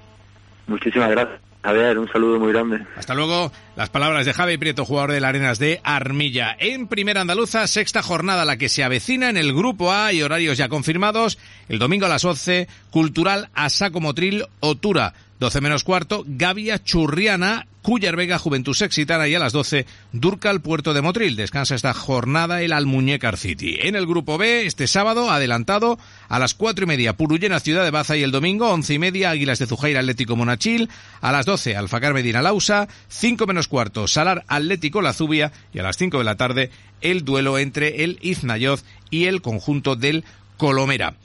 Muchísimas 0.67 1.09
gracias. 1.09 1.41
A 1.63 1.73
ver, 1.73 1.99
un 1.99 2.11
saludo 2.11 2.39
muy 2.39 2.51
grande. 2.51 2.85
Hasta 2.95 3.13
luego. 3.13 3.51
Las 3.75 3.89
palabras 3.89 4.25
de 4.25 4.33
Javi 4.33 4.57
Prieto, 4.57 4.83
jugador 4.83 5.11
de 5.11 5.25
Arenas 5.25 5.59
de 5.59 5.79
Armilla. 5.83 6.55
En 6.59 6.87
Primera 6.87 7.21
Andaluza, 7.21 7.67
sexta 7.67 8.01
jornada 8.01 8.45
la 8.45 8.57
que 8.57 8.67
se 8.67 8.83
avecina 8.83 9.29
en 9.29 9.37
el 9.37 9.53
Grupo 9.53 9.91
A 9.91 10.11
y 10.11 10.23
horarios 10.23 10.57
ya 10.57 10.69
confirmados. 10.69 11.37
El 11.69 11.79
domingo 11.79 12.07
a 12.07 12.09
las 12.09 12.25
11, 12.25 12.67
Cultural 12.89 13.49
Asaco 13.53 14.01
Motril 14.01 14.45
Otura. 14.59 15.13
12 15.39 15.61
menos 15.61 15.83
cuarto, 15.83 16.23
Gavia 16.27 16.83
Churriana, 16.83 17.67
Cuyar 17.81 18.15
Vega, 18.15 18.37
Juventud 18.37 18.73
Sexitana 18.73 19.27
y 19.27 19.35
a 19.35 19.39
las 19.39 19.53
12, 19.53 19.85
Durcal 20.11 20.61
Puerto 20.61 20.93
de 20.93 21.01
Motril. 21.01 21.35
Descansa 21.35 21.75
esta 21.75 21.93
jornada 21.93 22.61
el 22.61 22.73
Almuñécar 22.73 23.37
City. 23.37 23.77
En 23.81 23.95
el 23.95 24.05
grupo 24.05 24.37
B, 24.37 24.65
este 24.65 24.87
sábado, 24.87 25.31
adelantado, 25.31 25.97
a 26.29 26.37
las 26.37 26.53
4 26.53 26.83
y 26.83 26.87
media, 26.87 27.13
Purullena 27.13 27.59
Ciudad 27.59 27.83
de 27.83 27.91
Baza 27.91 28.15
y 28.15 28.23
el 28.23 28.31
domingo, 28.31 28.69
11 28.69 28.93
y 28.93 28.99
media, 28.99 29.31
Águilas 29.31 29.59
de 29.59 29.65
Zujaira 29.65 29.99
Atlético 29.99 30.35
Monachil, 30.35 30.89
a 31.21 31.31
las 31.31 31.45
12, 31.45 31.75
Alfacar 31.75 32.13
Medina 32.13 32.41
Lausa, 32.41 32.87
5 33.07 33.47
menos 33.47 33.67
cuarto, 33.67 34.07
Salar 34.07 34.45
Atlético 34.47 35.01
La 35.01 35.13
Zubia 35.13 35.51
y 35.73 35.79
a 35.79 35.83
las 35.83 35.97
5 35.97 36.19
de 36.19 36.23
la 36.23 36.37
tarde, 36.37 36.69
el 37.01 37.25
duelo 37.25 37.57
entre 37.57 38.03
el 38.03 38.19
Iznayoz 38.21 38.83
y 39.09 39.25
el 39.25 39.41
conjunto 39.41 39.95
del 39.95 40.23
Colomera. 40.57 41.15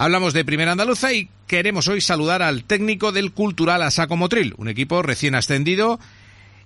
Hablamos 0.00 0.32
de 0.32 0.46
Primera 0.46 0.72
Andaluza 0.72 1.12
y 1.12 1.28
queremos 1.46 1.86
hoy 1.86 2.00
saludar 2.00 2.40
al 2.40 2.64
técnico 2.64 3.12
del 3.12 3.32
Cultural 3.32 3.82
Asaco 3.82 4.16
Motril, 4.16 4.54
un 4.56 4.66
equipo 4.66 5.02
recién 5.02 5.34
ascendido 5.34 6.00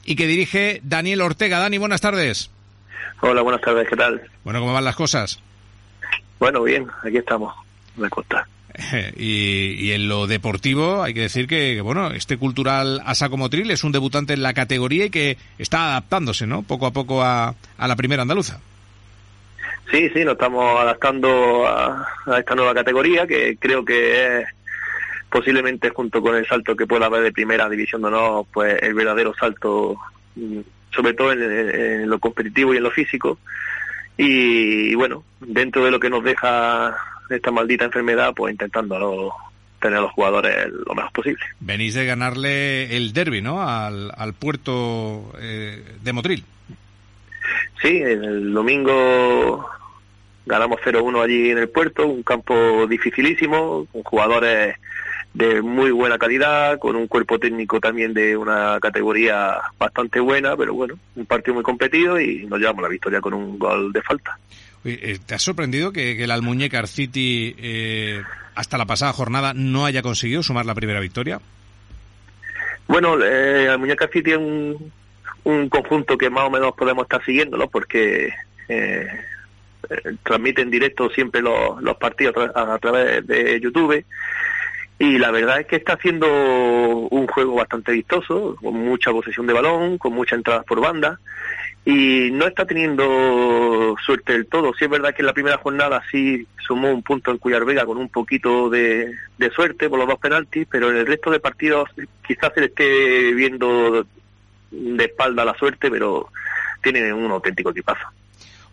y 0.05 0.15
que 0.15 0.29
dirige 0.29 0.81
Daniel 0.85 1.21
Ortega. 1.21 1.59
Dani, 1.59 1.77
buenas 1.79 2.01
tardes. 2.01 2.53
Hola, 3.23 3.43
buenas 3.43 3.61
tardes, 3.61 3.89
¿qué 3.89 3.97
tal? 3.97 4.23
Bueno, 4.45 4.61
¿cómo 4.61 4.73
van 4.73 4.85
las 4.85 4.95
cosas? 4.95 5.41
Bueno, 6.39 6.63
bien, 6.63 6.87
aquí 7.03 7.17
estamos, 7.17 7.53
me 7.97 8.09
cuesta. 8.09 8.47
Y, 9.17 9.75
y, 9.81 9.93
en 9.93 10.09
lo 10.09 10.29
deportivo 10.29 11.03
hay 11.03 11.13
que 11.13 11.23
decir 11.23 11.49
que, 11.49 11.81
bueno, 11.81 12.13
este 12.13 12.37
cultural 12.37 13.03
Asaco 13.05 13.37
Motril 13.37 13.69
es 13.73 13.83
un 13.83 13.91
debutante 13.91 14.35
en 14.35 14.45
la 14.45 14.55
categoría 14.55 15.07
y 15.07 15.11
que 15.11 15.39
está 15.59 15.91
adaptándose, 15.91 16.47
¿no? 16.47 16.63
Poco 16.63 16.87
a 16.87 16.93
poco 16.93 17.25
a 17.25 17.57
la 17.79 17.97
primera 17.97 18.23
andaluza. 18.23 18.61
Sí, 19.91 20.11
sí, 20.11 20.25
nos 20.25 20.33
estamos 20.33 20.81
adaptando 20.81 21.67
a, 21.67 22.07
esta 22.39 22.55
nueva 22.55 22.75
categoría 22.75 23.27
que 23.27 23.57
creo 23.59 23.85
que 23.85 24.41
es 24.41 24.47
posiblemente 25.31 25.91
junto 25.91 26.23
con 26.23 26.37
el 26.37 26.47
salto 26.47 26.77
que 26.77 26.87
pueda 26.87 27.07
haber 27.07 27.23
de 27.23 27.33
primera 27.33 27.69
división 27.69 28.03
de 28.03 28.11
no, 28.11 28.47
pues 28.53 28.81
el 28.83 28.95
verdadero 28.95 29.35
salto, 29.35 29.97
mm, 30.37 30.61
sobre 30.95 31.15
todo 31.15 31.33
en, 31.33 32.09
lo 32.09 32.19
competitivo 32.19 32.73
y 32.73 32.79
en 32.79 32.83
lo 32.85 32.91
físico. 32.91 33.39
Y, 34.17 34.95
bueno, 34.95 35.25
dentro 35.41 35.85
de 35.85 35.91
lo 35.91 35.99
que 35.99 36.09
nos 36.09 36.23
deja 36.23 36.97
esta 37.29 37.51
maldita 37.51 37.87
enfermedad, 37.87 38.33
pues 38.35 38.53
intentando 38.53 39.33
tener 39.81 39.99
a 39.99 40.03
los 40.03 40.13
jugadores 40.13 40.69
lo 40.87 40.95
mejor 40.95 41.13
posible. 41.13 41.45
Venís 41.59 41.95
de 41.95 42.07
ganarle 42.07 42.97
el 42.97 43.13
derby, 43.13 43.43
¿no? 43.43 43.61
Al, 43.61 44.13
al 44.17 44.35
puerto 44.35 45.33
eh, 45.41 45.83
de 46.01 46.13
Motril. 46.13 46.45
Sí, 47.81 48.01
el 48.03 48.53
domingo 48.53 49.69
ganamos 50.47 50.81
0-1 50.81 51.23
allí 51.23 51.51
en 51.51 51.59
el 51.59 51.69
puerto, 51.69 52.07
un 52.07 52.23
campo 52.23 52.87
dificilísimo, 52.87 53.87
con 53.91 54.03
jugadores 54.03 54.77
de 55.33 55.63
muy 55.63 55.91
buena 55.91 56.17
calidad, 56.17 56.79
con 56.79 56.95
un 56.95 57.09
cuerpo 57.09 57.39
técnico 57.39 57.81
también 57.81 58.15
de 58.15 58.37
una 58.37 58.79
categoría 58.81 59.57
bastante 59.79 60.21
buena, 60.21 60.57
pero 60.57 60.75
bueno, 60.75 60.95
un 61.17 61.27
partido 61.27 61.55
muy 61.55 61.65
competido 61.65 62.21
y 62.21 62.47
nos 62.47 62.61
llevamos 62.61 62.83
la 62.83 62.89
victoria 62.89 63.21
con 63.21 63.35
un 63.35 63.59
gol 63.59 63.93
de 63.93 64.03
falta. 64.03 64.39
Eh, 64.85 65.19
¿Te 65.25 65.35
ha 65.35 65.39
sorprendido 65.39 65.93
que, 65.93 66.23
el 66.23 66.31
Almuñécar 66.31 66.87
City 66.87 67.55
eh, 67.59 68.23
hasta 68.55 68.79
la 68.79 68.87
pasada 68.87 69.13
jornada 69.13 69.55
no 69.55 69.87
haya 69.87 70.03
conseguido 70.03 70.43
sumar 70.43 70.67
la 70.67 70.75
primera 70.75 71.01
victoria? 71.01 71.41
Bueno, 72.87 73.17
eh, 73.25 73.69
Almuñécar 73.69 74.11
City 74.11 74.33
es 74.33 74.37
un, 74.37 74.93
un 75.45 75.69
conjunto 75.69 76.19
que 76.19 76.31
más 76.31 76.45
o 76.45 76.51
menos 76.51 76.75
podemos 76.75 77.05
estar 77.05 77.25
siguiéndolo 77.25 77.69
porque 77.69 78.33
eh, 78.69 79.07
transmite 80.23 80.63
en 80.63 80.71
directo 80.71 81.11
siempre 81.11 81.43
los, 81.43 81.97
partidos 81.99 82.35
a, 82.55 82.79
través 82.79 83.27
de 83.27 83.61
YouTube 83.61 84.05
y 84.99 85.19
la 85.19 85.31
verdad 85.31 85.61
es 85.61 85.67
que 85.67 85.77
está 85.77 85.95
haciendo 85.95 86.27
un 87.11 87.27
juego 87.27 87.57
bastante 87.57 87.93
vistoso, 87.93 88.57
con 88.61 88.75
mucha 88.75 89.11
posesión 89.11 89.47
de 89.47 89.53
balón, 89.53 89.99
con 89.99 90.13
muchas 90.13 90.39
entradas 90.39 90.65
por 90.65 90.81
banda 90.81 91.19
y 91.85 92.31
no 92.33 92.47
está 92.47 92.65
teniendo 92.65 93.95
suerte 94.05 94.33
del 94.33 94.47
todo. 94.47 94.73
Sí 94.73 94.85
es 94.85 94.91
verdad 94.91 95.15
que 95.15 95.23
en 95.23 95.27
la 95.27 95.35
primera 95.35 95.59
jornada 95.59 96.03
sí 96.11 96.47
sumó 96.65 96.91
un 96.91 97.03
punto 97.03 97.31
en 97.31 97.39
Cuyar 97.39 97.65
Vega 97.65 97.85
con 97.85 97.99
un 97.99 98.09
poquito 98.09 98.71
de 98.71 99.15
suerte 99.55 99.91
por 99.91 99.99
los 99.99 100.09
dos 100.09 100.19
penaltis, 100.19 100.67
pero 100.71 100.91
en 100.91 100.97
el 100.97 101.07
resto 101.07 101.31
de 101.31 101.41
partidos 101.41 101.91
quizás 102.27 102.53
se 102.55 102.61
le 102.61 102.67
esté 102.67 103.35
viendo 103.35 104.07
de 104.75 105.05
espalda 105.05 105.45
la 105.45 105.55
suerte, 105.55 105.91
pero 105.91 106.29
tiene 106.83 107.13
un 107.13 107.31
auténtico 107.31 107.71
equipazo. 107.71 108.07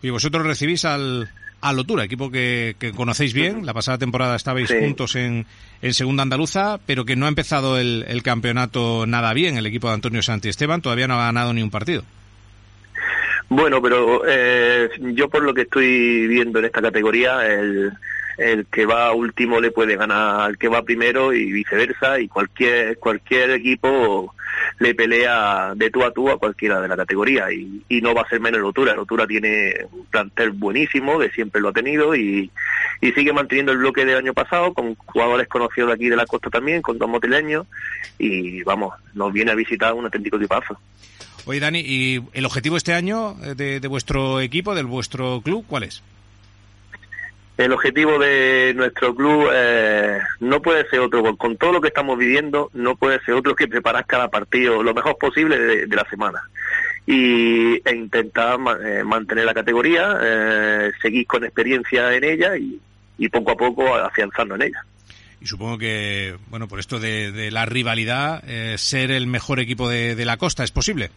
Y 0.02 0.10
vosotros 0.10 0.44
recibís 0.44 0.84
al, 0.84 1.30
al 1.60 1.76
Lotura, 1.76 2.04
equipo 2.04 2.30
que, 2.30 2.74
que 2.78 2.92
conocéis 2.92 3.32
bien. 3.32 3.64
La 3.64 3.72
pasada 3.72 3.98
temporada 3.98 4.36
estabais 4.36 4.70
juntos 4.70 5.14
en, 5.16 5.46
en 5.80 5.94
Segunda 5.94 6.24
Andaluza, 6.24 6.78
pero 6.84 7.04
que 7.04 7.16
no 7.16 7.26
ha 7.26 7.28
empezado 7.28 7.78
el, 7.78 8.04
el 8.08 8.22
campeonato 8.22 9.06
nada 9.06 9.32
bien, 9.32 9.56
el 9.56 9.66
equipo 9.66 9.88
de 9.88 9.94
Antonio 9.94 10.22
Santi 10.22 10.48
Esteban. 10.48 10.82
Todavía 10.82 11.06
no 11.06 11.14
ha 11.14 11.26
ganado 11.26 11.52
ni 11.52 11.62
un 11.62 11.70
partido. 11.70 12.02
Bueno, 13.48 13.82
pero 13.82 14.22
eh, 14.26 14.88
yo 15.14 15.28
por 15.28 15.42
lo 15.42 15.52
que 15.52 15.62
estoy 15.62 16.26
viendo 16.26 16.58
en 16.58 16.64
esta 16.64 16.80
categoría, 16.80 17.46
el, 17.46 17.92
el 18.38 18.66
que 18.66 18.86
va 18.86 19.12
último 19.12 19.60
le 19.60 19.70
puede 19.70 19.96
ganar 19.96 20.40
al 20.40 20.58
que 20.58 20.68
va 20.68 20.82
primero 20.82 21.32
y 21.32 21.52
viceversa 21.52 22.20
y 22.20 22.28
cualquier 22.28 22.98
cualquier 22.98 23.50
equipo 23.50 24.34
le 24.78 24.94
pelea 24.94 25.74
de 25.74 25.90
tú 25.90 26.02
a 26.02 26.12
tú 26.12 26.30
a 26.30 26.38
cualquiera 26.38 26.80
de 26.80 26.88
la 26.88 26.96
categoría 26.96 27.52
y, 27.52 28.00
no 28.02 28.14
va 28.14 28.22
a 28.22 28.28
ser 28.28 28.40
menos 28.40 28.60
Lotura. 28.60 28.94
Lotura 28.94 29.26
tiene 29.26 29.74
un 29.92 30.04
plantel 30.06 30.50
buenísimo, 30.50 31.20
de 31.20 31.30
siempre 31.30 31.60
lo 31.60 31.68
ha 31.68 31.72
tenido 31.72 32.14
y, 32.16 32.50
sigue 33.14 33.32
manteniendo 33.32 33.72
el 33.72 33.78
bloque 33.78 34.04
del 34.04 34.16
año 34.16 34.32
pasado 34.32 34.72
con 34.74 34.94
jugadores 34.94 35.46
conocidos 35.48 35.88
de 35.88 35.94
aquí 35.94 36.08
de 36.08 36.16
la 36.16 36.26
costa 36.26 36.50
también, 36.50 36.82
con 36.82 36.98
dos 36.98 37.08
motileños 37.08 37.66
y 38.18 38.62
vamos, 38.62 38.94
nos 39.14 39.32
viene 39.32 39.52
a 39.52 39.54
visitar 39.54 39.92
un 39.92 40.04
auténtico 40.04 40.38
tipazo. 40.38 40.78
Oye 41.44 41.60
Dani, 41.60 41.80
¿y 41.80 42.22
el 42.32 42.44
objetivo 42.44 42.76
este 42.76 42.94
año 42.94 43.34
de, 43.34 43.80
de 43.80 43.88
vuestro 43.88 44.40
equipo, 44.40 44.74
del 44.74 44.86
vuestro 44.86 45.40
club, 45.42 45.64
cuál 45.66 45.84
es? 45.84 46.02
El 47.58 47.72
objetivo 47.72 48.18
de 48.18 48.72
nuestro 48.74 49.14
club 49.14 49.48
eh, 49.52 50.18
no 50.40 50.62
puede 50.62 50.88
ser 50.88 51.00
otro, 51.00 51.36
con 51.36 51.56
todo 51.56 51.72
lo 51.72 51.80
que 51.80 51.88
estamos 51.88 52.18
viviendo, 52.18 52.70
no 52.72 52.96
puede 52.96 53.22
ser 53.24 53.34
otro 53.34 53.54
que 53.54 53.68
preparar 53.68 54.06
cada 54.06 54.28
partido 54.28 54.82
lo 54.82 54.94
mejor 54.94 55.18
posible 55.18 55.58
de, 55.58 55.86
la 55.94 56.08
semana 56.08 56.42
y, 57.06 57.74
e 57.86 57.94
intentar 57.94 58.58
eh, 58.84 59.04
mantener 59.04 59.44
la 59.44 59.54
categoría, 59.54 60.18
eh, 60.22 60.92
seguir 61.02 61.26
con 61.26 61.44
experiencia 61.44 62.14
en 62.14 62.24
ella 62.24 62.56
y, 62.56 62.80
poco 63.28 63.52
a 63.52 63.56
poco 63.56 63.94
afianzando 63.94 64.56
en 64.56 64.62
ella. 64.62 64.84
Y 65.40 65.46
supongo 65.46 65.78
que, 65.78 66.36
bueno, 66.48 66.66
por 66.66 66.80
esto 66.80 66.98
de, 66.98 67.50
la 67.52 67.66
rivalidad, 67.66 68.42
ser 68.76 69.12
el 69.12 69.28
mejor 69.28 69.60
equipo 69.60 69.88
de 69.88 70.24
la 70.24 70.36
costa, 70.38 70.64
¿es 70.64 70.72
posible? 70.72 71.10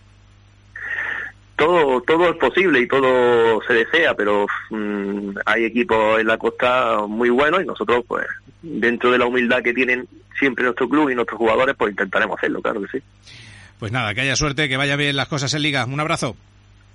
Todo 1.55 2.01
todo 2.01 2.29
es 2.29 2.37
posible 2.37 2.81
y 2.81 2.87
todo 2.87 3.61
se 3.67 3.73
desea, 3.73 4.13
pero 4.13 4.45
mm, 4.69 5.37
hay 5.45 5.65
equipos 5.65 6.19
en 6.19 6.27
la 6.27 6.37
costa 6.37 7.05
muy 7.07 7.29
buenos 7.29 7.63
y 7.63 7.65
nosotros, 7.65 8.03
pues, 8.07 8.25
dentro 8.61 9.11
de 9.11 9.17
la 9.17 9.25
humildad 9.25 9.63
que 9.63 9.73
tienen 9.73 10.07
siempre 10.37 10.65
nuestro 10.65 10.89
club 10.89 11.09
y 11.09 11.15
nuestros 11.15 11.37
jugadores, 11.37 11.75
pues 11.77 11.91
intentaremos 11.91 12.37
hacerlo, 12.37 12.61
claro 12.61 12.81
que 12.81 12.99
sí. 12.99 13.03
Pues 13.79 13.91
nada, 13.91 14.13
que 14.13 14.21
haya 14.21 14.35
suerte, 14.35 14.69
que 14.69 14.77
vaya 14.77 14.95
bien 14.95 15.15
las 15.15 15.27
cosas 15.27 15.53
en 15.53 15.61
Liga. 15.61 15.85
Un 15.85 15.99
abrazo. 15.99 16.35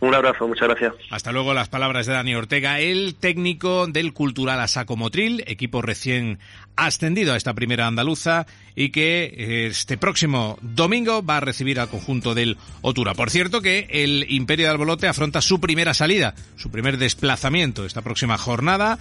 Un 0.00 0.14
abrazo, 0.14 0.48
muchas 0.48 0.66
gracias. 0.68 0.94
Hasta 1.10 1.30
luego 1.30 1.52
las 1.52 1.68
palabras 1.68 2.06
de 2.06 2.14
Dani 2.14 2.34
Ortega, 2.34 2.80
el 2.80 3.14
técnico 3.14 3.86
del 3.86 4.14
Cultural 4.14 4.58
Asaco 4.58 4.96
Motril, 4.96 5.44
equipo 5.46 5.82
recién 5.82 6.38
ascendido 6.74 7.34
a 7.34 7.36
esta 7.36 7.52
primera 7.52 7.86
andaluza 7.86 8.46
y 8.74 8.90
que 8.90 9.24
eh, 9.24 9.66
este 9.66 9.98
próximo 9.98 10.58
domingo 10.62 11.22
va 11.22 11.36
a 11.36 11.40
recibir 11.40 11.78
al 11.78 11.88
conjunto 11.88 12.34
del 12.34 12.56
Otura. 12.80 13.12
Por 13.12 13.28
cierto 13.28 13.60
que 13.60 13.88
el 13.90 14.24
Imperio 14.30 14.66
de 14.66 14.72
Albolote 14.72 15.06
afronta 15.06 15.42
su 15.42 15.60
primera 15.60 15.92
salida, 15.92 16.34
su 16.56 16.70
primer 16.70 16.96
desplazamiento 16.96 17.84
esta 17.84 18.00
próxima 18.00 18.38
jornada. 18.38 18.98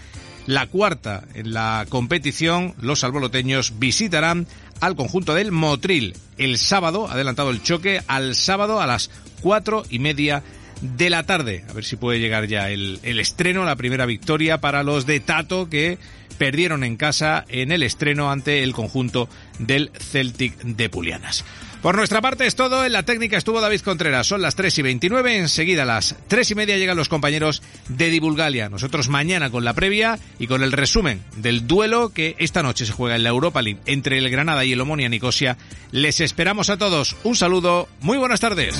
La 0.48 0.68
cuarta 0.68 1.24
en 1.34 1.54
la 1.54 1.86
competición, 1.88 2.74
los 2.82 3.06
alboloteños 3.06 3.80
visitarán 3.80 4.48
al 4.82 4.98
conjunto 4.98 5.34
del 5.34 5.54
Motril 5.54 6.16
el 6.38 6.58
sábado, 6.58 7.08
adelantado 7.10 7.52
el 7.52 7.64
choque, 7.64 8.02
al 8.08 8.36
sábado 8.36 8.82
a 8.82 8.88
las 8.88 9.12
cuatro 9.42 9.84
y 9.90 10.00
media 10.00 10.44
de 10.82 11.10
la 11.10 11.24
tarde. 11.24 11.64
A 11.70 11.74
ver 11.74 11.86
si 11.86 11.96
puede 11.96 12.20
llegar 12.20 12.48
ya 12.48 12.70
el, 12.70 13.00
el 13.04 13.20
estreno, 13.20 13.66
la 13.66 13.76
primera 13.76 14.06
victoria 14.06 14.60
para 14.60 14.84
los 14.84 15.06
de 15.06 15.20
Tato 15.20 15.70
que 15.70 15.98
perdieron 16.38 16.84
en 16.84 16.96
casa 16.96 17.46
en 17.50 17.72
el 17.72 17.84
estreno 17.84 18.32
ante 18.32 18.64
el 18.64 18.74
conjunto 18.74 19.30
del 19.60 19.92
Celtic 20.00 20.58
de 20.64 20.90
Pulianas. 20.90 21.44
Por 21.82 21.96
nuestra 21.96 22.22
parte 22.22 22.46
es 22.46 22.56
todo. 22.56 22.84
En 22.86 22.92
la 22.92 23.04
técnica 23.04 23.38
estuvo 23.38 23.62
David 23.62 23.82
Contreras. 23.82 24.28
Son 24.28 24.42
las 24.42 24.56
3 24.56 24.80
y 24.80 24.82
29. 24.82 25.38
Enseguida 25.38 25.84
a 25.84 25.86
las 25.86 26.16
3 26.28 26.52
y 26.52 26.56
media 26.56 26.78
llegan 26.78 26.98
los 26.98 27.08
compañeros 27.08 27.62
de 27.88 28.10
Divulgalia. 28.10 28.68
Nosotros 28.68 29.08
mañana 29.08 29.50
con 29.50 29.64
la 29.64 29.74
previa 29.74 30.20
y 30.40 30.48
con 30.48 30.62
el 30.62 30.74
resumen 30.74 31.22
del 31.38 31.68
duelo 31.68 32.10
que 32.10 32.36
esta 32.40 32.64
noche 32.64 32.86
se 32.86 32.92
juega 32.92 33.16
en 33.16 33.24
la 33.24 33.30
Europa 33.30 33.62
League 33.62 33.80
entre 33.86 34.18
el 34.18 34.30
Granada 34.30 34.66
y 34.66 34.74
el 34.74 34.82
Omonia 34.82 35.08
Nicosia. 35.08 35.58
Les 35.92 36.20
esperamos 36.20 36.70
a 36.70 36.78
todos. 36.78 37.16
Un 37.24 37.36
saludo. 37.36 37.88
Muy 38.02 38.18
buenas 38.18 38.42
tardes. 38.42 38.76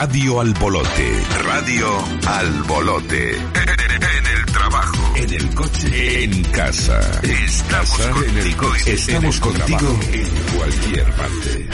Radio 0.00 0.40
Al 0.40 0.54
Bolote. 0.54 1.24
Radio 1.42 1.88
Al 2.24 2.62
Bolote. 2.68 3.32
En 3.34 4.26
el 4.38 4.46
trabajo. 4.46 5.16
En 5.16 5.32
el 5.32 5.54
coche. 5.56 6.22
En 6.22 6.44
casa. 6.52 7.00
Estamos 7.24 7.98
contigo. 8.06 8.74
Estamos 8.86 9.40
contigo 9.40 10.00
en 10.12 10.56
cualquier 10.56 11.12
parte. 11.14 11.68